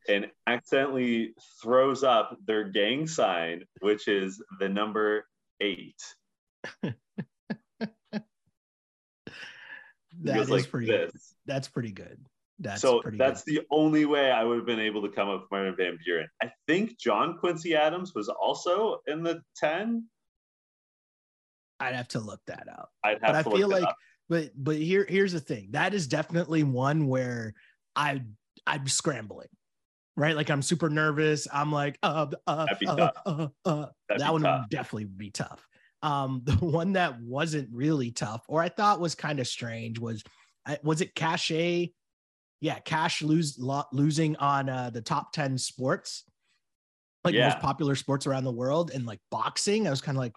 and 0.08 0.26
accidentally 0.46 1.34
throws 1.62 2.04
up 2.04 2.36
their 2.46 2.64
gang 2.64 3.06
sign, 3.06 3.64
which 3.80 4.08
is 4.08 4.42
the 4.60 4.68
number 4.68 5.26
eight. 5.60 6.00
that 6.82 6.94
is 10.24 10.50
like 10.50 10.70
pretty. 10.70 10.86
this. 10.86 11.34
That's 11.46 11.68
pretty 11.68 11.92
good. 11.92 12.18
That's 12.58 12.80
so 12.80 13.02
that's 13.18 13.42
good. 13.42 13.56
the 13.56 13.66
only 13.70 14.06
way 14.06 14.30
I 14.30 14.42
would 14.42 14.56
have 14.56 14.66
been 14.66 14.80
able 14.80 15.02
to 15.02 15.08
come 15.08 15.28
up 15.28 15.42
with 15.42 15.50
Martin 15.50 15.74
Van 15.76 15.98
Buren. 16.04 16.28
I 16.42 16.50
think 16.66 16.98
John 16.98 17.36
Quincy 17.38 17.74
Adams 17.74 18.12
was 18.14 18.28
also 18.28 19.00
in 19.06 19.22
the 19.22 19.42
10. 19.56 20.04
I'd 21.78 21.94
have 21.94 22.08
to 22.08 22.20
look 22.20 22.40
that 22.46 22.66
up. 22.70 22.90
I'd 23.04 23.18
have 23.20 23.22
But 23.22 23.34
I 23.34 23.42
to 23.42 23.48
look 23.50 23.58
feel 23.58 23.68
like, 23.68 23.84
up. 23.84 23.96
but 24.30 24.50
but 24.56 24.76
here 24.76 25.04
here's 25.06 25.32
the 25.32 25.40
thing. 25.40 25.68
That 25.72 25.92
is 25.92 26.06
definitely 26.06 26.62
one 26.62 27.08
where 27.08 27.52
I 27.94 28.22
I'm 28.66 28.88
scrambling. 28.88 29.48
Right, 30.16 30.34
like 30.34 30.48
I'm 30.50 30.62
super 30.62 30.88
nervous. 30.88 31.46
I'm 31.52 31.70
like, 31.70 31.98
uh, 32.02 32.26
uh, 32.46 32.66
uh, 32.86 33.10
uh, 33.26 33.48
uh, 33.66 33.86
That'd 34.08 34.20
that 34.20 34.32
one 34.32 34.42
would 34.42 34.68
definitely 34.70 35.04
be 35.04 35.30
tough. 35.30 35.66
Um, 36.02 36.40
the 36.44 36.54
one 36.56 36.94
that 36.94 37.20
wasn't 37.20 37.68
really 37.72 38.12
tough, 38.12 38.44
or 38.48 38.62
I 38.62 38.70
thought 38.70 39.00
was 39.00 39.14
kind 39.14 39.40
of 39.40 39.46
strange, 39.46 39.98
was 39.98 40.22
was 40.82 41.00
it 41.02 41.14
Cache? 41.14 41.90
Yeah, 42.60 42.78
Cash 42.80 43.22
lose 43.22 43.58
lo- 43.58 43.84
losing 43.92 44.36
on 44.36 44.68
uh, 44.70 44.90
the 44.90 45.02
top 45.02 45.32
ten 45.32 45.58
sports, 45.58 46.24
like 47.24 47.34
Yeah. 47.34 47.46
most 47.46 47.60
popular 47.60 47.94
sports 47.94 48.26
around 48.26 48.44
the 48.44 48.52
world, 48.52 48.90
and 48.94 49.06
like 49.06 49.20
boxing. 49.30 49.86
I 49.86 49.90
was 49.90 50.00
kind 50.00 50.16
of 50.16 50.20
like, 50.20 50.34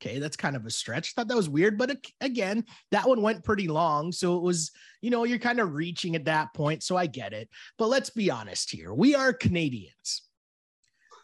okay, 0.00 0.18
that's 0.18 0.36
kind 0.36 0.56
of 0.56 0.66
a 0.66 0.70
stretch. 0.70 1.12
Thought 1.12 1.28
that 1.28 1.36
was 1.36 1.48
weird, 1.48 1.78
but 1.78 1.96
again, 2.20 2.64
that 2.90 3.08
one 3.08 3.22
went 3.22 3.44
pretty 3.44 3.68
long, 3.68 4.12
so 4.12 4.36
it 4.36 4.42
was 4.42 4.70
you 5.00 5.10
know 5.10 5.24
you're 5.24 5.38
kind 5.38 5.60
of 5.60 5.74
reaching 5.74 6.16
at 6.16 6.24
that 6.24 6.54
point, 6.54 6.82
so 6.82 6.96
I 6.96 7.06
get 7.06 7.32
it. 7.32 7.48
But 7.78 7.88
let's 7.88 8.10
be 8.10 8.30
honest 8.30 8.70
here, 8.70 8.92
we 8.92 9.14
are 9.14 9.32
Canadians. 9.32 10.22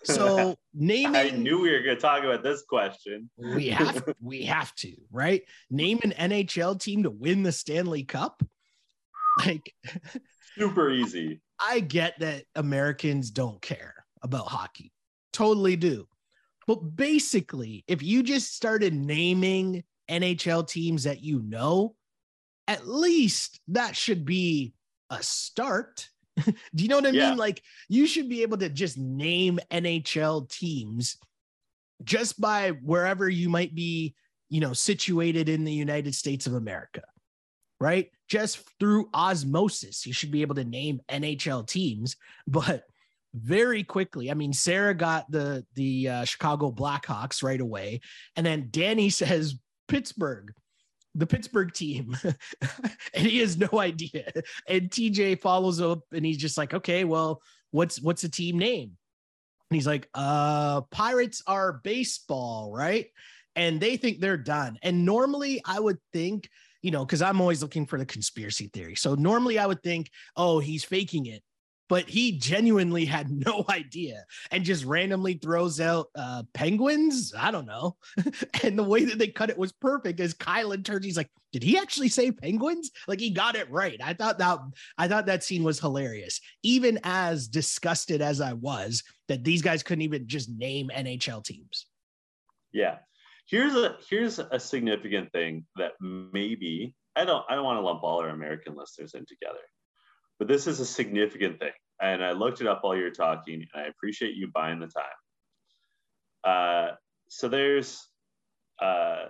So 0.04 0.56
naming 0.74 1.16
I 1.16 1.30
knew 1.30 1.60
we 1.60 1.72
were 1.72 1.82
going 1.82 1.96
to 1.96 2.00
talk 2.00 2.22
about 2.22 2.42
this 2.42 2.62
question. 2.62 3.30
we 3.38 3.68
have 3.68 4.04
we 4.20 4.44
have 4.44 4.74
to 4.76 4.92
right 5.10 5.42
name 5.70 6.00
an 6.04 6.30
nhl 6.30 6.80
team 6.80 7.02
to 7.02 7.10
win 7.10 7.42
the 7.42 7.52
stanley 7.52 8.04
cup 8.04 8.42
like 9.44 9.74
Super 10.56 10.90
easy. 10.90 11.40
i 11.60 11.80
get 11.80 12.18
that 12.20 12.44
americans 12.54 13.30
don't 13.30 13.60
care 13.60 13.94
about 14.22 14.46
hockey 14.46 14.92
totally 15.32 15.76
do 15.76 16.06
but 16.66 16.96
basically 16.96 17.84
if 17.86 18.02
you 18.02 18.22
just 18.22 18.54
started 18.54 18.94
naming 18.94 19.82
nhl 20.10 20.66
teams 20.66 21.04
that 21.04 21.22
you 21.22 21.42
know 21.42 21.94
at 22.68 22.86
least 22.86 23.60
that 23.68 23.96
should 23.96 24.24
be 24.24 24.72
a 25.10 25.22
start 25.22 26.08
do 26.36 26.52
you 26.74 26.88
know 26.88 26.96
what 26.96 27.06
i 27.06 27.12
Yeah. 27.12 27.30
mean 27.30 27.36
like 27.36 27.62
you 27.88 28.06
should 28.06 28.28
be 28.28 28.42
able 28.42 28.58
to 28.58 28.68
just 28.68 28.98
name 28.98 29.58
nhl 29.70 30.48
teams 30.48 31.16
just 32.04 32.40
by 32.40 32.70
wherever 32.70 33.28
you 33.28 33.48
might 33.48 33.74
be, 33.74 34.14
you 34.48 34.60
know, 34.60 34.72
situated 34.72 35.48
in 35.48 35.64
the 35.64 35.72
United 35.72 36.14
States 36.14 36.46
of 36.46 36.54
America, 36.54 37.02
right? 37.80 38.10
Just 38.28 38.58
through 38.78 39.08
osmosis, 39.14 40.06
you 40.06 40.12
should 40.12 40.30
be 40.30 40.42
able 40.42 40.54
to 40.56 40.64
name 40.64 41.00
NHL 41.10 41.66
teams. 41.66 42.16
But 42.46 42.84
very 43.36 43.84
quickly, 43.84 44.30
I 44.30 44.34
mean, 44.34 44.52
Sarah 44.52 44.94
got 44.94 45.30
the 45.30 45.64
the 45.74 46.08
uh, 46.08 46.24
Chicago 46.24 46.70
Blackhawks 46.72 47.42
right 47.42 47.60
away, 47.60 48.00
and 48.36 48.44
then 48.44 48.68
Danny 48.70 49.10
says 49.10 49.54
Pittsburgh. 49.88 50.52
The 51.14 51.26
Pittsburgh 51.26 51.72
team, 51.72 52.14
and 53.14 53.26
he 53.26 53.38
has 53.38 53.56
no 53.56 53.80
idea. 53.80 54.30
And 54.68 54.90
TJ 54.90 55.40
follows 55.40 55.80
up, 55.80 56.00
and 56.12 56.26
he's 56.26 56.36
just 56.36 56.58
like, 56.58 56.74
"Okay, 56.74 57.04
well, 57.04 57.40
what's 57.70 58.02
what's 58.02 58.20
the 58.20 58.28
team 58.28 58.58
name?" 58.58 58.98
And 59.70 59.76
he's 59.76 59.86
like, 59.86 60.08
uh, 60.14 60.82
Pirates 60.82 61.42
are 61.46 61.80
baseball, 61.84 62.72
right? 62.72 63.06
And 63.56 63.80
they 63.80 63.96
think 63.96 64.20
they're 64.20 64.36
done. 64.36 64.78
And 64.82 65.04
normally 65.04 65.60
I 65.64 65.80
would 65.80 65.98
think, 66.12 66.48
you 66.82 66.90
know, 66.90 67.04
because 67.04 67.22
I'm 67.22 67.40
always 67.40 67.62
looking 67.62 67.86
for 67.86 67.98
the 67.98 68.06
conspiracy 68.06 68.70
theory. 68.72 68.94
So 68.94 69.14
normally 69.14 69.58
I 69.58 69.66
would 69.66 69.82
think, 69.82 70.10
oh, 70.36 70.60
he's 70.60 70.84
faking 70.84 71.26
it. 71.26 71.42
But 71.88 72.08
he 72.08 72.32
genuinely 72.32 73.04
had 73.04 73.30
no 73.46 73.64
idea 73.68 74.24
and 74.50 74.64
just 74.64 74.84
randomly 74.84 75.34
throws 75.34 75.80
out 75.80 76.08
uh, 76.14 76.42
penguins. 76.52 77.32
I 77.36 77.50
don't 77.50 77.66
know. 77.66 77.96
and 78.62 78.78
the 78.78 78.84
way 78.84 79.04
that 79.04 79.18
they 79.18 79.28
cut 79.28 79.50
it 79.50 79.58
was 79.58 79.72
perfect. 79.72 80.20
As 80.20 80.34
Kyland 80.34 80.84
turns, 80.84 81.04
he's 81.04 81.16
like, 81.16 81.30
"Did 81.52 81.62
he 81.62 81.78
actually 81.78 82.08
say 82.08 82.32
penguins?" 82.32 82.90
Like 83.06 83.20
he 83.20 83.30
got 83.30 83.56
it 83.56 83.70
right. 83.70 84.00
I 84.02 84.14
thought 84.14 84.38
that 84.38 84.58
I 84.98 85.08
thought 85.08 85.26
that 85.26 85.44
scene 85.44 85.64
was 85.64 85.80
hilarious. 85.80 86.40
Even 86.62 86.98
as 87.04 87.48
disgusted 87.48 88.20
as 88.20 88.40
I 88.40 88.54
was 88.54 89.02
that 89.28 89.44
these 89.44 89.62
guys 89.62 89.82
couldn't 89.82 90.02
even 90.02 90.26
just 90.28 90.50
name 90.50 90.90
NHL 90.94 91.44
teams. 91.44 91.86
Yeah. 92.72 92.98
Here's 93.46 93.74
a 93.76 93.96
here's 94.10 94.38
a 94.38 94.58
significant 94.58 95.30
thing 95.32 95.66
that 95.76 95.92
maybe 96.00 96.94
I 97.14 97.24
don't 97.24 97.44
I 97.48 97.54
don't 97.54 97.64
want 97.64 97.78
to 97.78 97.84
lump 97.84 98.02
all 98.02 98.20
our 98.20 98.28
American 98.28 98.76
listeners 98.76 99.14
in 99.14 99.24
together, 99.24 99.60
but 100.38 100.48
this 100.48 100.66
is 100.66 100.80
a 100.80 100.86
significant 100.86 101.58
thing. 101.58 101.72
And 102.00 102.24
I 102.24 102.32
looked 102.32 102.60
it 102.60 102.66
up 102.66 102.80
while 102.82 102.96
you're 102.96 103.10
talking, 103.10 103.54
and 103.54 103.82
I 103.82 103.86
appreciate 103.86 104.34
you 104.34 104.50
buying 104.52 104.80
the 104.80 104.88
time. 104.88 105.04
Uh, 106.44 106.94
so 107.28 107.48
there's 107.48 108.06
uh, 108.80 109.26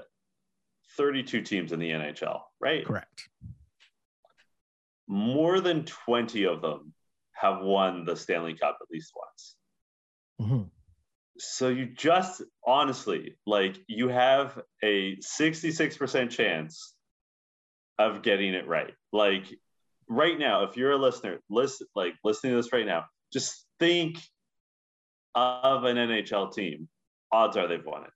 32 0.96 1.42
teams 1.42 1.72
in 1.72 1.78
the 1.78 1.90
NHL, 1.90 2.40
right? 2.60 2.84
Correct. 2.84 3.28
More 5.08 5.60
than 5.60 5.84
20 5.84 6.44
of 6.46 6.62
them 6.62 6.92
have 7.32 7.60
won 7.60 8.04
the 8.04 8.16
Stanley 8.16 8.54
Cup 8.54 8.78
at 8.80 8.88
least 8.90 9.12
once. 9.14 9.56
Mhm. 10.40 10.70
So 11.38 11.68
you 11.68 11.86
just 11.86 12.42
honestly, 12.66 13.36
like 13.46 13.78
you 13.86 14.08
have 14.08 14.60
a 14.82 15.16
66% 15.16 16.30
chance 16.30 16.94
of 17.98 18.22
getting 18.22 18.54
it 18.54 18.66
right. 18.66 18.94
Like 19.12 19.46
right 20.08 20.38
now, 20.38 20.64
if 20.64 20.76
you're 20.76 20.92
a 20.92 20.96
listener, 20.96 21.40
listen 21.50 21.86
like 21.94 22.14
listening 22.24 22.52
to 22.52 22.56
this 22.56 22.72
right 22.72 22.86
now, 22.86 23.04
just 23.32 23.66
think 23.78 24.18
of 25.34 25.84
an 25.84 25.96
NHL 25.96 26.54
team. 26.54 26.88
Odds 27.32 27.56
are 27.56 27.68
they've 27.68 27.84
won 27.84 28.04
it. 28.04 28.10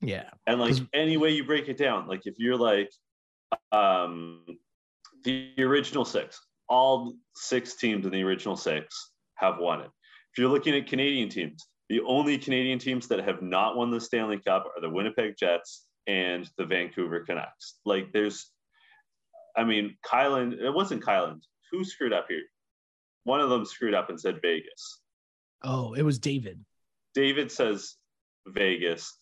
Yeah. 0.00 0.30
And 0.46 0.60
like 0.60 0.76
any 0.92 1.16
way 1.16 1.30
you 1.30 1.44
break 1.44 1.68
it 1.68 1.76
down, 1.76 2.06
like 2.06 2.22
if 2.26 2.34
you're 2.38 2.56
like 2.56 2.90
um 3.72 4.44
the 5.24 5.52
original 5.58 6.04
six, 6.04 6.40
all 6.68 7.14
six 7.34 7.74
teams 7.76 8.04
in 8.04 8.12
the 8.12 8.22
original 8.22 8.56
six 8.56 9.12
have 9.36 9.58
won 9.58 9.80
it. 9.80 9.90
If 10.32 10.38
if 10.38 10.42
you're 10.42 10.52
looking 10.52 10.76
at 10.76 10.86
Canadian 10.86 11.28
teams, 11.28 11.66
the 11.88 12.00
only 12.06 12.38
Canadian 12.38 12.78
teams 12.78 13.08
that 13.08 13.24
have 13.24 13.42
not 13.42 13.76
won 13.76 13.90
the 13.90 14.00
Stanley 14.00 14.38
Cup 14.38 14.66
are 14.66 14.80
the 14.80 14.88
Winnipeg 14.88 15.34
Jets 15.36 15.88
and 16.06 16.48
the 16.56 16.64
Vancouver 16.64 17.24
Canucks. 17.24 17.80
Like 17.84 18.12
there's, 18.12 18.52
I 19.58 19.64
mean, 19.64 19.96
Kyland, 20.06 20.60
it 20.60 20.70
wasn't 20.70 21.04
Kyland. 21.04 21.40
Who 21.72 21.84
screwed 21.84 22.12
up 22.12 22.26
here? 22.28 22.42
One 23.24 23.40
of 23.40 23.50
them 23.50 23.64
screwed 23.66 23.92
up 23.92 24.08
and 24.08 24.18
said 24.18 24.40
Vegas. 24.40 25.00
Oh, 25.64 25.94
it 25.94 26.02
was 26.02 26.20
David. 26.20 26.64
David 27.12 27.50
says 27.50 27.96
Vegas. 28.46 29.12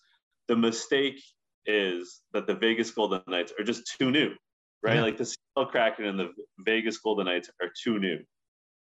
The 0.48 0.56
mistake 0.56 1.22
is 1.64 2.20
that 2.34 2.46
the 2.46 2.54
Vegas 2.54 2.90
Golden 2.90 3.22
Knights 3.26 3.52
are 3.58 3.64
just 3.64 3.96
too 3.98 4.10
new, 4.10 4.34
right? 4.82 4.96
Yeah. 4.96 5.02
Like 5.02 5.16
the 5.16 5.24
Seattle 5.24 5.70
Kraken 5.70 6.04
and 6.04 6.20
the 6.20 6.28
Vegas 6.58 6.98
Golden 6.98 7.24
Knights 7.24 7.50
are 7.62 7.70
too 7.82 7.98
new. 7.98 8.18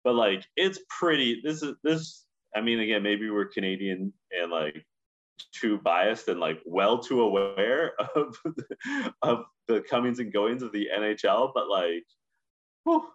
But 0.03 0.17
like 0.17 0.45
it's 0.57 0.81
pretty 0.99 1.41
this 1.45 1.63
is 1.63 1.75
this 1.85 2.25
I 2.55 2.61
mean 2.61 2.81
again, 2.81 3.03
maybe 3.03 3.31
we're 3.31 3.47
Canadian 3.47 4.13
and 4.33 4.51
like 4.51 4.85
too 5.53 5.79
biased 5.79 6.29
and 6.29 6.41
like 6.41 6.61
well 6.65 6.99
too 6.99 7.23
aware 7.23 7.93
of 8.15 8.37
the, 8.45 9.13
of 9.23 9.45
the 9.69 9.81
comings 9.83 10.19
and 10.19 10.33
goings 10.33 10.63
of 10.63 10.73
the 10.73 10.89
NHL, 10.97 11.53
but 11.55 11.69
like 11.69 12.05
whew, 12.85 13.07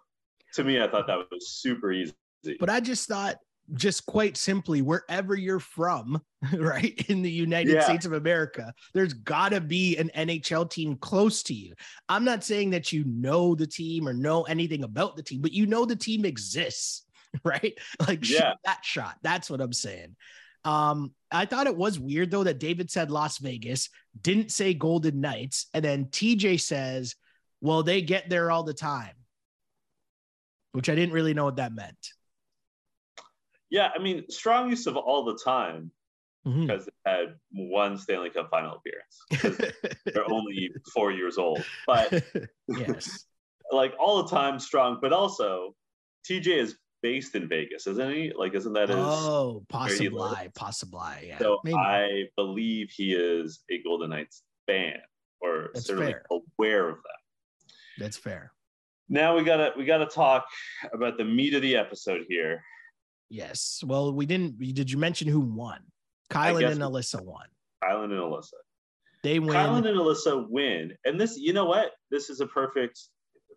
to 0.54 0.64
me 0.64 0.80
I 0.80 0.88
thought 0.88 1.06
that 1.06 1.26
was 1.30 1.50
super 1.50 1.92
easy. 1.92 2.14
But 2.58 2.70
I 2.70 2.80
just 2.80 3.08
thought 3.08 3.36
just 3.74 4.04
quite 4.06 4.36
simply 4.36 4.82
wherever 4.82 5.34
you're 5.34 5.60
from 5.60 6.20
right 6.54 7.04
in 7.08 7.22
the 7.22 7.30
united 7.30 7.74
yeah. 7.74 7.84
states 7.84 8.04
of 8.04 8.12
america 8.12 8.74
there's 8.92 9.12
got 9.12 9.50
to 9.50 9.60
be 9.60 9.96
an 9.96 10.10
nhl 10.16 10.68
team 10.68 10.96
close 10.96 11.42
to 11.42 11.54
you 11.54 11.72
i'm 12.08 12.24
not 12.24 12.44
saying 12.44 12.70
that 12.70 12.92
you 12.92 13.04
know 13.04 13.54
the 13.54 13.66
team 13.66 14.06
or 14.06 14.12
know 14.12 14.42
anything 14.42 14.84
about 14.84 15.16
the 15.16 15.22
team 15.22 15.40
but 15.40 15.52
you 15.52 15.66
know 15.66 15.84
the 15.84 15.96
team 15.96 16.24
exists 16.24 17.06
right 17.44 17.78
like 18.06 18.28
yeah. 18.28 18.54
that 18.64 18.84
shot 18.84 19.16
that's 19.22 19.48
what 19.48 19.60
i'm 19.60 19.72
saying 19.72 20.14
um 20.64 21.12
i 21.30 21.44
thought 21.44 21.66
it 21.66 21.76
was 21.76 21.98
weird 21.98 22.30
though 22.30 22.44
that 22.44 22.58
david 22.60 22.90
said 22.90 23.10
las 23.10 23.38
vegas 23.38 23.88
didn't 24.20 24.50
say 24.50 24.74
golden 24.74 25.20
knights 25.20 25.66
and 25.74 25.84
then 25.84 26.06
tj 26.06 26.60
says 26.60 27.16
well 27.60 27.82
they 27.82 28.00
get 28.02 28.28
there 28.28 28.50
all 28.50 28.62
the 28.62 28.74
time 28.74 29.14
which 30.72 30.88
i 30.88 30.94
didn't 30.94 31.14
really 31.14 31.34
know 31.34 31.44
what 31.44 31.56
that 31.56 31.74
meant 31.74 32.12
yeah, 33.72 33.88
I 33.98 34.02
mean, 34.02 34.28
strong 34.28 34.68
use 34.68 34.86
of 34.86 34.98
all 34.98 35.24
the 35.24 35.40
time 35.42 35.90
mm-hmm. 36.46 36.66
because 36.66 36.84
they 36.84 37.10
had 37.10 37.36
one 37.52 37.96
Stanley 37.96 38.28
Cup 38.28 38.50
final 38.50 38.76
appearance. 38.76 39.72
they're 40.04 40.30
only 40.30 40.70
four 40.92 41.10
years 41.10 41.38
old, 41.38 41.64
but 41.86 42.22
yes, 42.68 43.24
like 43.72 43.94
all 43.98 44.22
the 44.22 44.28
time 44.28 44.58
strong. 44.58 44.98
But 45.00 45.14
also, 45.14 45.74
TJ 46.28 46.48
is 46.48 46.76
based 47.02 47.34
in 47.34 47.48
Vegas, 47.48 47.86
isn't 47.86 48.14
he? 48.14 48.32
Like, 48.36 48.54
isn't 48.54 48.72
that 48.72 48.88
his? 48.88 48.98
Oh, 48.98 49.64
possibly, 49.68 50.48
possibly. 50.54 51.26
Yeah. 51.26 51.38
So 51.38 51.58
Maybe. 51.64 51.76
I 51.76 52.24
believe 52.36 52.90
he 52.90 53.14
is 53.14 53.62
a 53.70 53.82
Golden 53.82 54.10
Knights 54.10 54.42
fan, 54.66 54.98
or 55.40 55.70
That's 55.74 55.86
certainly 55.86 56.12
fair. 56.12 56.24
aware 56.58 56.88
of 56.88 56.96
that. 56.96 57.72
That's 57.98 58.16
fair. 58.16 58.52
Now 59.08 59.36
we 59.36 59.44
gotta 59.44 59.72
we 59.76 59.84
gotta 59.84 60.06
talk 60.06 60.46
about 60.92 61.18
the 61.18 61.24
meat 61.24 61.54
of 61.54 61.62
the 61.62 61.76
episode 61.76 62.24
here. 62.28 62.62
Yes. 63.28 63.82
Well, 63.84 64.12
we 64.12 64.24
didn't. 64.26 64.58
Did 64.58 64.90
you 64.90 64.98
mention 64.98 65.28
who 65.28 65.40
won? 65.40 65.80
Kyland 66.30 66.70
and 66.70 66.80
Alyssa 66.80 67.20
won. 67.20 67.46
Kyland 67.84 68.04
and 68.04 68.20
Alyssa. 68.20 68.54
They 69.22 69.38
win. 69.38 69.50
Kyland 69.50 69.86
and 69.88 69.98
Alyssa 69.98 70.46
win, 70.48 70.94
and 71.04 71.20
this, 71.20 71.36
you 71.36 71.52
know 71.52 71.66
what? 71.66 71.92
This 72.10 72.28
is 72.30 72.40
a 72.40 72.46
perfect, 72.46 72.98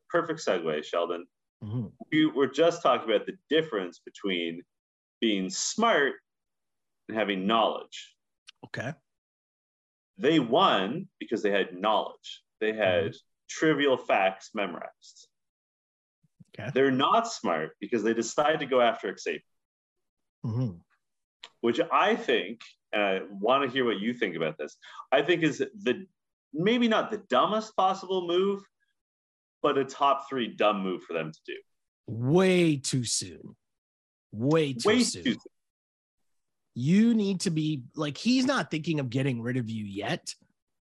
perfect 0.10 0.46
segue, 0.46 0.84
Sheldon. 0.84 1.26
Mm-hmm. 1.64 1.88
We 2.12 2.26
were 2.28 2.48
just 2.48 2.84
talking 2.84 3.10
about 3.10 3.26
the 3.26 3.38
difference 3.50 4.00
between 4.00 4.62
being 5.22 5.50
smart 5.50 6.14
and 7.08 7.18
having 7.18 7.48
knowledge. 7.48 8.16
Okay. 8.66 8.94
They 10.18 10.40
won 10.40 11.08
because 11.20 11.42
they 11.42 11.52
had 11.52 11.74
knowledge. 11.74 12.44
They 12.62 12.74
had 12.74 13.06
mm-hmm. 13.06 13.18
trivial 13.50 13.98
facts 13.98 14.52
memorized. 14.54 15.28
Okay. 16.58 16.70
They're 16.74 16.92
not 16.92 17.28
smart 17.28 17.72
because 17.80 18.04
they 18.04 18.14
decided 18.14 18.60
to 18.62 18.66
go 18.66 18.80
after 18.82 19.16
Xavier 19.18 19.42
mm-hmm. 20.46 20.78
which 21.62 21.80
I 21.92 22.16
think, 22.16 22.62
and 22.94 23.02
I 23.02 23.22
want 23.30 23.64
to 23.64 23.70
hear 23.70 23.86
what 23.86 24.00
you 24.00 24.14
think 24.14 24.36
about 24.36 24.58
this. 24.58 24.78
I 25.12 25.22
think 25.22 25.44
is 25.44 25.60
the 25.60 26.06
maybe 26.54 26.88
not 26.88 27.12
the 27.12 27.22
dumbest 27.30 27.76
possible 27.76 28.28
move, 28.28 28.64
but 29.62 29.78
a 29.78 29.86
top 29.86 30.30
three 30.30 30.48
dumb 30.48 30.82
move 30.82 31.04
for 31.04 31.14
them 31.14 31.32
to 31.32 31.40
do. 31.46 31.56
Way 32.08 32.78
too 32.78 33.04
soon. 33.04 33.56
Way 34.32 34.74
too 34.74 34.90
Way 34.90 35.04
soon. 35.04 35.24
Too 35.24 35.32
soon. 35.32 35.40
You 36.76 37.14
need 37.14 37.42
to 37.42 37.50
be 37.50 37.84
like, 37.96 38.18
he's 38.18 38.46
not 38.46 38.70
thinking 38.70 39.00
of 39.00 39.10
getting 39.10 39.42
rid 39.42 39.58
of 39.58 39.70
you 39.70 39.86
yet. 39.86 40.34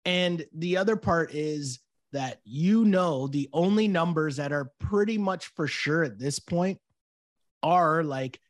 And 0.04 0.44
the 0.52 0.76
other 0.78 0.96
part 0.96 1.32
is 1.34 1.80
that 2.12 2.40
you 2.44 2.84
know 2.84 3.28
the 3.28 3.48
only 3.52 3.86
numbers 3.86 4.36
that 4.36 4.52
are 4.52 4.72
pretty 4.80 5.18
much 5.18 5.46
for 5.54 5.68
sure 5.68 6.02
at 6.02 6.18
this 6.18 6.38
point 6.38 6.80
are 7.62 8.02
like 8.02 8.40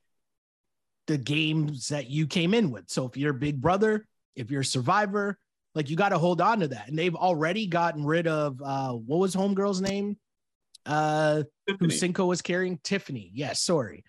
the 1.06 1.18
games 1.18 1.88
that 1.88 2.08
you 2.08 2.26
came 2.26 2.54
in 2.54 2.70
with. 2.70 2.88
So 2.88 3.06
if 3.06 3.16
you're 3.16 3.32
Big 3.32 3.60
Brother, 3.60 4.06
if 4.36 4.50
you're 4.50 4.62
Survivor, 4.62 5.38
like 5.78 5.88
you 5.88 5.96
got 5.96 6.08
to 6.08 6.18
hold 6.18 6.40
on 6.40 6.60
to 6.60 6.68
that. 6.68 6.88
And 6.88 6.98
they've 6.98 7.14
already 7.14 7.68
gotten 7.68 8.04
rid 8.04 8.26
of 8.26 8.60
uh 8.60 8.92
what 8.92 9.20
was 9.20 9.34
Homegirl's 9.34 9.80
name? 9.80 10.18
Uh 10.84 11.44
Tiffany. 11.66 11.86
who 11.86 11.90
Cinco 11.90 12.26
was 12.26 12.42
carrying? 12.42 12.78
Tiffany. 12.82 13.30
Yes, 13.32 13.48
yeah, 13.48 13.52
sorry. 13.54 14.04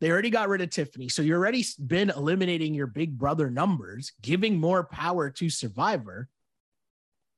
They 0.00 0.12
already 0.12 0.30
got 0.30 0.48
rid 0.48 0.60
of 0.60 0.70
Tiffany. 0.70 1.08
So 1.08 1.22
you're 1.22 1.38
already 1.38 1.64
been 1.84 2.10
eliminating 2.10 2.72
your 2.72 2.86
Big 2.86 3.18
Brother 3.18 3.50
numbers, 3.50 4.12
giving 4.22 4.60
more 4.60 4.84
power 4.84 5.28
to 5.30 5.50
Survivor. 5.50 6.28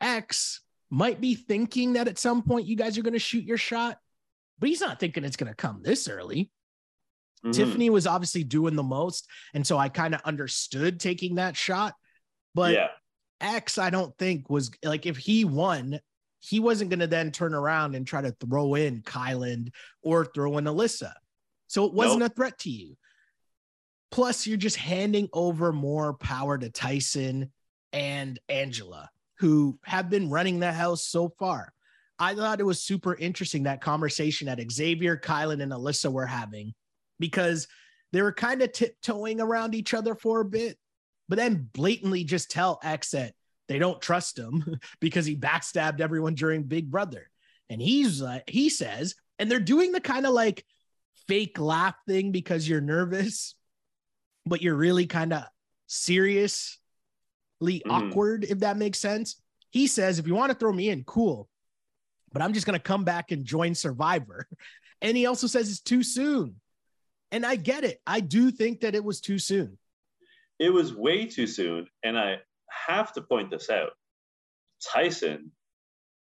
X 0.01 0.61
might 0.91 1.23
be 1.23 1.35
thinking 1.35 1.95
that 1.95 2.07
at 2.07 2.19
some 2.19 2.43
point 2.43 2.67
you 2.67 2.77
guys 2.77 2.99
are 2.99 3.03
going 3.03 3.15
to 3.15 3.19
shoot 3.19 3.45
your 3.45 3.57
shot, 3.57 3.97
but 4.59 4.69
he's 4.69 4.81
not 4.83 5.01
thinking 5.01 5.25
it's 5.25 5.37
going 5.37 5.51
to 5.51 5.57
come 5.57 5.81
this 5.83 6.07
early. 6.07 6.51
Mm-hmm. 7.45 7.53
Tiffany 7.53 7.89
was 7.89 8.07
obviously 8.07 8.45
doing 8.45 8.77
the 8.77 8.83
most. 8.83 9.27
And 9.55 9.67
so 9.67 9.79
I 9.79 9.89
kind 9.89 10.15
of 10.15 10.21
understood 10.23 11.01
taking 11.01 11.37
that 11.37 11.57
shot. 11.57 11.95
But 12.55 12.75
yeah. 12.75 12.89
X, 13.41 13.79
I 13.79 13.91
don't 13.91 14.17
think 14.19 14.51
was 14.51 14.71
like 14.85 15.07
if 15.07 15.17
he 15.17 15.45
won, 15.45 16.01
he 16.41 16.61
wasn't 16.61 16.91
going 16.91 17.01
to 17.01 17.07
then 17.07 17.31
turn 17.31 17.55
around 17.55 17.95
and 17.95 18.07
try 18.07 18.21
to 18.21 18.35
throw 18.41 18.75
in 18.75 19.03
Kyland 19.03 19.71
or 20.03 20.25
throw 20.25 20.59
in 20.59 20.65
Alyssa. 20.65 21.13
So 21.67 21.85
it 21.85 21.95
wasn't 21.95 22.21
nope. 22.21 22.33
a 22.33 22.35
threat 22.35 22.59
to 22.61 22.71
you. 22.71 22.97
Plus, 24.11 24.47
you're 24.47 24.57
just 24.57 24.77
handing 24.77 25.29
over 25.33 25.73
more 25.73 26.15
power 26.15 26.59
to 26.59 26.69
Tyson 26.69 27.53
and 27.93 28.39
Angela, 28.49 29.09
who 29.39 29.79
have 29.85 30.11
been 30.11 30.31
running 30.31 30.59
the 30.59 30.73
house 30.73 31.07
so 31.07 31.29
far. 31.39 31.73
I 32.19 32.35
thought 32.35 32.61
it 32.61 32.67
was 32.67 32.83
super 32.83 33.15
interesting 33.15 33.63
that 33.63 33.81
conversation 33.81 34.47
that 34.47 34.61
Xavier, 34.71 35.17
Kyland, 35.17 35.63
and 35.63 35.73
Alyssa 35.73 36.13
were 36.13 36.27
having 36.27 36.75
because 37.19 37.69
they 38.13 38.21
were 38.21 38.33
kind 38.33 38.63
of 38.63 38.73
tiptoeing 38.73 39.41
around 39.41 39.75
each 39.75 39.95
other 39.95 40.15
for 40.15 40.41
a 40.41 40.45
bit, 40.45 40.77
but 41.31 41.39
then 41.39 41.69
blatantly 41.73 42.25
just 42.25 42.51
tell 42.51 42.81
X 42.83 43.13
that 43.13 43.35
they 43.69 43.79
don't 43.79 44.03
trust 44.03 44.37
him 44.37 44.81
because 45.01 45.25
he 45.25 45.37
backstabbed 45.37 46.01
everyone 46.01 46.35
during 46.35 46.65
Big 46.65 46.91
Brother. 46.91 47.31
And 47.71 47.81
he's 47.81 48.21
like, 48.21 48.51
he 48.51 48.69
says, 48.69 49.15
and 49.39 49.49
they're 49.49 49.61
doing 49.61 49.93
the 49.93 50.01
kind 50.01 50.27
of 50.27 50.35
like 50.35 50.67
fake 51.29 51.61
laugh 51.61 51.95
thing 52.09 52.33
because 52.33 52.69
you're 52.69 52.81
nervous, 52.81 53.55
but 54.45 54.61
you're 54.61 54.75
really 54.75 55.07
kind 55.07 55.33
of 55.33 55.45
seriously 55.87 56.81
mm. 57.65 57.81
awkward, 57.89 58.43
if 58.43 58.59
that 58.59 58.77
makes 58.77 58.99
sense. 58.99 59.41
He 59.71 59.87
says, 59.87 60.19
if 60.19 60.27
you 60.27 60.35
want 60.35 60.51
to 60.51 60.59
throw 60.59 60.73
me 60.73 60.89
in, 60.91 61.05
cool. 61.05 61.49
But 62.33 62.43
I'm 62.43 62.55
just 62.55 62.67
going 62.67 62.79
to 62.79 62.83
come 62.83 63.05
back 63.05 63.31
and 63.31 63.45
join 63.45 63.75
Survivor. 63.75 64.47
And 65.03 65.17
he 65.17 65.25
also 65.25 65.47
says 65.47 65.71
it's 65.71 65.81
too 65.81 66.03
soon. 66.03 66.57
And 67.33 67.47
I 67.47 67.57
get 67.57 67.85
it. 67.85 68.03
I 68.07 68.21
do 68.21 68.51
think 68.51 68.81
that 68.81 68.95
it 68.95 69.03
was 69.03 69.23
too 69.23 69.39
soon. 69.39 69.79
It 70.61 70.71
was 70.71 70.95
way 70.95 71.27
too 71.27 71.47
soon. 71.47 71.89
And 72.05 72.17
I 72.19 72.37
have 72.87 73.13
to 73.15 73.23
point 73.23 73.51
this 73.51 73.71
out. 73.71 73.91
Tyson 74.93 75.51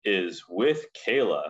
is 0.04 0.44
with 0.48 0.86
Kayla, 1.08 1.50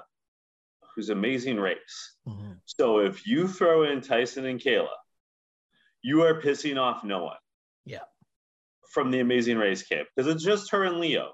who's 0.96 1.10
amazing 1.10 1.60
race. 1.60 2.16
Mm-hmm. 2.28 2.54
So 2.66 3.00
if 3.00 3.28
you 3.28 3.48
throw 3.48 3.84
in 3.84 4.02
Tyson 4.02 4.46
and 4.46 4.60
Kayla, 4.60 4.96
you 6.04 6.22
are 6.24 6.40
pissing 6.42 6.80
off 6.80 7.04
no 7.04 7.24
one. 7.24 7.38
Yeah. 7.86 8.06
From 8.94 9.12
the 9.12 9.20
amazing 9.20 9.58
race 9.58 9.84
camp 9.84 10.08
because 10.16 10.32
it's 10.32 10.44
just 10.44 10.72
her 10.72 10.84
and 10.84 11.00
Leo. 11.00 11.34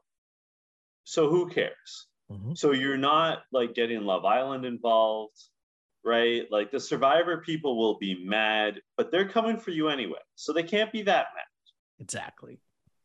So 1.03 1.29
who 1.29 1.49
cares? 1.49 2.07
Mm-hmm. 2.31 2.53
So 2.55 2.71
you're 2.71 2.97
not 2.97 3.43
like 3.51 3.75
getting 3.75 4.03
Love 4.03 4.23
Island 4.23 4.65
involved 4.65 5.37
right? 6.03 6.43
Like 6.51 6.71
the 6.71 6.79
survivor 6.79 7.37
people 7.37 7.77
will 7.77 7.97
be 7.99 8.23
mad, 8.25 8.79
but 8.97 9.11
they're 9.11 9.27
coming 9.27 9.57
for 9.57 9.71
you 9.71 9.89
anyway. 9.89 10.19
So 10.35 10.53
they 10.53 10.63
can't 10.63 10.91
be 10.91 11.03
that 11.03 11.27
mad. 11.35 11.45
Exactly. 11.99 12.59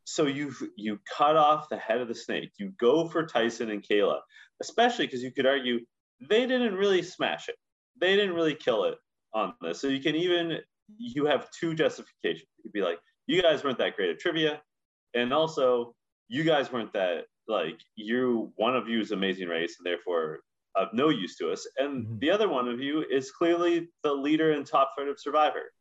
So 0.05 0.27
you 0.27 0.53
you 0.77 0.99
cut 1.17 1.37
off 1.37 1.69
the 1.69 1.77
head 1.77 2.01
of 2.01 2.09
the 2.09 2.15
snake. 2.15 2.51
You 2.59 2.73
go 2.81 3.09
for 3.09 3.27
Tyson 3.27 3.71
and 3.71 3.83
Kayla, 3.83 4.21
especially 4.63 5.07
because 5.07 5.23
you 5.23 5.33
could 5.33 5.47
argue 5.47 5.81
they 6.21 6.47
didn't 6.47 6.75
really 6.75 7.03
smash 7.03 7.49
it. 7.49 7.57
They 8.01 8.17
didn't 8.17 8.35
really 8.35 8.55
kill 8.55 8.85
it 8.85 8.95
on 9.35 9.55
this. 9.61 9.81
So 9.81 9.89
you 9.89 10.01
can 10.01 10.15
even 10.15 10.59
you 10.97 11.27
have 11.27 11.51
two 11.51 11.75
justifications. 11.75 12.47
You 12.59 12.63
could 12.65 12.73
be 12.73 12.83
like, 12.83 12.99
you 13.27 13.43
guys 13.43 13.65
weren't 13.65 13.79
that 13.79 13.97
great 13.97 14.11
at 14.11 14.21
trivia, 14.21 14.63
and 15.15 15.33
also 15.33 15.95
you 16.29 16.45
guys 16.45 16.73
weren't 16.73 16.93
that 16.93 17.25
like 17.49 17.81
you 17.97 18.53
one 18.57 18.77
of 18.77 18.89
you 18.89 19.01
is 19.01 19.13
amazing 19.13 19.49
race 19.49 19.77
and 19.79 19.87
therefore 19.87 20.41
of 20.77 20.89
no 20.93 21.09
use 21.09 21.37
to 21.37 21.51
us, 21.51 21.67
and 21.79 22.05
mm-hmm. 22.05 22.19
the 22.19 22.31
other 22.31 22.49
one 22.49 22.69
of 22.69 22.81
you 22.81 23.05
is 23.11 23.31
clearly 23.31 23.89
the 24.03 24.13
leader 24.13 24.53
and 24.53 24.67
top 24.67 24.93
threat 24.97 25.09
of 25.09 25.19
Survivor. 25.19 25.73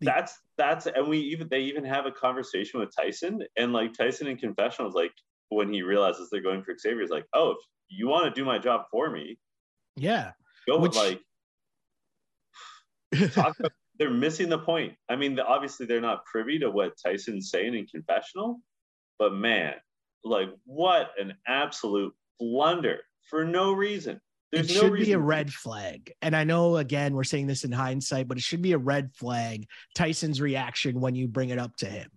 That's 0.00 0.38
that's 0.56 0.86
and 0.86 1.08
we 1.08 1.18
even 1.18 1.48
they 1.48 1.60
even 1.60 1.84
have 1.84 2.06
a 2.06 2.12
conversation 2.12 2.78
with 2.78 2.94
Tyson 2.94 3.42
and 3.56 3.72
like 3.72 3.94
Tyson 3.94 4.28
in 4.28 4.36
confessionals 4.36 4.94
like 4.94 5.12
when 5.48 5.72
he 5.72 5.82
realizes 5.82 6.28
they're 6.30 6.42
going 6.42 6.62
for 6.62 6.76
Xavier 6.76 7.02
is 7.02 7.10
like, 7.10 7.26
oh, 7.32 7.52
if 7.52 7.58
you 7.88 8.06
want 8.06 8.26
to 8.26 8.40
do 8.40 8.44
my 8.44 8.58
job 8.58 8.82
for 8.90 9.10
me, 9.10 9.38
yeah, 9.96 10.32
go 10.68 10.78
Which... 10.78 10.94
with 10.94 11.20
like 13.14 13.32
talk 13.32 13.58
about, 13.58 13.72
they're 13.98 14.10
missing 14.10 14.48
the 14.48 14.58
point. 14.58 14.94
I 15.08 15.16
mean, 15.16 15.38
obviously 15.40 15.86
they're 15.86 16.00
not 16.00 16.24
privy 16.24 16.58
to 16.60 16.70
what 16.70 16.92
Tyson's 17.04 17.50
saying 17.50 17.74
in 17.74 17.86
confessional, 17.86 18.60
but 19.18 19.34
man, 19.34 19.74
like 20.24 20.50
what 20.64 21.10
an 21.18 21.34
absolute 21.46 22.14
blunder 22.38 23.00
for 23.28 23.44
no 23.44 23.72
reason. 23.72 24.20
There's 24.50 24.70
it 24.70 24.74
should 24.74 24.94
be 24.94 25.12
a 25.12 25.18
red 25.18 25.52
flag. 25.52 26.12
And 26.22 26.34
I 26.34 26.44
know, 26.44 26.78
again, 26.78 27.14
we're 27.14 27.24
saying 27.24 27.46
this 27.46 27.64
in 27.64 27.72
hindsight, 27.72 28.28
but 28.28 28.38
it 28.38 28.42
should 28.42 28.62
be 28.62 28.72
a 28.72 28.78
red 28.78 29.12
flag. 29.14 29.66
Tyson's 29.94 30.40
reaction 30.40 31.00
when 31.00 31.14
you 31.14 31.28
bring 31.28 31.50
it 31.50 31.58
up 31.58 31.76
to 31.76 31.86
him. 31.86 32.10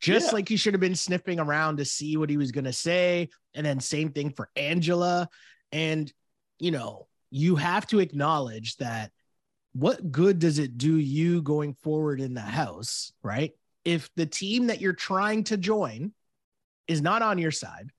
Just 0.00 0.28
yeah. 0.28 0.32
like 0.32 0.48
he 0.48 0.56
should 0.56 0.74
have 0.74 0.80
been 0.80 0.96
sniffing 0.96 1.38
around 1.38 1.76
to 1.76 1.84
see 1.84 2.16
what 2.16 2.30
he 2.30 2.36
was 2.36 2.50
going 2.50 2.64
to 2.64 2.72
say. 2.72 3.28
And 3.54 3.64
then, 3.64 3.78
same 3.78 4.10
thing 4.10 4.32
for 4.32 4.50
Angela. 4.56 5.28
And, 5.70 6.12
you 6.58 6.72
know, 6.72 7.06
you 7.30 7.54
have 7.54 7.86
to 7.88 8.00
acknowledge 8.00 8.76
that 8.78 9.12
what 9.72 10.10
good 10.10 10.40
does 10.40 10.58
it 10.58 10.76
do 10.76 10.96
you 10.96 11.42
going 11.42 11.74
forward 11.74 12.20
in 12.20 12.34
the 12.34 12.40
house, 12.40 13.12
right? 13.22 13.52
If 13.84 14.10
the 14.16 14.26
team 14.26 14.66
that 14.66 14.80
you're 14.80 14.92
trying 14.92 15.44
to 15.44 15.56
join 15.56 16.12
is 16.88 17.00
not 17.00 17.22
on 17.22 17.38
your 17.38 17.52
side, 17.52 17.90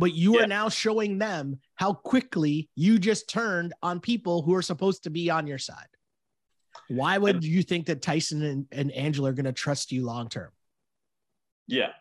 but 0.00 0.14
you 0.14 0.36
yeah. 0.36 0.44
are 0.44 0.46
now 0.46 0.68
showing 0.70 1.18
them 1.18 1.60
how 1.74 1.92
quickly 1.92 2.70
you 2.74 2.98
just 2.98 3.28
turned 3.28 3.74
on 3.82 4.00
people 4.00 4.40
who 4.40 4.54
are 4.54 4.62
supposed 4.62 5.04
to 5.04 5.10
be 5.10 5.28
on 5.28 5.46
your 5.46 5.58
side. 5.58 5.86
Why 6.88 7.18
would 7.18 7.36
and, 7.36 7.44
you 7.44 7.62
think 7.62 7.86
that 7.86 8.00
Tyson 8.00 8.42
and, 8.42 8.66
and 8.72 8.90
Angela 8.92 9.28
are 9.28 9.34
going 9.34 9.44
to 9.44 9.52
trust 9.52 9.92
you 9.92 10.06
long 10.06 10.30
term? 10.30 10.50
Yeah. 11.66 11.92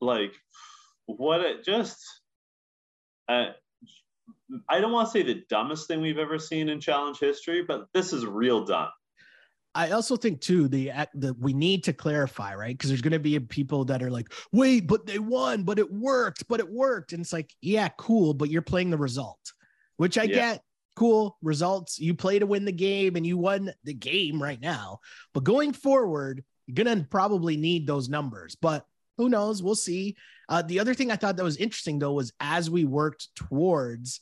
Like, 0.00 0.32
what 1.06 1.42
it 1.42 1.64
just, 1.64 2.04
uh, 3.28 3.50
I 4.68 4.80
don't 4.80 4.92
want 4.92 5.06
to 5.08 5.12
say 5.12 5.22
the 5.22 5.44
dumbest 5.48 5.86
thing 5.86 6.00
we've 6.00 6.18
ever 6.18 6.40
seen 6.40 6.68
in 6.68 6.80
challenge 6.80 7.18
history, 7.20 7.62
but 7.62 7.86
this 7.94 8.12
is 8.12 8.26
real 8.26 8.64
dumb. 8.64 8.88
I 9.74 9.92
also 9.92 10.16
think 10.16 10.40
too 10.40 10.66
the 10.68 10.90
the 11.14 11.34
we 11.34 11.52
need 11.52 11.84
to 11.84 11.92
clarify 11.92 12.54
right 12.54 12.76
because 12.76 12.90
there's 12.90 13.02
going 13.02 13.12
to 13.12 13.20
be 13.20 13.38
people 13.38 13.84
that 13.86 14.02
are 14.02 14.10
like, 14.10 14.32
wait, 14.52 14.86
but 14.86 15.06
they 15.06 15.18
won, 15.18 15.62
but 15.62 15.78
it 15.78 15.92
worked, 15.92 16.48
but 16.48 16.60
it 16.60 16.68
worked, 16.68 17.12
and 17.12 17.20
it's 17.20 17.32
like, 17.32 17.54
yeah, 17.60 17.88
cool, 17.96 18.34
but 18.34 18.50
you're 18.50 18.62
playing 18.62 18.90
the 18.90 18.98
result, 18.98 19.52
which 19.96 20.18
I 20.18 20.24
yeah. 20.24 20.34
get. 20.34 20.62
Cool 20.96 21.38
results. 21.40 21.98
You 21.98 22.14
play 22.14 22.40
to 22.40 22.46
win 22.46 22.66
the 22.66 22.72
game, 22.72 23.16
and 23.16 23.24
you 23.24 23.38
won 23.38 23.72
the 23.84 23.94
game 23.94 24.42
right 24.42 24.60
now. 24.60 24.98
But 25.32 25.44
going 25.44 25.72
forward, 25.72 26.44
you're 26.66 26.84
gonna 26.84 27.06
probably 27.08 27.56
need 27.56 27.86
those 27.86 28.08
numbers. 28.08 28.56
But 28.60 28.84
who 29.16 29.28
knows? 29.28 29.62
We'll 29.62 29.76
see. 29.76 30.16
Uh, 30.48 30.62
the 30.62 30.80
other 30.80 30.92
thing 30.92 31.10
I 31.10 31.16
thought 31.16 31.36
that 31.36 31.44
was 31.44 31.56
interesting 31.56 32.00
though 32.00 32.12
was 32.12 32.32
as 32.40 32.68
we 32.68 32.84
worked 32.84 33.28
towards, 33.36 34.20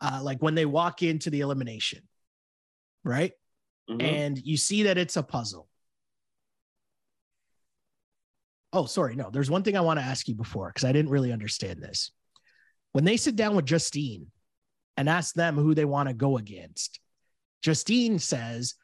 uh, 0.00 0.20
like 0.22 0.42
when 0.42 0.54
they 0.56 0.66
walk 0.66 1.02
into 1.02 1.30
the 1.30 1.40
elimination, 1.40 2.00
right? 3.04 3.32
Mm-hmm. 3.98 4.14
and 4.14 4.38
you 4.38 4.56
see 4.56 4.84
that 4.84 4.98
it's 4.98 5.16
a 5.16 5.22
puzzle. 5.22 5.68
Oh, 8.72 8.86
sorry. 8.86 9.14
No, 9.16 9.30
there's 9.30 9.50
one 9.50 9.62
thing 9.62 9.76
I 9.76 9.82
want 9.82 10.00
to 10.00 10.04
ask 10.04 10.28
you 10.28 10.34
before 10.34 10.68
because 10.68 10.84
I 10.84 10.92
didn't 10.92 11.10
really 11.10 11.32
understand 11.32 11.82
this. 11.82 12.10
When 12.92 13.04
they 13.04 13.16
sit 13.16 13.36
down 13.36 13.54
with 13.54 13.66
Justine 13.66 14.28
and 14.96 15.08
ask 15.08 15.34
them 15.34 15.56
who 15.56 15.74
they 15.74 15.84
want 15.84 16.08
to 16.08 16.14
go 16.14 16.38
against, 16.38 17.00
Justine 17.62 18.18
says 18.18 18.74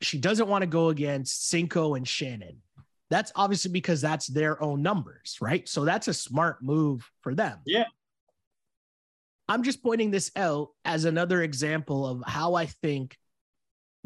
she 0.00 0.18
doesn't 0.18 0.48
want 0.48 0.62
to 0.62 0.66
go 0.66 0.88
against 0.88 1.48
Cinco 1.48 1.94
and 1.94 2.06
Shannon. 2.06 2.62
That's 3.10 3.32
obviously 3.34 3.70
because 3.70 4.00
that's 4.00 4.26
their 4.26 4.62
own 4.62 4.82
numbers, 4.82 5.38
right? 5.40 5.68
So 5.68 5.84
that's 5.84 6.08
a 6.08 6.14
smart 6.14 6.62
move 6.62 7.08
for 7.20 7.34
them. 7.34 7.58
Yeah. 7.64 7.84
I'm 9.48 9.62
just 9.62 9.82
pointing 9.82 10.10
this 10.10 10.30
out 10.36 10.68
as 10.84 11.04
another 11.04 11.42
example 11.42 12.06
of 12.06 12.22
how 12.26 12.54
I 12.54 12.66
think 12.66 13.16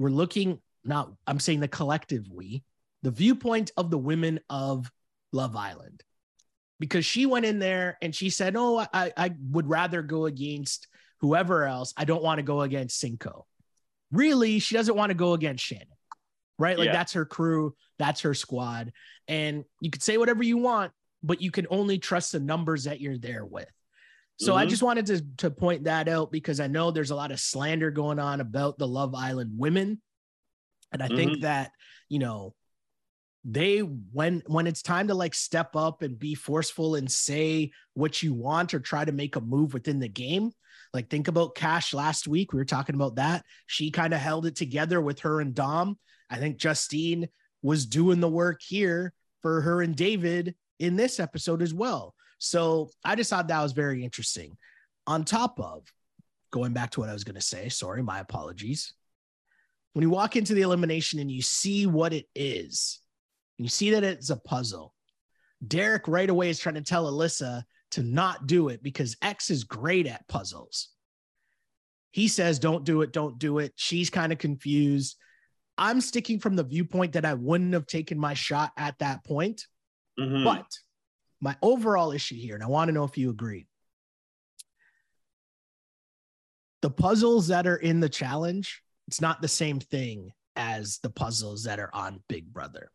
we're 0.03 0.11
looking 0.11 0.59
not 0.85 1.13
i'm 1.27 1.39
saying 1.39 1.61
the 1.61 1.69
collective 1.69 2.27
we 2.31 2.63
the 3.03 3.11
viewpoint 3.11 3.71
of 3.77 3.91
the 3.91 3.99
women 3.99 4.41
of 4.49 4.91
love 5.33 5.57
island. 5.57 6.03
Because 6.79 7.05
she 7.05 7.27
went 7.27 7.45
in 7.45 7.61
there 7.61 7.97
and 8.03 8.15
she 8.15 8.29
said 8.31 8.57
oh 8.57 8.85
i, 8.93 9.13
I 9.17 9.33
would 9.51 9.69
rather 9.69 10.03
go 10.03 10.27
against 10.27 10.89
whoever 11.21 11.65
else. 11.65 11.95
I 11.97 12.05
don't 12.05 12.25
want 12.25 12.39
to 12.39 12.43
go 12.43 12.63
against 12.63 12.99
cinco. 12.99 13.47
Really 14.11 14.59
she 14.59 14.75
doesn't 14.75 14.97
want 14.97 15.11
to 15.11 15.15
go 15.15 15.35
against 15.35 15.65
shannon 15.65 15.87
right? 16.59 16.79
Like 16.79 16.87
yeah. 16.87 16.93
that's 16.93 17.13
her 17.13 17.25
crew 17.25 17.75
that's 17.99 18.23
her 18.23 18.35
squad. 18.35 18.93
And 19.29 19.65
you 19.81 19.91
could 19.91 20.03
say 20.03 20.17
whatever 20.17 20.43
you 20.43 20.59
want 20.59 20.93
but 21.23 21.41
you 21.41 21.53
can 21.53 21.69
only 21.71 21.99
trust 21.99 22.33
the 22.33 22.41
numbers 22.41 22.85
that 22.85 23.01
you're 23.01 23.19
there 23.19 23.45
with 23.45 23.71
so 24.39 24.53
mm-hmm. 24.53 24.59
I 24.59 24.67
just 24.67 24.83
wanted 24.83 25.07
to, 25.07 25.25
to 25.39 25.51
point 25.51 25.85
that 25.85 26.09
out 26.09 26.33
because 26.33 26.61
I 26.61 26.67
know 26.67 26.91
there's 26.91 27.11
a 27.11 27.17
lot 27.17 27.33
of 27.33 27.41
slander 27.41 27.91
going 27.91 28.19
on 28.19 28.41
about 28.41 28.79
the 28.79 28.89
Love 28.89 29.15
Island 29.15 29.53
women. 29.57 30.01
And 30.93 31.03
I 31.03 31.07
mm-hmm. 31.07 31.17
think 31.17 31.43
that, 31.43 31.71
you 32.09 32.19
know, 32.19 32.55
they 33.45 33.81
when 33.81 34.43
when 34.47 34.67
it's 34.67 34.83
time 34.83 35.09
to 35.09 35.15
like 35.15 35.35
step 35.35 35.75
up 35.75 36.03
and 36.03 36.19
be 36.19 36.35
forceful 36.35 36.95
and 36.95 37.11
say 37.11 37.73
what 37.95 38.23
you 38.23 38.33
want 38.33 38.73
or 38.73 38.79
try 38.79 39.05
to 39.05 39.13
make 39.13 39.35
a 39.35 39.41
move 39.41 39.75
within 39.75 39.99
the 39.99 40.09
game 40.09 40.53
like 40.95 41.11
think 41.11 41.27
about 41.27 41.57
cash 41.57 41.93
last 41.93 42.29
week 42.29 42.53
we 42.53 42.59
were 42.59 42.65
talking 42.65 42.95
about 42.95 43.17
that 43.17 43.45
she 43.67 43.91
kind 43.91 44.15
of 44.15 44.21
held 44.21 44.47
it 44.47 44.55
together 44.55 45.01
with 45.01 45.19
her 45.19 45.41
and 45.41 45.57
dom 45.57 45.99
i 46.31 46.37
think 46.37 46.57
justine 46.57 47.29
was 47.63 47.87
doing 47.87 48.21
the 48.21 48.29
work 48.29 48.61
here 48.63 49.13
for 49.41 49.61
her 49.63 49.83
and 49.83 49.97
david 49.97 50.55
in 50.79 50.95
this 50.95 51.19
episode 51.19 51.63
as 51.63 51.75
well 51.75 52.15
so 52.43 52.91
I 53.05 53.15
just 53.15 53.31
thought 53.31 53.47
that 53.49 53.63
was 53.63 53.71
very 53.71 54.03
interesting. 54.03 54.57
On 55.07 55.25
top 55.25 55.61
of 55.61 55.85
going 56.51 56.73
back 56.73 56.91
to 56.91 57.01
what 57.01 57.09
I 57.09 57.13
was 57.13 57.23
going 57.23 57.37
to 57.37 57.41
say, 57.41 57.69
sorry, 57.69 58.03
my 58.03 58.19
apologies. 58.19 58.95
When 59.93 60.03
you 60.03 60.11
walk 60.11 60.35
into 60.35 60.53
the 60.53 60.63
elimination 60.63 61.21
and 61.21 61.31
you 61.31 61.41
see 61.41 61.87
what 61.87 62.13
it 62.13 62.27
is, 62.35 63.01
you 63.59 63.69
see 63.69 63.93
that 63.93 64.03
it's 64.03 64.31
a 64.31 64.37
puzzle. 64.37 64.93
Derek 65.65 66.09
right 66.09 66.29
away 66.29 66.51
is 66.51 66.59
trying 66.59 66.75
to 66.75 66.83
tell 66.83 67.11
Alyssa 67.11 67.63
to 67.93 68.03
not 68.03 68.49
do 68.49 68.71
it 68.71 68.83
because 68.83 69.17
X 69.23 69.49
is 69.49 69.63
great 69.63 70.09
at 70.09 70.27
puzzles. 70.27 70.89
He 72.11 72.27
says, 72.27 72.59
Don't 72.59 72.85
do 72.85 73.03
it, 73.03 73.13
don't 73.13 73.39
do 73.39 73.61
it. 73.61 73.73
She's 73.77 74.11
kind 74.11 74.33
of 74.33 74.39
confused. 74.39 75.17
I'm 75.79 76.01
sticking 76.01 76.41
from 76.41 76.57
the 76.57 76.65
viewpoint 76.65 77.13
that 77.13 77.25
I 77.25 77.35
wouldn't 77.35 77.75
have 77.75 77.87
taken 77.87 78.19
my 78.19 78.35
shot 78.35 78.73
at 78.77 78.99
that 78.99 79.25
point. 79.25 79.65
Mm-hmm. 80.19 80.43
But 80.43 80.67
my 81.43 81.57
overall 81.61 82.13
issue 82.13 82.37
here, 82.37 82.55
and 82.55 82.63
I 82.63 82.69
want 82.69 82.89
to 82.89 82.93
know 82.93 83.05
if 83.05 83.19
you 83.19 83.29
agree. 83.29 83.67
The 86.81 86.91
puzzles 86.91 87.49
that 87.49 87.67
are 87.67 87.77
in 87.77 88.01
the 88.01 88.09
challenge, 88.09 88.83
it's 89.09 89.21
not 89.21 89.43
the 89.43 89.49
same 89.49 89.81
thing 89.81 90.31
as 90.57 90.99
the 91.03 91.11
puzzles 91.11 91.65
that 91.65 91.81
are 91.81 91.91
on 91.93 92.23
Big 92.29 92.53
Brother. 92.53 92.91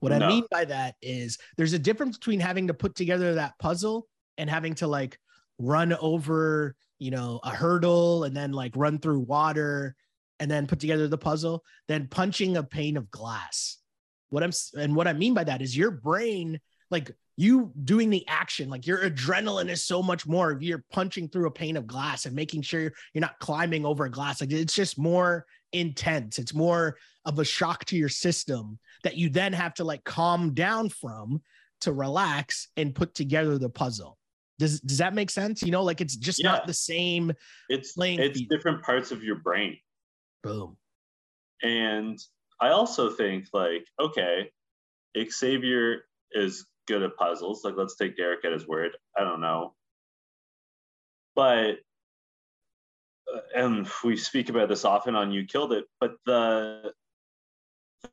What 0.00 0.10
no. 0.10 0.26
I 0.26 0.28
mean 0.28 0.44
by 0.50 0.64
that 0.66 0.96
is 1.00 1.38
there's 1.56 1.72
a 1.72 1.78
difference 1.78 2.18
between 2.18 2.40
having 2.40 2.66
to 2.66 2.74
put 2.74 2.94
together 2.94 3.34
that 3.34 3.58
puzzle 3.58 4.06
and 4.36 4.50
having 4.50 4.74
to 4.74 4.86
like 4.86 5.18
run 5.58 5.92
over, 5.94 6.74
you 6.98 7.10
know, 7.10 7.40
a 7.44 7.50
hurdle 7.50 8.24
and 8.24 8.36
then 8.36 8.52
like 8.52 8.72
run 8.76 8.98
through 8.98 9.20
water 9.20 9.94
and 10.40 10.50
then 10.50 10.66
put 10.66 10.80
together 10.80 11.06
the 11.06 11.16
puzzle, 11.16 11.62
than 11.86 12.08
punching 12.08 12.56
a 12.56 12.62
pane 12.62 12.96
of 12.96 13.10
glass. 13.10 13.78
What 14.30 14.42
I'm 14.42 14.50
and 14.76 14.96
what 14.96 15.06
I 15.06 15.12
mean 15.12 15.32
by 15.32 15.44
that 15.44 15.62
is 15.62 15.76
your 15.76 15.92
brain 15.92 16.60
like 16.90 17.12
you 17.36 17.72
doing 17.84 18.10
the 18.10 18.26
action 18.28 18.70
like 18.70 18.86
your 18.86 18.98
adrenaline 18.98 19.68
is 19.68 19.82
so 19.82 20.02
much 20.02 20.26
more 20.26 20.52
if 20.52 20.62
you're 20.62 20.84
punching 20.92 21.28
through 21.28 21.46
a 21.46 21.50
pane 21.50 21.76
of 21.76 21.86
glass 21.86 22.26
and 22.26 22.34
making 22.34 22.62
sure 22.62 22.80
you're, 22.80 22.92
you're 23.12 23.20
not 23.20 23.38
climbing 23.40 23.84
over 23.84 24.04
a 24.04 24.10
glass. 24.10 24.40
Like 24.40 24.52
it's 24.52 24.74
just 24.74 24.98
more 24.98 25.44
intense. 25.72 26.38
It's 26.38 26.54
more 26.54 26.96
of 27.24 27.38
a 27.38 27.44
shock 27.44 27.84
to 27.86 27.96
your 27.96 28.08
system 28.08 28.78
that 29.02 29.16
you 29.16 29.28
then 29.28 29.52
have 29.52 29.74
to 29.74 29.84
like 29.84 30.04
calm 30.04 30.54
down 30.54 30.88
from 30.88 31.42
to 31.80 31.92
relax 31.92 32.68
and 32.76 32.94
put 32.94 33.14
together 33.14 33.58
the 33.58 33.70
puzzle. 33.70 34.16
Does 34.58 34.80
does 34.80 34.98
that 34.98 35.14
make 35.14 35.30
sense? 35.30 35.62
You 35.62 35.72
know 35.72 35.82
like 35.82 36.00
it's 36.00 36.16
just 36.16 36.42
yeah. 36.42 36.52
not 36.52 36.66
the 36.66 36.74
same 36.74 37.32
it's 37.68 37.92
playing 37.92 38.20
it's 38.20 38.38
field. 38.38 38.50
different 38.50 38.82
parts 38.82 39.10
of 39.10 39.24
your 39.24 39.36
brain. 39.36 39.76
Boom. 40.42 40.76
And 41.62 42.18
i 42.60 42.68
also 42.68 43.10
think 43.10 43.46
like 43.52 43.84
okay 43.98 44.48
xavier 45.28 46.04
is 46.32 46.66
good 46.86 47.02
at 47.02 47.16
puzzles. 47.16 47.64
Like, 47.64 47.74
let's 47.76 47.96
take 47.96 48.16
Derek 48.16 48.44
at 48.44 48.52
his 48.52 48.66
word. 48.66 48.92
I 49.16 49.24
don't 49.24 49.40
know. 49.40 49.74
But, 51.34 51.78
uh, 53.32 53.40
and 53.54 53.88
we 54.04 54.16
speak 54.16 54.48
about 54.48 54.68
this 54.68 54.84
often 54.84 55.14
on 55.14 55.32
You 55.32 55.44
Killed 55.46 55.72
It, 55.72 55.84
but 56.00 56.14
the, 56.26 56.92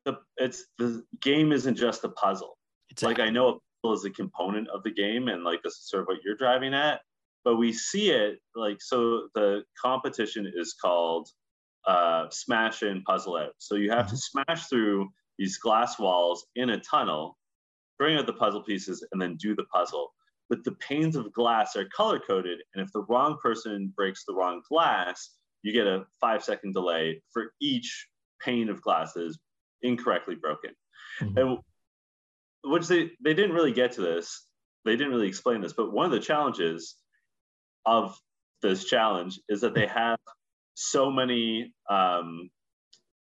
the 0.04 0.18
it's 0.38 0.64
the 0.78 1.04
game 1.20 1.52
isn't 1.52 1.76
just 1.76 2.04
a 2.04 2.08
puzzle. 2.08 2.56
It's 2.90 3.02
like 3.02 3.20
I 3.20 3.30
know 3.30 3.48
a 3.48 3.58
puzzle 3.82 3.94
is 3.94 4.04
a 4.04 4.10
component 4.10 4.68
of 4.68 4.82
the 4.82 4.90
game, 4.90 5.28
and 5.28 5.44
like 5.44 5.62
this 5.62 5.74
is 5.74 5.88
sort 5.88 6.02
of 6.02 6.08
what 6.08 6.18
you're 6.24 6.36
driving 6.36 6.74
at, 6.74 7.00
but 7.44 7.56
we 7.56 7.72
see 7.72 8.10
it 8.10 8.38
like 8.54 8.80
so. 8.80 9.28
The 9.34 9.62
competition 9.80 10.50
is 10.54 10.74
called 10.80 11.28
uh, 11.86 12.26
smash 12.30 12.82
in 12.82 13.02
puzzle 13.02 13.36
out. 13.36 13.52
So 13.58 13.74
you 13.74 13.90
have 13.90 14.08
to 14.08 14.16
smash 14.16 14.66
through 14.66 15.08
these 15.38 15.58
glass 15.58 15.98
walls 15.98 16.46
in 16.56 16.70
a 16.70 16.80
tunnel, 16.80 17.36
bring 18.02 18.16
out 18.16 18.26
the 18.26 18.32
puzzle 18.32 18.64
pieces, 18.64 19.06
and 19.12 19.22
then 19.22 19.36
do 19.36 19.54
the 19.54 19.62
puzzle. 19.72 20.12
But 20.50 20.64
the 20.64 20.72
panes 20.72 21.14
of 21.14 21.32
glass 21.32 21.76
are 21.76 21.88
color 21.96 22.18
coded, 22.18 22.58
and 22.74 22.84
if 22.84 22.92
the 22.92 23.04
wrong 23.08 23.38
person 23.40 23.92
breaks 23.94 24.24
the 24.24 24.34
wrong 24.34 24.60
glass, 24.68 25.36
you 25.62 25.72
get 25.72 25.86
a 25.86 26.04
five 26.20 26.42
second 26.42 26.72
delay 26.74 27.22
for 27.32 27.52
each 27.60 28.08
pane 28.44 28.68
of 28.68 28.82
glass 28.82 29.12
that 29.12 29.26
is 29.26 29.38
incorrectly 29.82 30.34
broken. 30.34 30.70
Mm-hmm. 31.20 31.38
And 31.38 31.58
which 32.64 32.88
they, 32.88 33.12
they 33.22 33.34
didn't 33.34 33.54
really 33.54 33.72
get 33.72 33.92
to 33.92 34.00
this, 34.00 34.48
they 34.84 34.96
didn't 34.96 35.12
really 35.12 35.28
explain 35.28 35.60
this, 35.60 35.72
but 35.72 35.92
one 35.92 36.06
of 36.06 36.10
the 36.10 36.18
challenges 36.18 36.96
of 37.86 38.18
this 38.62 38.84
challenge 38.84 39.38
is 39.48 39.60
that 39.60 39.74
they 39.74 39.86
have 39.86 40.18
so 40.74 41.08
many 41.08 41.72
um, 41.88 42.50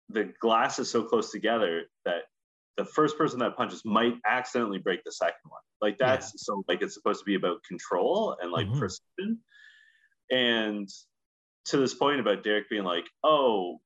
the 0.10 0.34
glass 0.40 0.80
is 0.80 0.90
so 0.90 1.04
close 1.04 1.32
together 1.32 1.84
that 2.06 2.24
the 2.78 2.86
first 2.86 3.18
person 3.18 3.40
that 3.40 3.56
punches 3.56 3.84
might 3.86 4.16
accidentally 4.26 4.80
break 4.80 5.04
the 5.04 5.12
second 5.12 5.50
one. 5.50 5.62
Like 5.82 5.98
that's 5.98 6.28
yeah. 6.28 6.38
so 6.38 6.64
like 6.68 6.82
it's 6.82 6.94
supposed 6.94 7.20
to 7.20 7.26
be 7.26 7.36
about 7.36 7.64
control 7.68 8.38
and 8.42 8.52
like 8.52 8.68
mm-hmm. 8.68 8.80
precision. 8.80 9.40
And 10.32 10.90
to 11.66 11.78
this 11.78 11.94
point 11.94 12.20
about 12.20 12.44
Derek 12.44 12.70
being 12.70 12.84
like, 12.84 13.06
oh, 13.24 13.80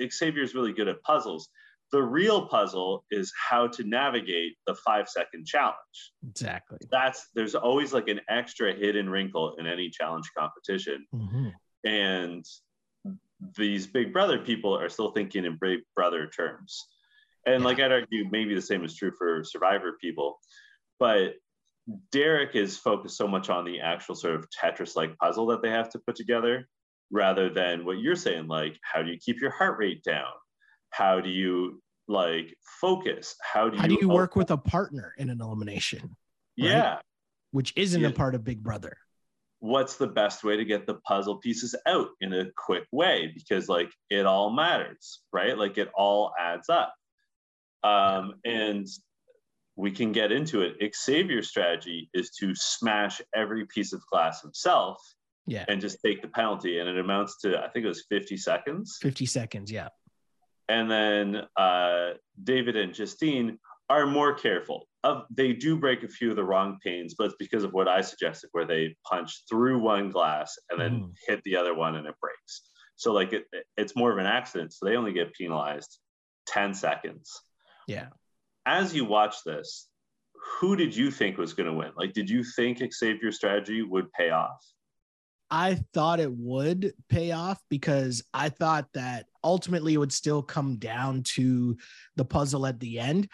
Xavier's 0.00 0.54
really 0.54 0.72
good 0.72 0.88
at 0.88 1.02
puzzles. 1.02 1.48
The 1.90 2.02
real 2.02 2.46
puzzle 2.46 3.04
is 3.10 3.32
how 3.48 3.66
to 3.68 3.82
navigate 3.82 4.56
the 4.66 4.74
five 4.74 5.08
second 5.08 5.46
challenge. 5.46 6.12
Exactly. 6.28 6.78
That's 6.90 7.28
there's 7.34 7.54
always 7.54 7.92
like 7.92 8.08
an 8.08 8.20
extra 8.28 8.74
hidden 8.74 9.08
wrinkle 9.08 9.56
in 9.58 9.66
any 9.66 9.88
challenge 9.88 10.30
competition. 10.36 11.06
Mm-hmm. 11.14 11.48
And 11.88 12.44
these 13.56 13.86
big 13.86 14.12
brother 14.12 14.38
people 14.38 14.76
are 14.76 14.88
still 14.88 15.12
thinking 15.12 15.44
in 15.44 15.58
big 15.60 15.80
brother 15.96 16.26
terms. 16.26 16.86
And 17.54 17.64
like 17.64 17.80
I'd 17.80 17.92
argue, 17.92 18.24
maybe 18.30 18.54
the 18.54 18.62
same 18.62 18.84
is 18.84 18.94
true 18.94 19.12
for 19.16 19.42
survivor 19.44 19.96
people. 20.00 20.38
But 20.98 21.34
Derek 22.12 22.54
is 22.54 22.76
focused 22.76 23.16
so 23.16 23.26
much 23.26 23.48
on 23.48 23.64
the 23.64 23.80
actual 23.80 24.14
sort 24.14 24.34
of 24.34 24.46
Tetris 24.50 24.96
like 24.96 25.16
puzzle 25.16 25.46
that 25.46 25.62
they 25.62 25.70
have 25.70 25.88
to 25.90 25.98
put 25.98 26.16
together 26.16 26.68
rather 27.10 27.48
than 27.48 27.84
what 27.84 27.98
you're 27.98 28.16
saying, 28.16 28.48
like, 28.48 28.78
how 28.82 29.02
do 29.02 29.10
you 29.10 29.18
keep 29.18 29.40
your 29.40 29.50
heart 29.50 29.78
rate 29.78 30.02
down? 30.04 30.30
How 30.90 31.20
do 31.20 31.30
you 31.30 31.82
like 32.06 32.54
focus? 32.80 33.34
How 33.42 33.68
do 33.68 33.76
you, 33.76 33.82
how 33.82 33.88
do 33.88 33.98
you 34.00 34.08
work 34.08 34.36
with 34.36 34.50
a 34.50 34.58
partner 34.58 35.14
in 35.16 35.30
an 35.30 35.40
elimination? 35.40 36.00
Right? 36.58 36.70
Yeah. 36.70 36.98
Which 37.52 37.72
isn't 37.76 38.02
yeah. 38.02 38.08
a 38.08 38.12
part 38.12 38.34
of 38.34 38.44
Big 38.44 38.62
Brother 38.62 38.96
what's 39.60 39.96
the 39.96 40.06
best 40.06 40.44
way 40.44 40.56
to 40.56 40.64
get 40.64 40.86
the 40.86 40.94
puzzle 40.94 41.36
pieces 41.36 41.74
out 41.86 42.08
in 42.20 42.32
a 42.32 42.44
quick 42.56 42.84
way 42.92 43.32
because 43.34 43.68
like 43.68 43.90
it 44.10 44.24
all 44.24 44.50
matters 44.50 45.20
right 45.32 45.58
like 45.58 45.78
it 45.78 45.88
all 45.94 46.32
adds 46.38 46.68
up 46.68 46.94
um, 47.84 48.34
and 48.44 48.86
we 49.76 49.90
can 49.90 50.12
get 50.12 50.32
into 50.32 50.62
it 50.62 50.76
xavier's 50.94 51.48
strategy 51.48 52.10
is 52.14 52.30
to 52.30 52.54
smash 52.54 53.20
every 53.34 53.66
piece 53.66 53.92
of 53.92 54.02
glass 54.10 54.42
himself 54.42 54.98
yeah 55.46 55.64
and 55.68 55.80
just 55.80 55.98
take 56.04 56.20
the 56.22 56.28
penalty 56.28 56.78
and 56.78 56.88
it 56.88 56.98
amounts 56.98 57.40
to 57.40 57.58
i 57.58 57.68
think 57.68 57.84
it 57.84 57.88
was 57.88 58.04
50 58.08 58.36
seconds 58.36 58.98
50 59.00 59.26
seconds 59.26 59.70
yeah 59.70 59.88
and 60.68 60.90
then 60.90 61.42
uh, 61.56 62.10
david 62.42 62.76
and 62.76 62.92
justine 62.92 63.58
are 63.90 64.06
more 64.06 64.34
careful. 64.34 64.86
Of 65.04 65.24
they 65.30 65.52
do 65.52 65.78
break 65.78 66.02
a 66.02 66.08
few 66.08 66.30
of 66.30 66.36
the 66.36 66.44
wrong 66.44 66.78
panes, 66.84 67.14
but 67.16 67.26
it's 67.26 67.36
because 67.38 67.64
of 67.64 67.72
what 67.72 67.88
I 67.88 68.00
suggested, 68.00 68.50
where 68.52 68.66
they 68.66 68.96
punch 69.08 69.44
through 69.48 69.78
one 69.78 70.10
glass 70.10 70.58
and 70.70 70.80
then 70.80 70.92
mm. 70.92 71.12
hit 71.26 71.42
the 71.44 71.56
other 71.56 71.74
one 71.74 71.94
and 71.94 72.06
it 72.06 72.14
breaks. 72.20 72.62
So 72.96 73.12
like 73.12 73.32
it, 73.32 73.44
it's 73.76 73.96
more 73.96 74.10
of 74.10 74.18
an 74.18 74.26
accident. 74.26 74.72
So 74.72 74.86
they 74.86 74.96
only 74.96 75.12
get 75.12 75.34
penalized 75.34 75.98
10 76.48 76.74
seconds. 76.74 77.30
Yeah. 77.88 78.10
As 78.64 78.94
you 78.94 79.04
watch 79.04 79.42
this, 79.44 79.88
who 80.60 80.76
did 80.76 80.94
you 80.94 81.10
think 81.10 81.36
was 81.36 81.54
going 81.54 81.68
to 81.68 81.72
win? 81.72 81.90
Like, 81.96 82.12
did 82.12 82.30
you 82.30 82.44
think 82.44 82.78
Xavier's 82.92 83.34
strategy 83.34 83.82
would 83.82 84.12
pay 84.12 84.30
off? 84.30 84.64
I 85.50 85.80
thought 85.92 86.20
it 86.20 86.30
would 86.30 86.92
pay 87.08 87.32
off 87.32 87.60
because 87.68 88.22
I 88.32 88.50
thought 88.50 88.86
that 88.94 89.26
ultimately 89.42 89.94
it 89.94 89.98
would 89.98 90.12
still 90.12 90.42
come 90.42 90.76
down 90.76 91.24
to 91.34 91.76
the 92.14 92.24
puzzle 92.24 92.66
at 92.66 92.78
the 92.78 93.00
end 93.00 93.28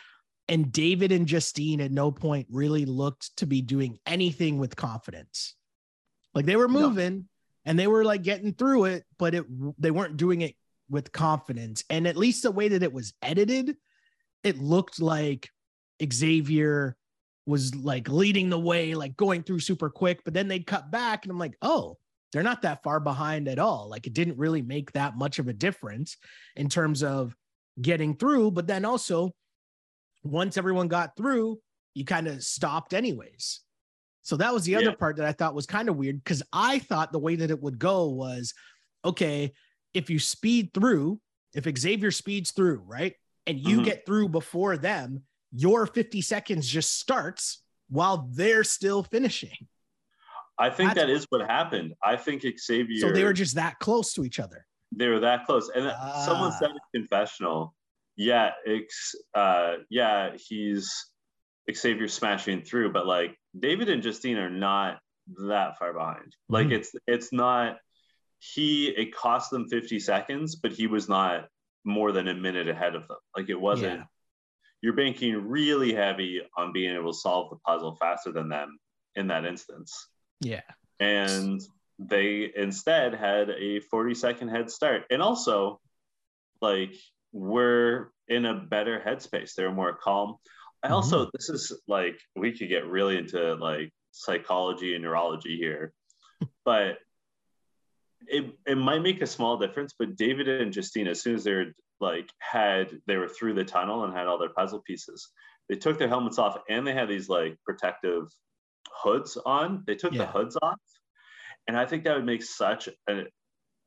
and 0.49 0.73
David 0.73 1.13
and 1.13 1.27
Justine 1.27 1.81
at 1.81 1.91
no 1.91 2.11
point 2.11 2.47
really 2.51 2.85
looked 2.85 3.37
to 3.39 3.47
be 3.47 3.63
doing 3.63 3.99
anything 4.07 4.59
with 4.59 4.77
confidence. 4.77 5.55
Like 6.35 6.47
they 6.47 6.57
were 6.57 6.69
moving 6.69 7.15
no. 7.15 7.25
and 7.65 7.79
they 7.79 7.87
were 7.87 8.05
like 8.05 8.23
getting 8.23 8.53
through 8.53 8.87
it, 8.87 9.05
but 9.19 9.35
it 9.35 9.45
they 9.81 9.91
weren't 9.91 10.17
doing 10.17 10.43
it 10.43 10.55
with 10.91 11.13
confidence. 11.13 11.85
And 11.89 12.07
at 12.07 12.17
least 12.17 12.43
the 12.43 12.51
way 12.51 12.69
that 12.69 12.83
it 12.83 12.93
was 12.93 13.15
edited, 13.23 13.77
it 14.45 14.59
looked 14.59 15.01
like 15.01 15.49
Xavier 16.13 16.97
was 17.47 17.75
like 17.75 18.09
leading 18.09 18.49
the 18.51 18.59
way, 18.59 18.95
like 18.95 19.17
going 19.17 19.43
through 19.43 19.61
super 19.61 19.91
quick, 19.91 20.21
but 20.25 20.35
then 20.35 20.49
they'd 20.49 20.67
cut 20.67 20.91
back 20.91 21.25
and 21.25 21.33
I'm 21.33 21.39
like, 21.39 21.57
oh, 21.63 21.99
they're 22.33 22.43
not 22.43 22.63
that 22.63 22.83
far 22.83 23.01
behind 23.01 23.49
at 23.49 23.59
all. 23.59 23.89
Like 23.89 24.07
it 24.07 24.13
didn't 24.13 24.39
really 24.39 24.63
make 24.63 24.93
that 24.93 25.17
much 25.17 25.39
of 25.39 25.49
a 25.49 25.53
difference 25.53 26.17
in 26.57 26.69
terms 26.69 27.03
of 27.03 27.35
getting 27.81 28.17
through, 28.17 28.51
but 28.53 28.67
then 28.67 28.85
also 28.85 29.31
once 30.23 30.57
everyone 30.57 30.89
got 30.89 31.17
through, 31.17 31.59
you 31.95 32.05
kind 32.05 32.27
of 32.27 32.43
stopped 32.43 32.95
anyways. 32.95 33.61
So 34.23 34.37
that 34.39 34.55
was 34.55 34.65
the 34.65 34.77
other 34.77 34.93
part 34.93 35.17
that 35.17 35.27
I 35.27 35.33
thought 35.33 35.55
was 35.55 35.67
kind 35.67 35.89
of 35.89 35.97
weird 35.97 36.25
because 36.25 36.43
I 36.51 36.79
thought 36.79 37.13
the 37.13 37.19
way 37.19 37.37
that 37.37 37.51
it 37.51 37.63
would 37.63 37.79
go 37.79 38.07
was 38.09 38.55
okay, 39.05 39.53
if 39.93 40.09
you 40.09 40.19
speed 40.19 40.73
through, 40.73 41.21
if 41.55 41.69
Xavier 41.79 42.11
speeds 42.11 42.51
through, 42.51 42.83
right? 42.87 43.15
And 43.47 43.59
you 43.59 43.77
mm-hmm. 43.77 43.85
get 43.85 44.07
through 44.07 44.29
before 44.29 44.77
them, 44.77 45.23
your 45.53 45.87
50 45.87 46.21
seconds 46.23 46.67
just 46.67 46.99
starts 46.99 47.63
while 47.89 48.29
they're 48.33 48.65
still 48.65 49.03
finishing. 49.03 49.69
I 50.59 50.71
think 50.71 50.91
That's, 50.91 51.01
that 51.01 51.11
is 51.11 51.27
what 51.31 51.43
happened. 51.43 51.95
I 52.03 52.17
think 52.17 52.45
Xavier. 52.59 53.01
So 53.01 53.13
they 53.13 53.25
were 53.25 53.33
just 53.33 53.57
that 53.57 53.79
close 53.81 54.13
to 54.15 54.25
each 54.25 54.39
other. 54.39 54.65
They 54.97 55.09
were 55.09 55.21
that 55.21 55.47
close. 55.47 55.69
And 55.75 55.89
ah. 55.89 56.23
someone 56.25 56.53
said 56.53 56.71
in 56.71 57.03
confessional 57.03 57.75
yeah, 58.17 58.51
it's 58.65 59.15
uh, 59.35 59.75
yeah, 59.91 60.33
he's 60.37 60.93
Xavier 61.73 62.09
smashing 62.09 62.63
through, 62.63 62.93
but 62.93 63.07
like 63.07 63.37
David 63.59 63.89
and 63.89 64.03
Justine 64.03 64.37
are 64.37 64.51
not 64.51 64.99
that 65.49 65.79
far 65.79 65.93
behind. 65.93 66.37
Like 66.49 66.67
mm-hmm. 66.67 66.77
it's 66.77 66.93
it's 67.07 67.33
not 67.33 67.79
he 68.39 68.89
it 68.89 69.15
cost 69.15 69.51
them 69.51 69.69
50 69.69 69.99
seconds, 69.99 70.57
but 70.57 70.73
he 70.73 70.87
was 70.87 71.09
not 71.09 71.47
more 71.85 72.13
than 72.13 72.29
a 72.29 72.35
minute 72.35 72.69
ahead 72.69 72.95
of 72.95 73.07
them. 73.09 73.19
Like 73.37 73.49
it 73.49 73.61
wasn't 73.61 73.99
yeah. 73.99 74.05
you're 74.81 74.95
banking 74.95 75.49
really 75.49 75.95
heavy 75.95 76.41
on 76.57 76.73
being 76.73 76.95
able 76.95 77.13
to 77.13 77.19
solve 77.19 77.51
the 77.51 77.57
puzzle 77.57 77.97
faster 77.97 78.33
than 78.33 78.49
them 78.49 78.79
in 79.15 79.29
that 79.29 79.45
instance. 79.45 80.09
Yeah. 80.41 80.63
And 81.01 81.61
they 81.99 82.51
instead 82.57 83.15
had 83.15 83.51
a 83.51 83.81
40 83.81 84.15
second 84.15 84.49
head 84.49 84.71
start. 84.71 85.03
And 85.11 85.23
also 85.23 85.81
like 86.61 86.95
we're 87.33 88.11
in 88.29 88.47
a 88.47 88.55
better 88.55 89.03
headspace. 89.05 89.55
They're 89.55 89.73
more 89.73 89.97
calm. 89.97 90.37
I 90.83 90.87
mm-hmm. 90.87 90.95
also, 90.95 91.31
this 91.33 91.49
is 91.49 91.73
like, 91.89 92.19
we 92.37 92.57
could 92.57 92.69
get 92.69 92.87
really 92.87 93.17
into 93.17 93.55
like 93.55 93.93
psychology 94.13 94.95
and 94.95 95.03
neurology 95.03 95.57
here, 95.57 95.93
but 96.65 96.99
it, 98.29 98.59
it 98.67 98.77
might 98.77 99.03
make 99.03 99.23
a 99.23 99.27
small 99.27 99.57
difference. 99.59 99.95
But 99.99 100.17
David 100.17 100.49
and 100.49 100.73
Justine, 100.73 101.09
as 101.09 101.23
soon 101.23 101.37
as 101.37 101.45
they're 101.45 101.75
like, 102.01 102.29
had, 102.39 102.91
they 103.07 103.17
were 103.17 103.29
through 103.29 103.55
the 103.55 103.65
tunnel 103.65 104.05
and 104.05 104.13
had 104.13 104.27
all 104.27 104.39
their 104.39 104.49
puzzle 104.49 104.83
pieces, 104.87 105.31
they 105.69 105.77
took 105.77 105.99
their 105.99 106.09
helmets 106.09 106.39
off 106.39 106.59
and 106.69 106.87
they 106.87 106.93
had 106.93 107.09
these 107.09 107.29
like 107.29 107.57
protective 107.65 108.29
hoods 109.03 109.39
on. 109.45 109.85
They 109.87 109.95
took 109.95 110.13
yeah. 110.13 110.27
the 110.27 110.27
hoods 110.27 110.57
off. 110.61 110.79
And 111.67 111.77
I 111.77 111.87
think 111.87 112.05
that 112.05 112.17
would 112.17 112.27
make 112.27 112.43
such 112.43 112.89
a, 113.09 113.25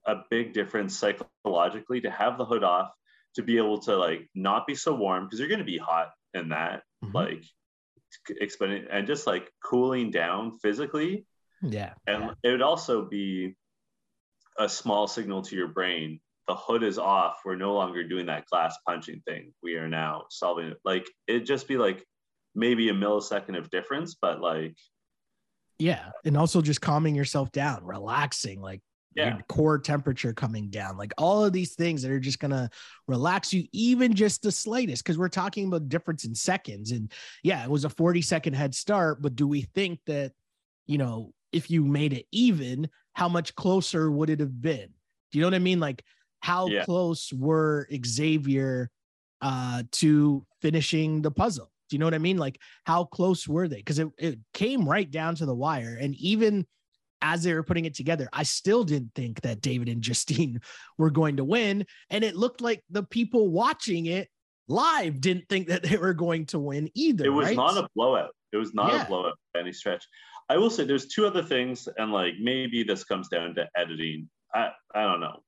a 0.06 0.16
big 0.30 0.54
difference 0.54 0.98
psychologically 0.98 2.02
to 2.02 2.10
have 2.10 2.38
the 2.38 2.46
hood 2.46 2.64
off 2.64 2.92
to 3.36 3.44
be 3.44 3.58
able 3.58 3.80
to 3.80 3.96
like 3.96 4.28
not 4.34 4.66
be 4.66 4.74
so 4.74 4.96
warm 4.96 5.26
because 5.26 5.40
you're 5.40 5.48
going 5.48 5.60
to 5.60 5.66
be 5.66 5.78
hot 5.78 6.10
in 6.34 6.50
that 6.50 6.82
mm-hmm. 7.04 7.16
like 7.16 7.44
explaining 8.30 8.86
and 8.90 9.06
just 9.06 9.28
like 9.28 9.52
cooling 9.64 10.10
down 10.10 10.58
physically 10.60 11.26
yeah 11.62 11.94
and 12.08 12.24
yeah. 12.24 12.32
it 12.44 12.52
would 12.52 12.62
also 12.62 13.06
be 13.06 13.56
a 14.58 14.68
small 14.68 15.08
signal 15.08 15.42
to 15.42 15.56
your 15.56 15.68
brain 15.68 16.20
the 16.48 16.56
hood 16.56 16.84
is 16.84 16.98
off 16.98 17.40
we're 17.46 17.56
no 17.56 17.74
longer 17.74 18.08
doing 18.08 18.26
that 18.26 18.46
glass 18.48 18.76
punching 18.88 19.22
thing 19.28 19.54
we 19.62 19.76
are 19.76 19.88
now 19.90 20.24
solving 20.30 20.68
it 20.68 20.78
like 20.86 21.06
it'd 21.28 21.46
just 21.46 21.68
be 21.68 21.78
like 21.78 22.04
maybe 22.56 22.90
a 22.90 22.94
millisecond 22.94 23.58
of 23.58 23.70
difference 23.70 24.16
but 24.22 24.40
like 24.42 24.76
yeah 25.78 26.10
and 26.26 26.38
also 26.38 26.62
just 26.62 26.82
calming 26.82 27.16
yourself 27.16 27.52
down 27.52 27.84
relaxing 27.84 28.62
like 28.62 28.82
Yeah. 29.16 29.36
your 29.36 29.44
core 29.50 29.80
temperature 29.80 30.34
coming 30.34 30.70
down, 30.70 30.96
like 30.96 31.14
all 31.18 31.44
of 31.44 31.52
these 31.52 31.74
things 31.76 32.02
that 32.02 32.12
are 32.12 32.20
just 32.20 32.40
gonna 32.40 32.70
relax 33.08 33.52
you, 33.52 33.66
even 33.72 34.14
just 34.14 34.44
the 34.44 34.52
slightest, 34.52 35.04
because 35.04 35.18
we're 35.18 35.28
talking 35.30 35.68
about 35.68 35.90
difference 35.90 36.24
in 36.24 36.36
seconds. 36.36 36.92
And 36.92 37.12
yeah, 37.42 37.64
it 37.64 37.70
was 37.70 37.84
a 37.84 37.90
40 37.90 38.22
second 38.22 38.54
head 38.54 38.76
start, 38.76 39.22
but 39.22 39.36
do 39.36 39.48
we 39.48 39.62
think 39.74 40.00
that, 40.06 40.34
you 40.86 41.00
know, 41.00 41.34
if 41.52 41.72
you 41.72 41.84
made 41.84 42.14
it 42.14 42.28
even, 42.32 42.90
how 43.18 43.28
much 43.28 43.56
closer 43.56 44.12
would 44.12 44.30
it 44.30 44.40
have 44.40 44.62
been? 44.62 44.90
Do 45.32 45.40
you 45.40 45.42
know 45.42 45.48
what 45.48 45.56
I 45.56 45.60
mean? 45.60 45.80
Like 45.80 46.04
how 46.42 46.68
Yeah. 46.68 46.86
close 46.86 47.34
were 47.34 47.88
Xavier 48.06 48.92
uh 49.42 49.82
to 49.94 50.46
finishing 50.62 51.24
the 51.24 51.32
puzzle? 51.32 51.72
Do 51.90 51.96
you 51.96 52.00
know 52.00 52.06
what 52.06 52.14
I 52.14 52.20
mean? 52.20 52.38
Like 52.38 52.60
how 52.86 53.06
close 53.06 53.48
were 53.48 53.68
they? 53.68 53.78
Because 53.78 53.98
it, 53.98 54.10
it 54.20 54.38
came 54.54 54.88
right 54.88 55.10
down 55.10 55.34
to 55.36 55.48
the 55.48 55.56
wire. 55.56 55.98
And 56.00 56.14
even 56.18 56.68
as 57.24 57.42
they 57.42 57.56
were 57.56 57.64
putting 57.64 57.86
it 57.86 57.96
together, 57.96 58.30
I 58.32 58.44
still 58.44 58.84
didn't 58.84 59.14
think 59.16 59.42
that 59.42 59.62
David 59.62 59.90
and 59.90 60.02
Justine 60.08 60.60
were 61.00 61.10
going 61.10 61.38
to 61.38 61.44
win. 61.44 61.88
And 62.12 62.24
it 62.24 62.36
looked 62.36 62.62
like 62.62 62.84
the 62.92 63.02
people 63.02 63.50
watching 63.50 64.06
it 64.06 64.28
live 64.68 65.20
didn't 65.22 65.50
think 65.50 65.70
that 65.70 65.82
they 65.82 65.98
were 65.98 66.14
going 66.14 66.46
to 66.48 66.60
win 66.60 66.88
either. 66.94 67.26
it 67.26 67.30
was 67.30 67.48
right? 67.48 67.58
not 67.58 67.78
a 67.78 67.88
blowout. 67.96 68.30
It 68.54 68.58
was 68.58 68.76
not 68.76 68.94
Yeah. 68.94 69.06
a 69.06 69.08
blowout 69.08 69.40
by 69.56 69.62
any 69.62 69.74
stretch. 69.74 70.06
I 70.50 70.58
will 70.58 70.70
say 70.70 70.86
there's 70.86 71.08
two 71.08 71.26
other 71.28 71.44
things, 71.44 71.88
and 71.98 72.12
like 72.12 72.36
maybe 72.40 72.84
this 72.84 73.04
comes 73.04 73.28
down 73.28 73.56
to 73.56 73.68
editing. 73.76 74.30
I 74.54 74.72
I 74.96 75.04
don't 75.04 75.20
know, 75.20 75.44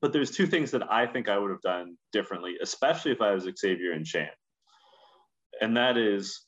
but 0.00 0.12
there's 0.12 0.30
two 0.30 0.46
things 0.46 0.70
that 0.70 0.90
I 0.90 1.06
think 1.06 1.28
I 1.28 1.38
would 1.38 1.50
have 1.50 1.62
done 1.62 1.96
differently, 2.12 2.56
especially 2.62 3.12
if 3.12 3.20
I 3.20 3.32
was 3.32 3.48
Xavier 3.58 3.92
and 3.92 4.06
Shan. 4.06 4.28
And 5.60 5.76
that 5.76 5.96
is, 5.96 6.44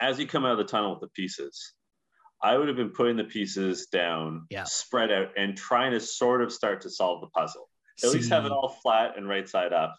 as 0.00 0.18
you 0.18 0.26
come 0.26 0.44
out 0.44 0.52
of 0.52 0.58
the 0.58 0.64
tunnel 0.64 0.92
with 0.92 1.00
the 1.00 1.08
pieces, 1.08 1.74
I 2.42 2.56
would 2.56 2.68
have 2.68 2.76
been 2.76 2.90
putting 2.90 3.16
the 3.16 3.24
pieces 3.24 3.86
down, 3.86 4.46
Yeah. 4.50 4.64
spread 4.64 5.10
out, 5.10 5.30
and 5.36 5.56
trying 5.56 5.90
to 5.92 6.00
sort 6.00 6.42
of 6.42 6.52
start 6.52 6.80
to 6.82 6.90
solve 6.90 7.20
the 7.20 7.26
puzzle. 7.28 7.68
At 8.04 8.10
least 8.10 8.30
have 8.30 8.46
it 8.46 8.52
all 8.52 8.68
flat 8.68 9.16
and 9.16 9.28
right 9.28 9.48
side 9.48 9.72
up. 9.72 9.96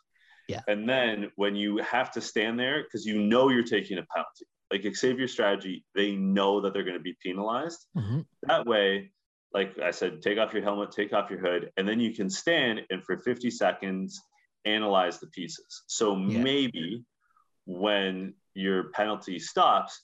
Yeah. 0.47 0.61
And 0.69 0.87
then 0.87 1.31
when 1.35 1.57
you 1.57 1.77
have 1.79 2.11
to 2.11 2.21
stand 2.21 2.57
there, 2.57 2.81
because 2.83 3.05
you 3.05 3.21
know 3.21 3.49
you're 3.49 3.61
taking 3.61 3.97
a 3.97 4.05
penalty, 4.15 4.45
like 4.71 4.85
Xavier's 4.95 5.31
strategy, 5.31 5.85
they 5.95 6.15
know 6.15 6.61
that 6.61 6.73
they're 6.73 6.83
going 6.83 6.97
to 6.97 7.03
be 7.03 7.17
penalized. 7.23 7.85
Mhm. 7.95 8.25
That 8.43 8.65
way, 8.65 9.11
like 9.53 9.79
I 9.79 9.91
said, 9.91 10.21
take 10.21 10.37
off 10.37 10.53
your 10.53 10.61
helmet, 10.63 10.91
take 10.91 11.11
off 11.13 11.29
your 11.29 11.39
hood, 11.39 11.71
and 11.77 11.87
then 11.87 11.99
you 11.99 12.13
can 12.13 12.29
stand 12.29 12.85
and 12.89 13.03
for 13.03 13.17
50 13.17 13.49
seconds 13.49 14.21
analyze 14.65 15.19
the 15.19 15.27
pieces. 15.27 15.83
So 15.87 16.15
Yeah. 16.15 16.43
maybe 16.43 17.03
when 17.65 18.35
your 18.53 18.89
penalty 18.91 19.39
stops, 19.39 20.03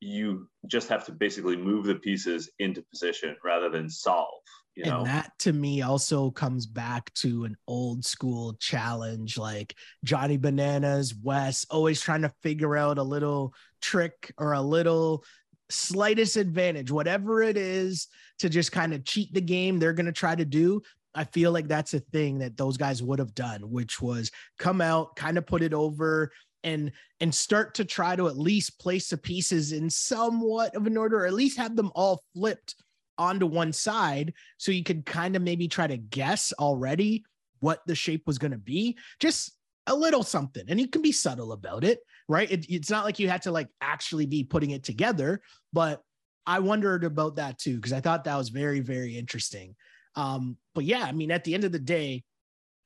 you 0.00 0.48
just 0.66 0.88
have 0.88 1.04
to 1.06 1.12
basically 1.12 1.56
move 1.56 1.86
the 1.86 1.94
pieces 1.94 2.50
into 2.58 2.82
position 2.82 3.36
rather 3.44 3.68
than 3.68 3.88
solve. 3.88 4.42
You 4.74 4.84
know, 4.84 4.98
And 4.98 5.06
that 5.06 5.32
to 5.40 5.54
me 5.54 5.80
also 5.80 6.30
comes 6.30 6.66
back 6.66 7.12
to 7.14 7.44
an 7.44 7.56
old 7.66 8.04
school 8.04 8.54
challenge 8.60 9.38
like 9.38 9.74
Johnny 10.04 10.36
Bananas, 10.36 11.14
Wes, 11.14 11.64
always 11.70 12.00
trying 12.00 12.22
to 12.22 12.32
figure 12.42 12.76
out 12.76 12.98
a 12.98 13.02
little 13.02 13.54
trick 13.80 14.34
or 14.36 14.52
a 14.52 14.60
little 14.60 15.24
slightest 15.70 16.36
advantage, 16.36 16.90
whatever 16.90 17.42
it 17.42 17.56
is, 17.56 18.08
to 18.38 18.50
just 18.50 18.70
kind 18.70 18.92
of 18.92 19.04
cheat 19.04 19.32
the 19.32 19.40
game 19.40 19.78
they're 19.78 19.94
going 19.94 20.06
to 20.06 20.12
try 20.12 20.34
to 20.34 20.44
do. 20.44 20.82
I 21.14 21.24
feel 21.24 21.52
like 21.52 21.68
that's 21.68 21.94
a 21.94 22.00
thing 22.00 22.40
that 22.40 22.58
those 22.58 22.76
guys 22.76 23.02
would 23.02 23.18
have 23.18 23.34
done, 23.34 23.70
which 23.70 24.02
was 24.02 24.30
come 24.58 24.82
out, 24.82 25.16
kind 25.16 25.38
of 25.38 25.46
put 25.46 25.62
it 25.62 25.72
over 25.72 26.30
and 26.64 26.92
and 27.20 27.34
start 27.34 27.74
to 27.74 27.84
try 27.84 28.16
to 28.16 28.28
at 28.28 28.38
least 28.38 28.78
place 28.80 29.08
the 29.08 29.16
pieces 29.16 29.72
in 29.72 29.90
somewhat 29.90 30.74
of 30.74 30.86
an 30.86 30.96
order, 30.96 31.20
or 31.20 31.26
at 31.26 31.34
least 31.34 31.58
have 31.58 31.76
them 31.76 31.92
all 31.94 32.22
flipped 32.34 32.74
onto 33.18 33.46
one 33.46 33.72
side 33.72 34.34
so 34.58 34.72
you 34.72 34.84
could 34.84 35.06
kind 35.06 35.36
of 35.36 35.42
maybe 35.42 35.68
try 35.68 35.86
to 35.86 35.96
guess 35.96 36.52
already 36.58 37.24
what 37.60 37.80
the 37.86 37.94
shape 37.94 38.26
was 38.26 38.38
going 38.38 38.50
to 38.50 38.58
be. 38.58 38.96
Just 39.20 39.56
a 39.86 39.94
little 39.94 40.22
something 40.22 40.64
and 40.68 40.80
you 40.80 40.88
can 40.88 41.02
be 41.02 41.12
subtle 41.12 41.52
about 41.52 41.84
it 41.84 42.00
right? 42.28 42.50
It, 42.50 42.66
it's 42.68 42.90
not 42.90 43.04
like 43.04 43.18
you 43.18 43.28
had 43.28 43.42
to 43.42 43.52
like 43.52 43.68
actually 43.80 44.26
be 44.26 44.44
putting 44.44 44.70
it 44.70 44.84
together 44.84 45.40
but 45.72 46.02
i 46.46 46.58
wondered 46.58 47.04
about 47.04 47.36
that 47.36 47.58
too 47.58 47.76
because 47.76 47.92
i 47.92 48.00
thought 48.00 48.24
that 48.24 48.36
was 48.36 48.48
very 48.48 48.80
very 48.80 49.16
interesting. 49.16 49.74
Um 50.14 50.56
but 50.74 50.84
yeah 50.84 51.02
i 51.02 51.12
mean 51.12 51.30
at 51.30 51.44
the 51.44 51.54
end 51.54 51.64
of 51.64 51.72
the 51.72 51.78
day 51.78 52.24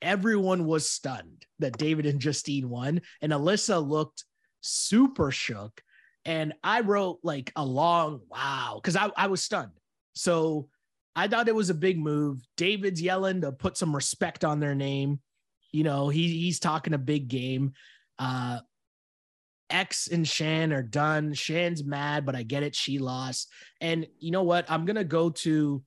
everyone 0.03 0.65
was 0.67 0.89
stunned 0.89 1.45
that 1.59 1.77
david 1.79 2.07
and 2.07 2.21
justine 2.21 2.69
won 2.69 3.01
and 3.21 3.33
alyssa 3.33 3.87
looked 3.87 4.25
super 4.61 5.31
shook 5.31 5.83
and 6.25 6.53
i 6.63 6.81
wrote 6.81 7.19
like 7.23 7.53
a 7.57 7.65
long 7.65 8.21
wow 8.31 8.75
because 8.77 8.97
I, 8.97 9.11
I 9.17 9.27
was 9.29 9.43
stunned 9.43 9.73
so 10.15 10.69
I 11.17 11.29
thought 11.29 11.49
it 11.49 11.55
was 11.55 11.71
a 11.71 11.75
big 11.75 11.99
move. 11.99 12.41
David's 12.57 13.03
yelling 13.03 13.41
to 13.41 13.53
put 13.53 13.77
some 13.77 13.95
respect 13.95 14.45
on 14.45 14.61
their 14.61 14.75
name. 14.75 15.21
You 15.73 15.85
know, 15.85 16.09
he 16.09 16.29
he's 16.39 16.61
talking 16.61 16.95
a 16.95 16.99
big 16.99 17.29
game. 17.29 17.73
Uh 18.19 18.61
X 19.69 20.09
and 20.09 20.27
Shan 20.27 20.73
are 20.73 20.83
done. 20.83 21.33
Shan's 21.33 21.85
mad, 21.85 22.27
but 22.27 22.35
I 22.35 22.43
get 22.43 22.63
it. 22.63 22.75
She 22.75 22.99
lost. 22.99 23.49
And 23.81 24.07
you 24.19 24.31
know 24.31 24.43
what? 24.43 24.71
I'm 24.71 24.85
gonna 24.85 25.05
go 25.05 25.31
to 25.31 25.83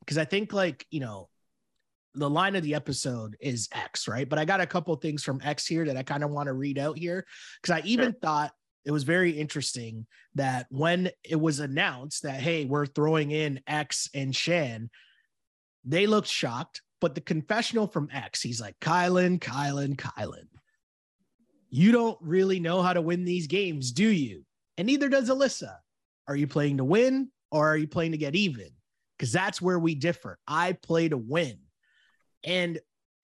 because 0.00 0.18
I 0.18 0.24
think 0.24 0.52
like, 0.52 0.86
you 0.90 1.00
know, 1.00 1.28
the 2.16 2.30
line 2.30 2.56
of 2.56 2.62
the 2.62 2.74
episode 2.74 3.36
is 3.40 3.68
X, 3.72 4.08
right? 4.08 4.28
But 4.28 4.38
I 4.38 4.44
got 4.44 4.60
a 4.60 4.66
couple 4.66 4.94
things 4.96 5.22
from 5.22 5.40
X 5.44 5.66
here 5.66 5.84
that 5.84 5.96
I 5.96 6.02
kind 6.02 6.24
of 6.24 6.30
want 6.30 6.48
to 6.48 6.52
read 6.54 6.78
out 6.78 6.98
here 6.98 7.24
because 7.60 7.80
I 7.80 7.86
even 7.86 8.12
thought 8.22 8.52
it 8.84 8.90
was 8.90 9.04
very 9.04 9.32
interesting 9.32 10.06
that 10.34 10.66
when 10.70 11.10
it 11.24 11.40
was 11.40 11.60
announced 11.60 12.22
that 12.22 12.40
hey 12.40 12.64
we're 12.66 12.86
throwing 12.86 13.32
in 13.32 13.58
x 13.66 14.08
and 14.14 14.32
shan 14.32 14.88
they 15.84 16.06
looked 16.06 16.28
shocked 16.28 16.82
but 17.00 17.16
the 17.16 17.20
confessional 17.20 17.88
from 17.88 18.08
x 18.12 18.40
he's 18.40 18.60
like 18.60 18.78
kyland 18.78 19.40
kyland 19.40 19.96
kyland 19.96 20.46
you 21.70 21.92
don't 21.92 22.18
really 22.20 22.60
know 22.60 22.80
how 22.82 22.92
to 22.92 23.02
win 23.02 23.24
these 23.24 23.46
games 23.46 23.92
do 23.92 24.08
you? 24.08 24.44
And 24.78 24.86
neither 24.86 25.08
does 25.08 25.28
alyssa. 25.28 25.76
Are 26.28 26.36
you 26.36 26.46
playing 26.46 26.78
to 26.78 26.84
win 26.84 27.30
or 27.50 27.68
are 27.68 27.76
you 27.76 27.86
playing 27.86 28.12
to 28.12 28.18
get 28.18 28.34
even? 28.34 28.68
Because 29.18 29.32
that's 29.32 29.62
where 29.62 29.78
we 29.78 29.94
differ. 29.94 30.38
I 30.46 30.72
play 30.72 31.08
to 31.08 31.16
win 31.16 31.58
and 32.46 32.78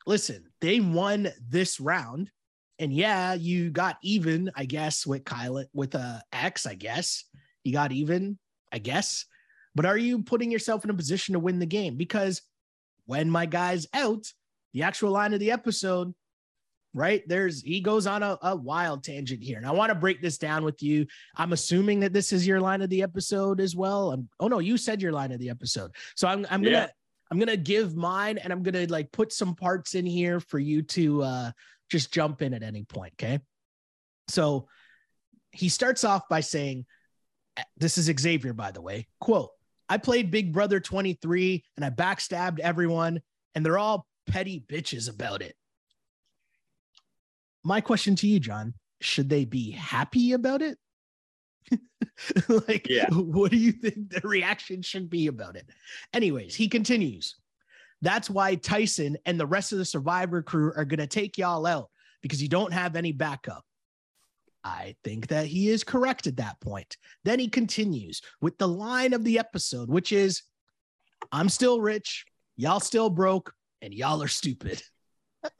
listen 0.07 0.45
they 0.61 0.81
won 0.81 1.33
this 1.49 1.81
round 1.81 2.31
and 2.83 2.93
yeah, 2.93 3.35
you 3.35 3.71
got 3.71 3.99
even, 4.03 4.51
I 4.57 4.65
guess, 4.65 5.07
with 5.07 5.25
Kyle 5.25 5.65
with 5.73 5.95
a 5.95 6.21
X, 6.33 6.67
I 6.67 6.75
guess. 6.75 7.25
You 7.63 7.73
got 7.73 7.93
even, 7.93 8.41
I 8.73 8.79
guess. 8.79 9.25
But 9.77 9.87
are 9.87 9.97
you 9.97 10.25
putting 10.25 10.51
yourself 10.51 10.83
in 10.83 10.91
a 10.91 10.95
position 10.95 11.35
to 11.35 11.39
win 11.39 11.61
the 11.61 11.67
game? 11.67 11.97
Because 11.97 12.43
when 13.07 13.31
my 13.31 13.47
guy's 13.47 13.87
out, 13.95 14.27
the 14.73 14.83
actual 14.83 15.13
line 15.13 15.33
of 15.33 15.39
the 15.39 15.53
episode, 15.53 16.13
right? 16.93 17.23
There's 17.29 17.63
he 17.63 17.81
goes 17.81 18.09
on 18.09 18.25
a, 18.25 18.37
a 18.43 18.57
wild 18.57 19.05
tangent 19.05 19.45
here. 19.45 19.59
And 19.59 19.67
I 19.67 19.71
want 19.71 19.91
to 19.91 19.95
break 19.95 20.21
this 20.21 20.37
down 20.37 20.65
with 20.65 20.83
you. 20.83 21.07
I'm 21.37 21.53
assuming 21.53 22.01
that 22.01 22.13
this 22.13 22.33
is 22.33 22.47
your 22.47 22.61
line 22.61 22.83
of 22.83 22.91
the 22.91 23.05
episode 23.05 23.61
as 23.61 23.77
well. 23.77 24.11
I'm, 24.11 24.29
oh 24.41 24.49
no, 24.49 24.59
you 24.59 24.77
said 24.77 25.01
your 25.01 25.13
line 25.13 25.31
of 25.31 25.39
the 25.39 25.51
episode. 25.51 25.93
So 26.17 26.27
I'm 26.27 26.47
I'm 26.51 26.63
gonna 26.63 26.77
Yeah. 26.77 26.89
I'm 27.33 27.39
gonna 27.39 27.57
give 27.57 27.97
mine 27.97 28.37
and 28.37 28.53
I'm 28.53 28.63
gonna 28.63 28.85
like 28.91 29.11
put 29.11 29.33
some 29.33 29.55
parts 29.55 29.95
in 29.95 30.05
here 30.05 30.39
for 30.39 30.59
you 30.59 30.83
to 30.83 31.23
uh 31.23 31.53
just 31.91 32.13
jump 32.13 32.43
in 32.43 32.53
at 32.53 32.63
any 32.63 32.85
point. 32.85 33.15
Okay. 33.15 33.41
So 34.29 34.69
he 35.51 35.71
starts 35.71 36.05
off 36.05 36.29
by 36.29 36.41
saying, 36.41 36.85
This 37.79 37.97
is 37.97 38.13
Xavier, 38.21 38.53
by 38.53 38.71
the 38.71 38.83
way. 38.83 39.07
Quote, 39.19 39.49
I 39.89 39.97
played 39.97 40.31
Big 40.31 40.53
Brother 40.53 40.79
23 40.79 41.65
and 41.77 41.87
I 41.87 41.89
backstabbed 41.89 42.59
everyone, 42.59 43.23
and 43.55 43.65
they're 43.65 43.79
all 43.79 44.07
petty 44.27 44.63
bitches 44.69 45.09
about 45.09 45.41
it. 45.41 45.57
My 47.65 47.81
question 47.81 48.15
to 48.17 48.27
you, 48.27 48.41
John, 48.41 48.75
should 49.01 49.31
they 49.31 49.47
be 49.47 49.71
happy 49.71 50.33
about 50.33 50.61
it? 50.61 50.77
like, 52.69 52.87
Yeah. 52.89 53.09
what 53.11 53.51
do 53.51 53.57
you 53.57 53.73
think 53.73 54.11
the 54.11 54.21
reaction 54.27 54.83
should 54.83 55.11
be 55.11 55.27
about 55.27 55.57
it? 55.57 55.67
Anyways, 56.13 56.55
he 56.55 56.69
continues. 56.69 57.37
That's 58.01 58.29
why 58.29 58.57
Tyson 58.57 59.17
and 59.27 59.39
the 59.39 59.47
rest 59.47 59.73
of 59.73 59.79
the 59.79 59.85
survivor 59.85 60.43
crew 60.43 60.73
are 60.77 60.85
going 60.85 61.01
to 61.01 61.07
take 61.07 61.39
y'all 61.39 61.67
out 61.67 61.89
because 62.21 62.43
you 62.43 62.49
don't 62.49 62.73
have 62.73 62.97
any 62.97 63.13
backup. 63.13 63.65
I 64.65 64.95
think 65.03 65.29
that 65.29 65.47
he 65.47 65.69
is 65.69 65.83
correct 65.85 66.27
at 66.27 66.37
that 66.37 66.61
point. 66.61 66.97
Then 67.25 67.39
he 67.39 67.49
continues 67.49 68.23
with 68.41 68.59
the 68.59 68.69
line 68.69 69.13
of 69.13 69.25
the 69.25 69.39
episode, 69.39 69.89
which 69.89 70.13
is 70.13 70.43
I'm 71.31 71.49
still 71.49 71.81
rich, 71.81 72.25
y'all 72.57 72.81
still 72.81 73.11
broke, 73.11 73.53
and 73.81 73.93
y'all 73.95 74.23
are 74.23 74.29
stupid. 74.29 74.83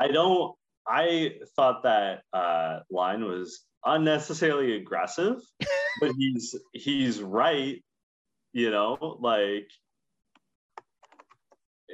I 0.00 0.08
don't. 0.08 0.54
I 0.88 1.38
thought 1.56 1.82
that 1.82 2.22
uh, 2.32 2.80
line 2.90 3.24
was 3.24 3.64
unnecessarily 3.86 4.76
aggressive, 4.76 5.40
but 6.00 6.12
he's 6.18 6.54
he's 6.72 7.22
right. 7.22 7.82
You 8.52 8.70
know, 8.70 9.18
like 9.20 9.68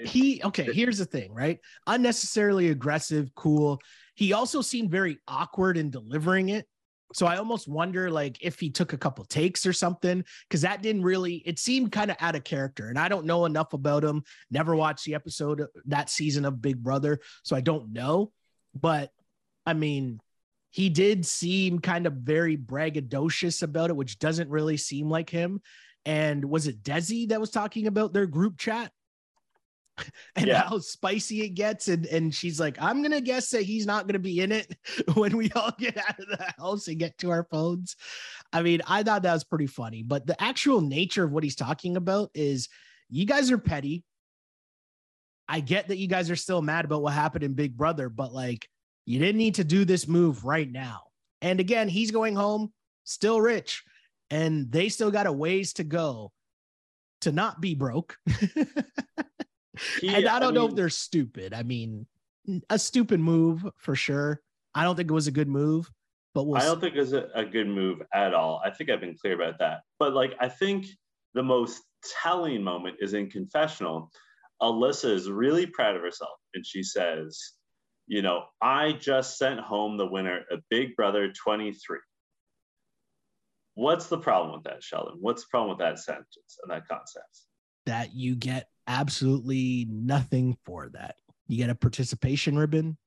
He, 0.05 0.41
okay, 0.43 0.73
here's 0.73 0.99
the 0.99 1.05
thing, 1.05 1.35
right? 1.35 1.59
Unnecessarily 1.87 2.71
aggressive, 2.71 3.35
cool. 3.35 3.81
He 4.15 4.33
also 4.33 4.63
seemed 4.63 4.91
very 4.91 5.19
awkward 5.27 5.77
in 5.77 5.91
delivering 5.91 6.51
it. 6.51 6.67
So 7.15 7.27
I 7.27 7.37
almost 7.37 7.69
wonder 7.69 8.11
like 8.11 8.39
if 8.41 8.59
he 8.59 8.71
took 8.71 8.95
a 8.95 8.99
couple 8.99 9.25
takes 9.25 9.67
or 9.67 9.73
something 9.73 10.25
because 10.49 10.63
that 10.63 10.83
didn't 10.83 11.03
really 11.03 11.43
it 11.45 11.59
seemed 11.59 11.93
kind 11.93 12.11
of 12.11 12.17
out 12.21 12.37
of 12.37 12.45
character 12.45 12.89
and 12.89 12.99
I 12.99 13.09
don't 13.09 13.27
know 13.27 13.45
enough 13.45 13.75
about 13.75 14.03
him. 14.03 14.23
Never 14.51 14.75
watched 14.75 15.05
the 15.05 15.15
episode 15.15 15.61
uh, 15.61 15.67
that 15.87 16.09
season 16.09 16.47
of 16.47 16.63
Big 16.63 16.83
Brother, 16.83 17.21
so 17.43 17.55
I 17.55 17.61
don't 17.61 17.93
know. 17.93 18.33
But 18.75 19.11
I 19.67 19.75
mean, 19.75 20.21
he 20.73 20.89
did 20.89 21.25
seem 21.25 21.79
kind 21.79 22.07
of 22.07 22.15
very 22.15 22.57
braggadocious 22.57 23.63
about 23.63 23.91
it, 23.91 23.97
which 23.97 24.19
doesn't 24.19 24.51
really 24.51 24.79
seem 24.79 25.09
like 25.09 25.31
him. 25.31 25.61
And 26.05 26.45
was 26.45 26.67
it 26.67 26.83
Desi 26.83 27.29
that 27.29 27.41
was 27.41 27.51
talking 27.51 27.87
about 27.87 28.13
their 28.13 28.27
group 28.27 28.59
chat? 28.59 28.91
and 30.37 30.47
yeah. 30.47 30.63
how 30.63 30.79
spicy 30.79 31.43
it 31.43 31.51
gets. 31.51 31.89
And, 31.89 32.07
and 32.07 32.35
she's 32.35 32.59
like, 32.59 32.81
I'm 32.81 33.03
going 33.03 33.13
to 33.13 33.21
guess 33.21 33.51
that 33.51 33.63
he's 33.63 33.85
not 33.85 34.05
going 34.05 34.15
to 34.15 34.19
be 34.19 34.41
in 34.41 34.51
it 34.51 34.75
when 35.15 35.37
we 35.37 35.51
all 35.53 35.75
get 35.79 35.99
out 35.99 36.19
of 36.19 36.27
the 36.27 36.55
house 36.59 36.89
and 36.89 36.99
get 36.99 37.19
to 37.19 37.31
our 37.31 37.45
phones. 37.51 37.95
I 38.51 38.63
mean, 38.63 38.81
I 38.87 39.03
thought 39.03 39.23
that 39.23 39.35
was 39.35 39.45
pretty 39.45 39.67
funny, 39.67 40.03
but 40.03 40.27
the 40.27 40.41
actual 40.43 40.81
nature 40.81 41.25
of 41.25 41.33
what 41.33 41.45
he's 41.45 41.55
talking 41.55 41.99
about 41.99 42.31
is 42.35 42.71
you 43.11 43.27
guys 43.27 43.51
are 43.51 43.59
petty. 43.59 44.05
I 45.49 45.61
get 45.61 45.89
that 45.89 45.99
you 45.99 46.07
guys 46.07 46.31
are 46.31 46.37
still 46.37 46.63
mad 46.63 46.87
about 46.87 47.03
what 47.03 47.13
happened 47.13 47.45
in 47.45 47.53
Big 47.53 47.77
Brother, 47.77 48.09
but 48.09 48.33
like, 48.33 48.67
you 49.07 49.19
didn't 49.19 49.39
need 49.39 49.57
to 49.57 49.65
do 49.65 49.85
this 49.85 50.07
move 50.07 50.45
right 50.45 50.71
now. 50.71 51.03
And 51.41 51.61
again, 51.61 51.89
he's 51.89 52.11
going 52.11 52.37
home 52.37 52.73
still 53.05 53.41
rich, 53.41 53.83
and 54.31 54.71
they 54.71 54.89
still 54.89 55.11
got 55.11 55.27
a 55.27 55.33
ways 55.33 55.73
to 55.75 55.85
go 55.85 56.33
to 57.23 57.33
not 57.33 57.61
be 57.61 57.75
broke. 57.75 58.17
He, 60.01 60.09
and 60.09 60.29
I 60.29 60.39
don't 60.39 60.53
I 60.53 60.55
know 60.55 60.67
if 60.67 60.75
they're 60.75 60.89
stupid. 60.89 61.55
I 61.55 61.63
mean, 61.63 62.07
a 62.69 62.79
stupid 62.79 63.21
move 63.21 63.65
for 63.79 63.95
sure. 63.95 64.41
I 64.75 64.85
don't 64.85 64.97
think 64.97 65.11
it 65.11 65.15
was 65.15 65.27
a 65.27 65.33
good 65.33 65.49
move, 65.49 65.91
but 66.35 66.45
we'll 66.45 66.59
I 66.59 66.65
don't 66.65 66.77
see. 66.77 66.81
think 66.83 66.97
it 66.97 67.01
was 67.01 67.13
a, 67.13 67.29
a 67.35 67.45
good 67.45 67.69
move 67.69 68.03
at 68.13 68.35
all. 68.35 68.61
I 68.65 68.71
think 68.71 68.91
I've 68.91 69.01
been 69.01 69.17
clear 69.17 69.35
about 69.35 69.59
that. 69.59 69.81
But 69.99 70.15
like, 70.15 70.35
I 70.41 70.49
think 70.49 70.87
the 71.35 71.43
most 71.43 71.83
telling 72.23 72.63
moment 72.63 72.97
is 73.01 73.15
in 73.15 73.31
confessional. 73.31 74.11
Alyssa 74.61 75.11
is 75.11 75.31
really 75.31 75.67
proud 75.67 75.97
of 75.97 76.03
herself, 76.03 76.39
and 76.55 76.65
she 76.65 76.83
says, 76.83 77.41
"You 78.13 78.21
know, 78.21 78.45
I 78.61 78.93
just 78.93 79.39
sent 79.39 79.59
home 79.59 79.97
the 79.97 80.07
winner 80.07 80.43
of 80.51 80.61
Big 80.69 80.95
Brother 80.97 81.33
23." 81.33 81.99
What's 83.75 84.09
the 84.09 84.19
problem 84.19 84.53
with 84.53 84.65
that, 84.65 84.83
Sheldon? 84.83 85.17
What's 85.19 85.45
the 85.45 85.49
problem 85.51 85.71
with 85.71 85.79
that 85.79 85.99
sentence 85.99 86.59
and 86.63 86.71
that 86.71 86.87
concept? 86.87 87.41
That 87.87 88.15
you 88.15 88.37
get 88.37 88.69
absolutely 88.87 89.87
nothing 89.89 90.59
for 90.67 90.91
that. 90.93 91.15
You 91.49 91.57
get 91.57 91.71
a 91.71 91.75
participation 91.75 92.59
ribbon, 92.59 92.99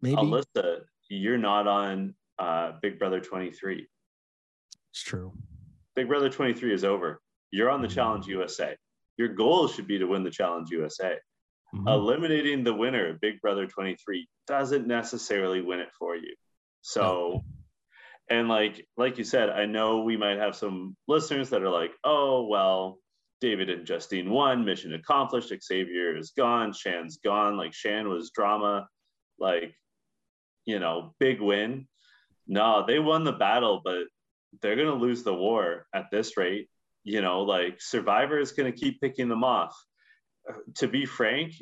maybe. 0.00 0.16
Alyssa, 0.16 0.84
you're 1.10 1.36
not 1.36 1.66
on 1.66 2.14
uh, 2.38 2.72
Big 2.80 2.98
Brother 2.98 3.20
23. 3.20 3.86
It's 4.92 5.02
true. 5.02 5.34
Big 5.94 6.08
Brother 6.08 6.30
23 6.30 6.72
is 6.72 6.84
over. 6.84 7.20
You're 7.50 7.68
on 7.68 7.82
the 7.82 7.86
mm-hmm. 7.86 7.96
Challenge 7.96 8.26
USA. 8.28 8.76
Your 9.18 9.28
goal 9.28 9.68
should 9.68 9.86
be 9.86 9.98
to 9.98 10.06
win 10.06 10.22
the 10.22 10.30
Challenge 10.30 10.70
USA. 10.70 11.18
Mm-hmm. 11.74 11.88
Eliminating 11.88 12.64
the 12.64 12.74
winner 12.74 13.18
Big 13.20 13.40
Brother 13.40 13.66
23 13.66 14.26
doesn't 14.46 14.86
necessarily 14.86 15.60
win 15.60 15.80
it 15.80 15.90
for 15.98 16.16
you. 16.16 16.34
So, 16.80 17.44
and 18.30 18.48
like 18.48 18.86
like 18.96 19.18
you 19.18 19.24
said, 19.24 19.50
I 19.50 19.66
know 19.66 20.02
we 20.02 20.16
might 20.16 20.38
have 20.38 20.56
some 20.56 20.96
listeners 21.06 21.50
that 21.50 21.62
are 21.62 21.70
like, 21.70 21.92
"Oh, 22.04 22.46
well, 22.46 22.98
David 23.40 23.70
and 23.70 23.86
Justine 23.86 24.30
won, 24.30 24.64
mission 24.64 24.94
accomplished. 24.94 25.52
Xavier 25.62 26.16
is 26.16 26.30
gone, 26.30 26.72
Shan's 26.72 27.18
gone. 27.18 27.56
Like 27.56 27.72
Shan 27.72 28.08
was 28.08 28.30
drama, 28.30 28.88
like, 29.38 29.74
you 30.64 30.78
know, 30.78 31.14
big 31.18 31.40
win. 31.40 31.86
No, 32.46 32.84
they 32.86 32.98
won 32.98 33.24
the 33.24 33.32
battle, 33.32 33.80
but 33.84 34.04
they're 34.60 34.76
going 34.76 34.88
to 34.88 34.94
lose 34.94 35.22
the 35.22 35.34
war 35.34 35.86
at 35.94 36.06
this 36.10 36.36
rate. 36.36 36.68
You 37.04 37.22
know, 37.22 37.42
like 37.42 37.80
Survivor 37.80 38.38
is 38.38 38.52
going 38.52 38.70
to 38.72 38.78
keep 38.78 39.00
picking 39.00 39.28
them 39.28 39.44
off. 39.44 39.74
To 40.76 40.88
be 40.88 41.04
frank, 41.06 41.52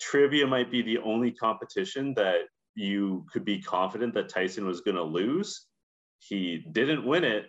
trivia 0.00 0.46
might 0.46 0.70
be 0.70 0.82
the 0.82 0.98
only 0.98 1.32
competition 1.32 2.14
that 2.14 2.42
you 2.74 3.26
could 3.32 3.44
be 3.44 3.60
confident 3.60 4.14
that 4.14 4.28
Tyson 4.28 4.66
was 4.66 4.80
going 4.80 4.96
to 4.96 5.02
lose. 5.02 5.66
He 6.18 6.64
didn't 6.72 7.06
win 7.06 7.24
it, 7.24 7.46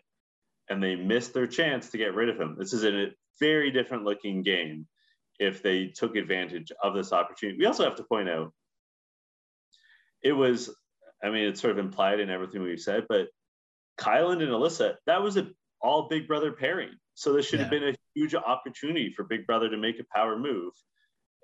and 0.69 0.81
they 0.81 0.95
missed 0.95 1.33
their 1.33 1.47
chance 1.47 1.89
to 1.89 1.97
get 1.97 2.15
rid 2.15 2.29
of 2.29 2.39
him. 2.39 2.55
This 2.57 2.73
is 2.73 2.85
a 2.85 3.07
very 3.39 3.71
different 3.71 4.03
looking 4.03 4.43
game 4.43 4.87
if 5.39 5.63
they 5.63 5.87
took 5.87 6.15
advantage 6.15 6.71
of 6.83 6.93
this 6.93 7.11
opportunity. 7.11 7.57
We 7.57 7.65
also 7.65 7.83
have 7.83 7.95
to 7.95 8.03
point 8.03 8.29
out 8.29 8.53
it 10.23 10.33
was, 10.33 10.69
I 11.23 11.29
mean, 11.29 11.47
it's 11.47 11.61
sort 11.61 11.71
of 11.71 11.79
implied 11.79 12.19
in 12.19 12.29
everything 12.29 12.61
we've 12.61 12.79
said, 12.79 13.05
but 13.09 13.27
Kyland 13.99 14.41
and 14.41 14.51
Alyssa, 14.51 14.95
that 15.07 15.21
was 15.21 15.37
an 15.37 15.53
all 15.81 16.07
Big 16.07 16.27
Brother 16.27 16.51
pairing. 16.51 16.91
So 17.15 17.33
this 17.33 17.47
should 17.47 17.59
yeah. 17.59 17.65
have 17.65 17.71
been 17.71 17.89
a 17.89 17.95
huge 18.15 18.35
opportunity 18.35 19.13
for 19.15 19.23
Big 19.23 19.45
Brother 19.45 19.69
to 19.69 19.77
make 19.77 19.99
a 19.99 20.05
power 20.15 20.37
move. 20.37 20.73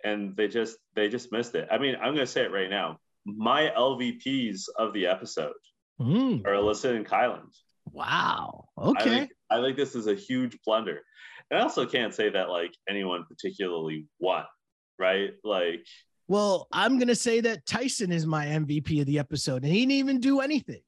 And 0.03 0.35
they 0.35 0.47
just 0.47 0.77
they 0.95 1.09
just 1.09 1.31
missed 1.31 1.55
it. 1.55 1.67
I 1.71 1.77
mean, 1.77 1.95
I'm 1.95 2.13
gonna 2.13 2.27
say 2.27 2.43
it 2.43 2.51
right 2.51 2.69
now. 2.69 2.99
My 3.25 3.71
LVPs 3.75 4.63
of 4.77 4.93
the 4.93 5.07
episode 5.07 5.53
mm. 5.99 6.45
are 6.45 6.53
Alyssa 6.53 6.95
and 6.95 7.05
Kyland. 7.05 7.53
Wow. 7.91 8.65
Okay. 8.77 8.99
I 8.99 9.03
think, 9.03 9.31
I 9.49 9.61
think 9.61 9.77
this 9.77 9.95
is 9.95 10.07
a 10.07 10.13
huge 10.13 10.57
blunder. 10.65 11.01
And 11.49 11.59
I 11.59 11.63
also 11.63 11.85
can't 11.85 12.13
say 12.13 12.29
that 12.29 12.49
like 12.49 12.73
anyone 12.89 13.25
particularly 13.27 14.05
won, 14.19 14.43
right? 14.99 15.31
Like, 15.43 15.85
well, 16.27 16.67
I'm 16.71 16.99
gonna 16.99 17.15
say 17.15 17.41
that 17.41 17.65
Tyson 17.65 18.11
is 18.11 18.25
my 18.25 18.45
MVP 18.45 18.99
of 18.99 19.07
the 19.07 19.19
episode, 19.19 19.63
and 19.63 19.71
he 19.71 19.79
didn't 19.79 19.93
even 19.93 20.19
do 20.19 20.41
anything. 20.41 20.81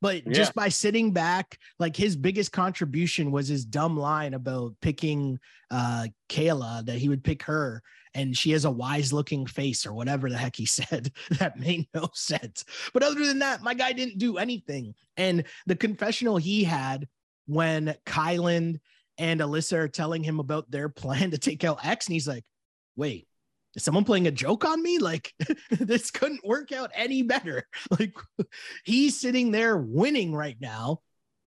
But 0.00 0.26
yeah. 0.26 0.32
just 0.32 0.54
by 0.54 0.68
sitting 0.68 1.12
back, 1.12 1.58
like 1.78 1.96
his 1.96 2.16
biggest 2.16 2.52
contribution 2.52 3.32
was 3.32 3.48
his 3.48 3.64
dumb 3.64 3.96
line 3.96 4.34
about 4.34 4.74
picking 4.80 5.38
uh 5.70 6.06
Kayla, 6.28 6.84
that 6.86 6.98
he 6.98 7.08
would 7.08 7.24
pick 7.24 7.44
her 7.44 7.82
and 8.16 8.36
she 8.36 8.52
has 8.52 8.64
a 8.64 8.70
wise 8.70 9.12
looking 9.12 9.44
face 9.44 9.84
or 9.84 9.92
whatever 9.92 10.30
the 10.30 10.38
heck 10.38 10.56
he 10.56 10.66
said 10.66 11.12
that 11.38 11.60
made 11.60 11.86
no 11.94 12.08
sense. 12.14 12.64
But 12.92 13.02
other 13.02 13.24
than 13.24 13.40
that, 13.40 13.62
my 13.62 13.74
guy 13.74 13.92
didn't 13.92 14.18
do 14.18 14.38
anything. 14.38 14.94
And 15.16 15.44
the 15.66 15.76
confessional 15.76 16.38
he 16.38 16.64
had 16.64 17.06
when 17.46 17.94
Kyland 18.06 18.80
and 19.18 19.40
Alyssa 19.40 19.74
are 19.74 19.88
telling 19.88 20.24
him 20.24 20.40
about 20.40 20.70
their 20.70 20.88
plan 21.02 21.30
to 21.30 21.38
take 21.38 21.62
out 21.62 21.84
X, 21.84 22.06
and 22.06 22.14
he's 22.14 22.26
like, 22.26 22.44
wait, 22.96 23.28
is 23.76 23.84
someone 23.84 24.04
playing 24.04 24.26
a 24.26 24.32
joke 24.32 24.64
on 24.64 24.82
me? 24.82 24.98
Like, 24.98 25.32
this 25.70 26.10
couldn't 26.10 26.44
work 26.44 26.72
out 26.72 26.90
any 26.94 27.22
better. 27.22 27.64
Like, 27.98 28.16
he's 28.84 29.20
sitting 29.20 29.52
there 29.52 29.76
winning 29.76 30.34
right 30.34 30.56
now, 30.60 31.00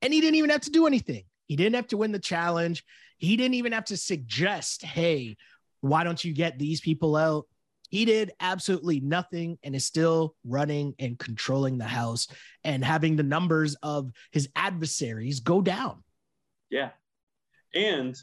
and 0.00 0.12
he 0.12 0.20
didn't 0.20 0.36
even 0.36 0.50
have 0.50 0.62
to 0.62 0.70
do 0.70 0.86
anything. 0.86 1.24
He 1.46 1.56
didn't 1.56 1.74
have 1.74 1.88
to 1.88 1.96
win 1.98 2.12
the 2.12 2.18
challenge. 2.18 2.84
He 3.18 3.36
didn't 3.36 3.54
even 3.54 3.72
have 3.72 3.84
to 3.86 3.96
suggest, 3.96 4.82
hey, 4.82 5.36
why 5.80 6.04
don't 6.04 6.24
you 6.24 6.32
get 6.32 6.58
these 6.58 6.80
people 6.80 7.16
out? 7.16 7.46
He 7.90 8.06
did 8.06 8.32
absolutely 8.40 9.00
nothing 9.00 9.58
and 9.62 9.76
is 9.76 9.84
still 9.84 10.34
running 10.46 10.94
and 10.98 11.18
controlling 11.18 11.76
the 11.76 11.84
house 11.84 12.26
and 12.64 12.82
having 12.82 13.16
the 13.16 13.22
numbers 13.22 13.76
of 13.82 14.10
his 14.30 14.48
adversaries 14.56 15.40
go 15.40 15.60
down. 15.60 16.02
Yeah. 16.70 16.90
And 17.74 18.16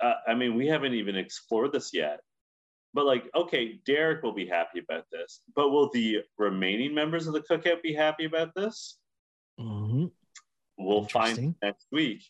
uh, 0.00 0.14
I 0.26 0.34
mean, 0.34 0.56
we 0.56 0.66
haven't 0.66 0.94
even 0.94 1.14
explored 1.14 1.72
this 1.72 1.90
yet. 1.92 2.20
But 2.92 3.06
like, 3.06 3.24
okay, 3.34 3.80
Derek 3.86 4.22
will 4.22 4.32
be 4.32 4.46
happy 4.46 4.80
about 4.80 5.04
this, 5.12 5.42
but 5.54 5.70
will 5.70 5.90
the 5.92 6.22
remaining 6.38 6.94
members 6.94 7.26
of 7.26 7.34
the 7.34 7.40
cookout 7.40 7.82
be 7.82 7.94
happy 7.94 8.24
about 8.24 8.54
this? 8.54 8.98
Mm-hmm. 9.60 10.06
We'll 10.78 11.04
find 11.04 11.54
next 11.62 11.86
week. 11.92 12.24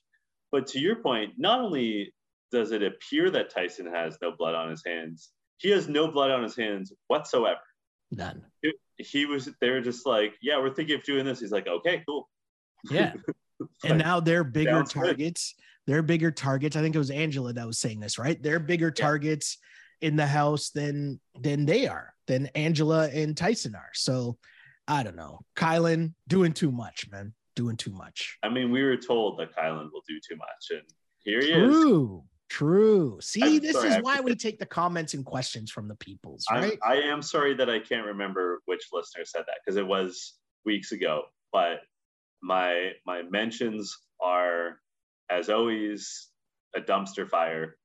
But 0.52 0.66
to 0.68 0.80
your 0.80 0.96
point, 0.96 1.34
not 1.38 1.60
only 1.60 2.12
does 2.50 2.72
it 2.72 2.82
appear 2.82 3.30
that 3.30 3.50
Tyson 3.50 3.86
has 3.86 4.18
no 4.20 4.32
blood 4.32 4.54
on 4.54 4.68
his 4.70 4.82
hands, 4.84 5.30
he 5.58 5.70
has 5.70 5.88
no 5.88 6.08
blood 6.08 6.30
on 6.30 6.42
his 6.42 6.56
hands 6.56 6.92
whatsoever. 7.06 7.60
None. 8.10 8.42
It, 8.62 8.74
he 8.98 9.24
was. 9.24 9.48
They 9.60 9.70
were 9.70 9.80
just 9.80 10.04
like, 10.04 10.34
yeah, 10.42 10.58
we're 10.58 10.74
thinking 10.74 10.96
of 10.96 11.04
doing 11.04 11.24
this. 11.24 11.40
He's 11.40 11.52
like, 11.52 11.68
okay, 11.68 12.02
cool. 12.06 12.28
Yeah. 12.90 13.12
and 13.84 13.98
now 13.98 14.20
they're 14.20 14.44
bigger 14.44 14.82
targets. 14.82 15.54
Good 15.56 15.64
they're 15.86 16.02
bigger 16.02 16.30
targets. 16.30 16.76
I 16.76 16.82
think 16.82 16.94
it 16.94 16.98
was 16.98 17.10
Angela 17.10 17.52
that 17.52 17.66
was 17.66 17.78
saying 17.78 18.00
this, 18.00 18.18
right? 18.18 18.40
They're 18.40 18.60
bigger 18.60 18.92
yeah. 18.96 19.02
targets 19.02 19.58
in 20.00 20.16
the 20.16 20.26
house 20.26 20.70
than 20.70 21.20
than 21.40 21.66
they 21.66 21.86
are, 21.86 22.14
than 22.26 22.46
Angela 22.54 23.08
and 23.08 23.36
Tyson 23.36 23.74
are. 23.74 23.90
So 23.94 24.38
I 24.88 25.02
don't 25.02 25.16
know. 25.16 25.40
Kyland 25.56 26.14
doing 26.28 26.52
too 26.52 26.72
much, 26.72 27.08
man. 27.10 27.34
Doing 27.56 27.76
too 27.76 27.92
much. 27.92 28.38
I 28.42 28.48
mean, 28.48 28.70
we 28.70 28.82
were 28.82 28.96
told 28.96 29.38
that 29.38 29.54
Kyland 29.54 29.90
will 29.92 30.02
do 30.08 30.18
too 30.26 30.36
much, 30.36 30.70
and 30.70 30.82
here 31.18 31.40
he 31.40 31.52
True. 31.52 31.68
is. 31.68 31.82
True. 31.84 32.24
True. 32.48 33.18
See, 33.22 33.42
I'm 33.42 33.60
this 33.60 33.74
sorry, 33.74 33.90
is 33.90 34.02
why 34.02 34.20
we 34.20 34.34
take 34.34 34.58
the 34.58 34.66
comments 34.66 35.14
and 35.14 35.24
questions 35.24 35.70
from 35.70 35.86
the 35.86 35.94
peoples, 35.94 36.44
right? 36.50 36.76
I'm, 36.82 36.92
I 36.92 37.02
am 37.02 37.22
sorry 37.22 37.54
that 37.54 37.70
I 37.70 37.78
can't 37.78 38.04
remember 38.06 38.60
which 38.64 38.88
listener 38.92 39.24
said 39.24 39.44
that 39.46 39.58
because 39.64 39.76
it 39.76 39.86
was 39.86 40.34
weeks 40.64 40.90
ago. 40.90 41.22
But 41.52 41.82
my 42.42 42.90
my 43.06 43.22
mentions 43.22 43.96
are 44.20 44.80
as 45.30 45.48
always, 45.48 46.28
a 46.74 46.80
dumpster 46.80 47.28
fire. 47.28 47.76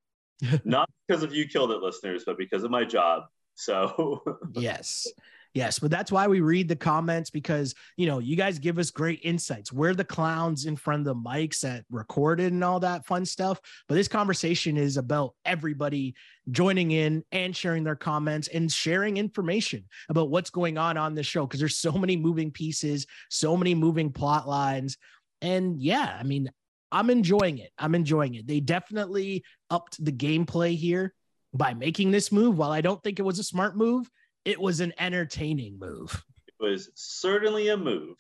Not 0.66 0.90
because 1.08 1.24
of 1.24 1.34
you 1.34 1.48
killed 1.48 1.72
it, 1.72 1.82
listeners, 1.82 2.24
but 2.26 2.38
because 2.38 2.64
of 2.64 2.72
my 2.72 2.84
job. 2.84 3.24
So 3.56 4.22
yes, 4.54 5.08
Yes, 5.56 5.80
but 5.80 5.90
that's 5.90 6.12
why 6.12 6.28
we 6.28 6.42
read 6.42 6.68
the 6.68 6.76
comments 6.76 7.30
because 7.30 7.74
you 7.96 8.08
know 8.08 8.20
you 8.20 8.36
guys 8.36 8.60
give 8.60 8.78
us 8.78 8.92
great 8.92 9.22
insights. 9.24 9.72
We're 9.72 9.96
the 9.96 10.04
clowns 10.04 10.66
in 10.66 10.76
front 10.76 11.00
of 11.00 11.06
the 11.06 11.16
mics 11.16 11.62
that 11.62 11.86
recorded 11.90 12.52
and 12.52 12.62
all 12.62 12.82
that 12.82 13.06
fun 13.06 13.26
stuff. 13.26 13.62
But 13.88 13.96
this 13.96 14.10
conversation 14.10 14.76
is 14.76 14.98
about 14.98 15.34
everybody 15.46 16.14
joining 16.52 16.92
in 16.92 17.24
and 17.32 17.56
sharing 17.56 17.86
their 17.86 17.96
comments 17.96 18.50
and 18.50 18.70
sharing 18.70 19.16
information 19.16 19.86
about 20.10 20.30
what's 20.30 20.50
going 20.50 20.78
on 20.78 20.98
on 20.98 21.16
the 21.16 21.24
show 21.24 21.48
because 21.48 21.62
there's 21.62 21.78
so 21.78 21.94
many 21.94 22.18
moving 22.18 22.52
pieces, 22.52 23.08
so 23.30 23.56
many 23.56 23.74
moving 23.74 24.12
plot 24.12 24.50
lines. 24.50 24.98
And 25.42 25.82
yeah, 25.82 26.18
I 26.20 26.24
mean, 26.24 26.52
I'm 26.92 27.10
enjoying 27.10 27.58
it. 27.58 27.72
I'm 27.78 27.96
enjoying 27.96 28.36
it. 28.36 28.48
They 28.48 28.60
definitely 28.60 29.44
upped 29.70 30.04
the 30.04 30.12
gameplay 30.12 30.76
here 30.76 31.14
by 31.54 31.74
making 31.74 32.12
this 32.12 32.32
move. 32.32 32.58
While 32.58 32.72
I 32.72 32.82
don't 32.82 33.02
think 33.04 33.20
it 33.20 33.24
was 33.24 33.40
a 33.40 33.44
smart 33.44 33.76
move, 33.76 34.10
it 34.44 34.60
was 34.60 34.80
an 34.80 34.94
entertaining 35.00 35.80
move. 35.80 36.24
It 36.48 36.64
was 36.64 36.90
certainly 36.96 37.70
a 37.70 37.78
move. 37.78 38.16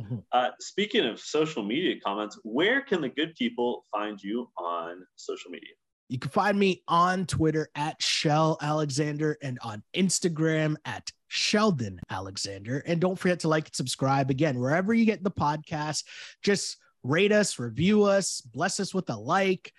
Mm-hmm. 0.00 0.16
Uh, 0.32 0.50
speaking 0.60 1.06
of 1.06 1.20
social 1.20 1.62
media 1.62 1.96
comments, 2.04 2.38
where 2.42 2.82
can 2.82 3.00
the 3.00 3.08
good 3.08 3.34
people 3.34 3.84
find 3.92 4.22
you 4.22 4.50
on 4.58 5.06
social 5.16 5.50
media? 5.50 5.70
You 6.08 6.18
can 6.18 6.30
find 6.30 6.58
me 6.58 6.82
on 6.86 7.26
Twitter 7.26 7.68
at 7.74 8.00
Shell 8.00 8.58
Alexander 8.62 9.36
and 9.42 9.58
on 9.62 9.82
Instagram 9.94 10.76
at 10.84 11.10
Sheldon 11.28 11.98
Alexander. 12.10 12.82
And 12.86 13.00
don't 13.00 13.18
forget 13.18 13.40
to 13.40 13.48
like 13.48 13.66
and 13.66 13.74
subscribe 13.74 14.30
again, 14.30 14.60
wherever 14.60 14.94
you 14.94 15.04
get 15.04 15.24
the 15.24 15.30
podcast. 15.30 16.04
Just 16.42 16.76
rate 17.08 17.32
us, 17.32 17.58
review 17.58 18.04
us, 18.04 18.40
bless 18.40 18.80
us 18.80 18.92
with 18.92 19.08
a 19.10 19.16
like, 19.16 19.72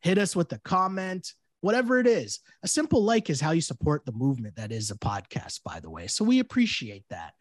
hit 0.00 0.18
us 0.18 0.34
with 0.34 0.52
a 0.52 0.58
comment 0.60 1.32
whatever 1.60 1.98
it 1.98 2.06
is. 2.06 2.40
A 2.62 2.68
simple 2.68 3.02
like 3.02 3.30
is 3.30 3.40
how 3.40 3.50
you 3.52 3.60
support 3.60 4.04
the 4.04 4.12
movement 4.12 4.56
that 4.56 4.72
is 4.72 4.90
a 4.90 4.96
podcast, 4.96 5.60
by 5.64 5.80
the 5.80 5.90
way. 5.90 6.06
So 6.06 6.24
we 6.24 6.40
appreciate 6.40 7.04
that. 7.10 7.34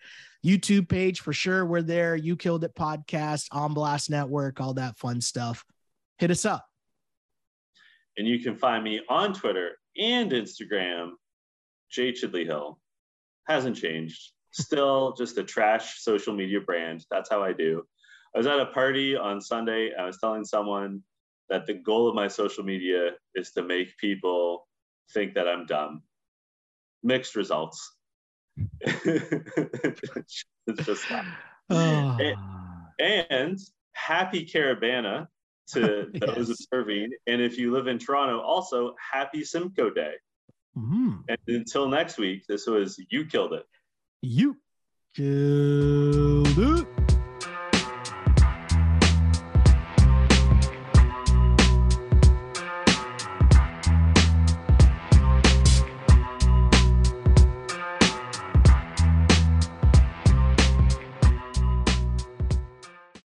YouTube 0.46 0.88
page 0.88 1.22
for 1.22 1.34
sure. 1.34 1.66
We're 1.66 1.82
there. 1.82 2.16
You 2.16 2.36
killed 2.36 2.64
it 2.64 2.76
podcast, 2.76 3.48
on 3.52 3.74
Blast 3.74 4.10
Network, 4.10 4.62
all 4.62 4.74
that 4.76 4.98
fun 4.98 5.22
stuff. 5.22 5.66
Hit 6.18 6.32
us 6.32 6.46
up. 6.46 6.66
And 8.18 8.28
you 8.28 8.40
can 8.40 8.58
find 8.58 8.84
me 8.84 9.02
on 9.10 9.34
Twitter 9.34 9.72
and 9.98 10.32
Instagram, 10.32 11.12
Jay 11.90 12.12
Chidley 12.12 12.46
Hill. 12.46 12.80
Hasn't 13.48 13.78
changed. 13.78 14.32
Still 14.52 15.14
just 15.14 15.38
a 15.38 15.44
trash 15.44 16.02
social 16.02 16.34
media 16.34 16.60
brand. 16.62 17.06
That's 17.10 17.30
how 17.30 17.44
I 17.44 17.54
do. 17.54 17.84
I 18.34 18.38
was 18.38 18.48
at 18.48 18.60
a 18.60 18.68
party 18.68 19.16
on 19.16 19.42
Sunday. 19.42 19.92
I 19.98 20.06
was 20.06 20.20
telling 20.20 20.46
someone 20.46 21.04
that 21.50 21.66
the 21.66 21.74
goal 21.74 22.08
of 22.08 22.16
my 22.16 22.28
social 22.28 22.64
media 22.64 23.12
is 23.36 23.52
to 23.52 23.64
make 23.64 23.98
people 23.98 24.68
think 25.14 25.34
that 25.34 25.48
I'm 25.48 25.66
dumb. 25.66 26.04
Mixed 27.04 27.36
results. 27.36 27.96
it's 28.82 30.44
just. 30.84 31.06
Oh. 31.70 32.18
And, 33.00 33.26
and, 33.30 33.60
happy 33.94 34.46
Caribana 34.46 35.28
to 35.74 36.08
those 36.14 36.50
yes. 36.50 36.62
observing. 36.62 37.12
And 37.28 37.42
if 37.42 37.58
you 37.58 37.72
live 37.72 37.88
in 37.88 38.00
Toronto, 38.00 38.40
also 38.40 38.96
happy 39.12 39.44
Simcoe 39.44 39.90
Day. 39.90 40.14
Mm-hmm. 40.78 41.14
And 41.28 41.38
until 41.48 41.88
next 41.90 42.18
week, 42.18 42.44
this 42.48 42.68
was 42.68 43.02
You 43.10 43.26
Killed 43.26 43.54
It. 43.54 43.66
You 44.22 44.58
killed 45.16 46.58
it. 46.58 47.09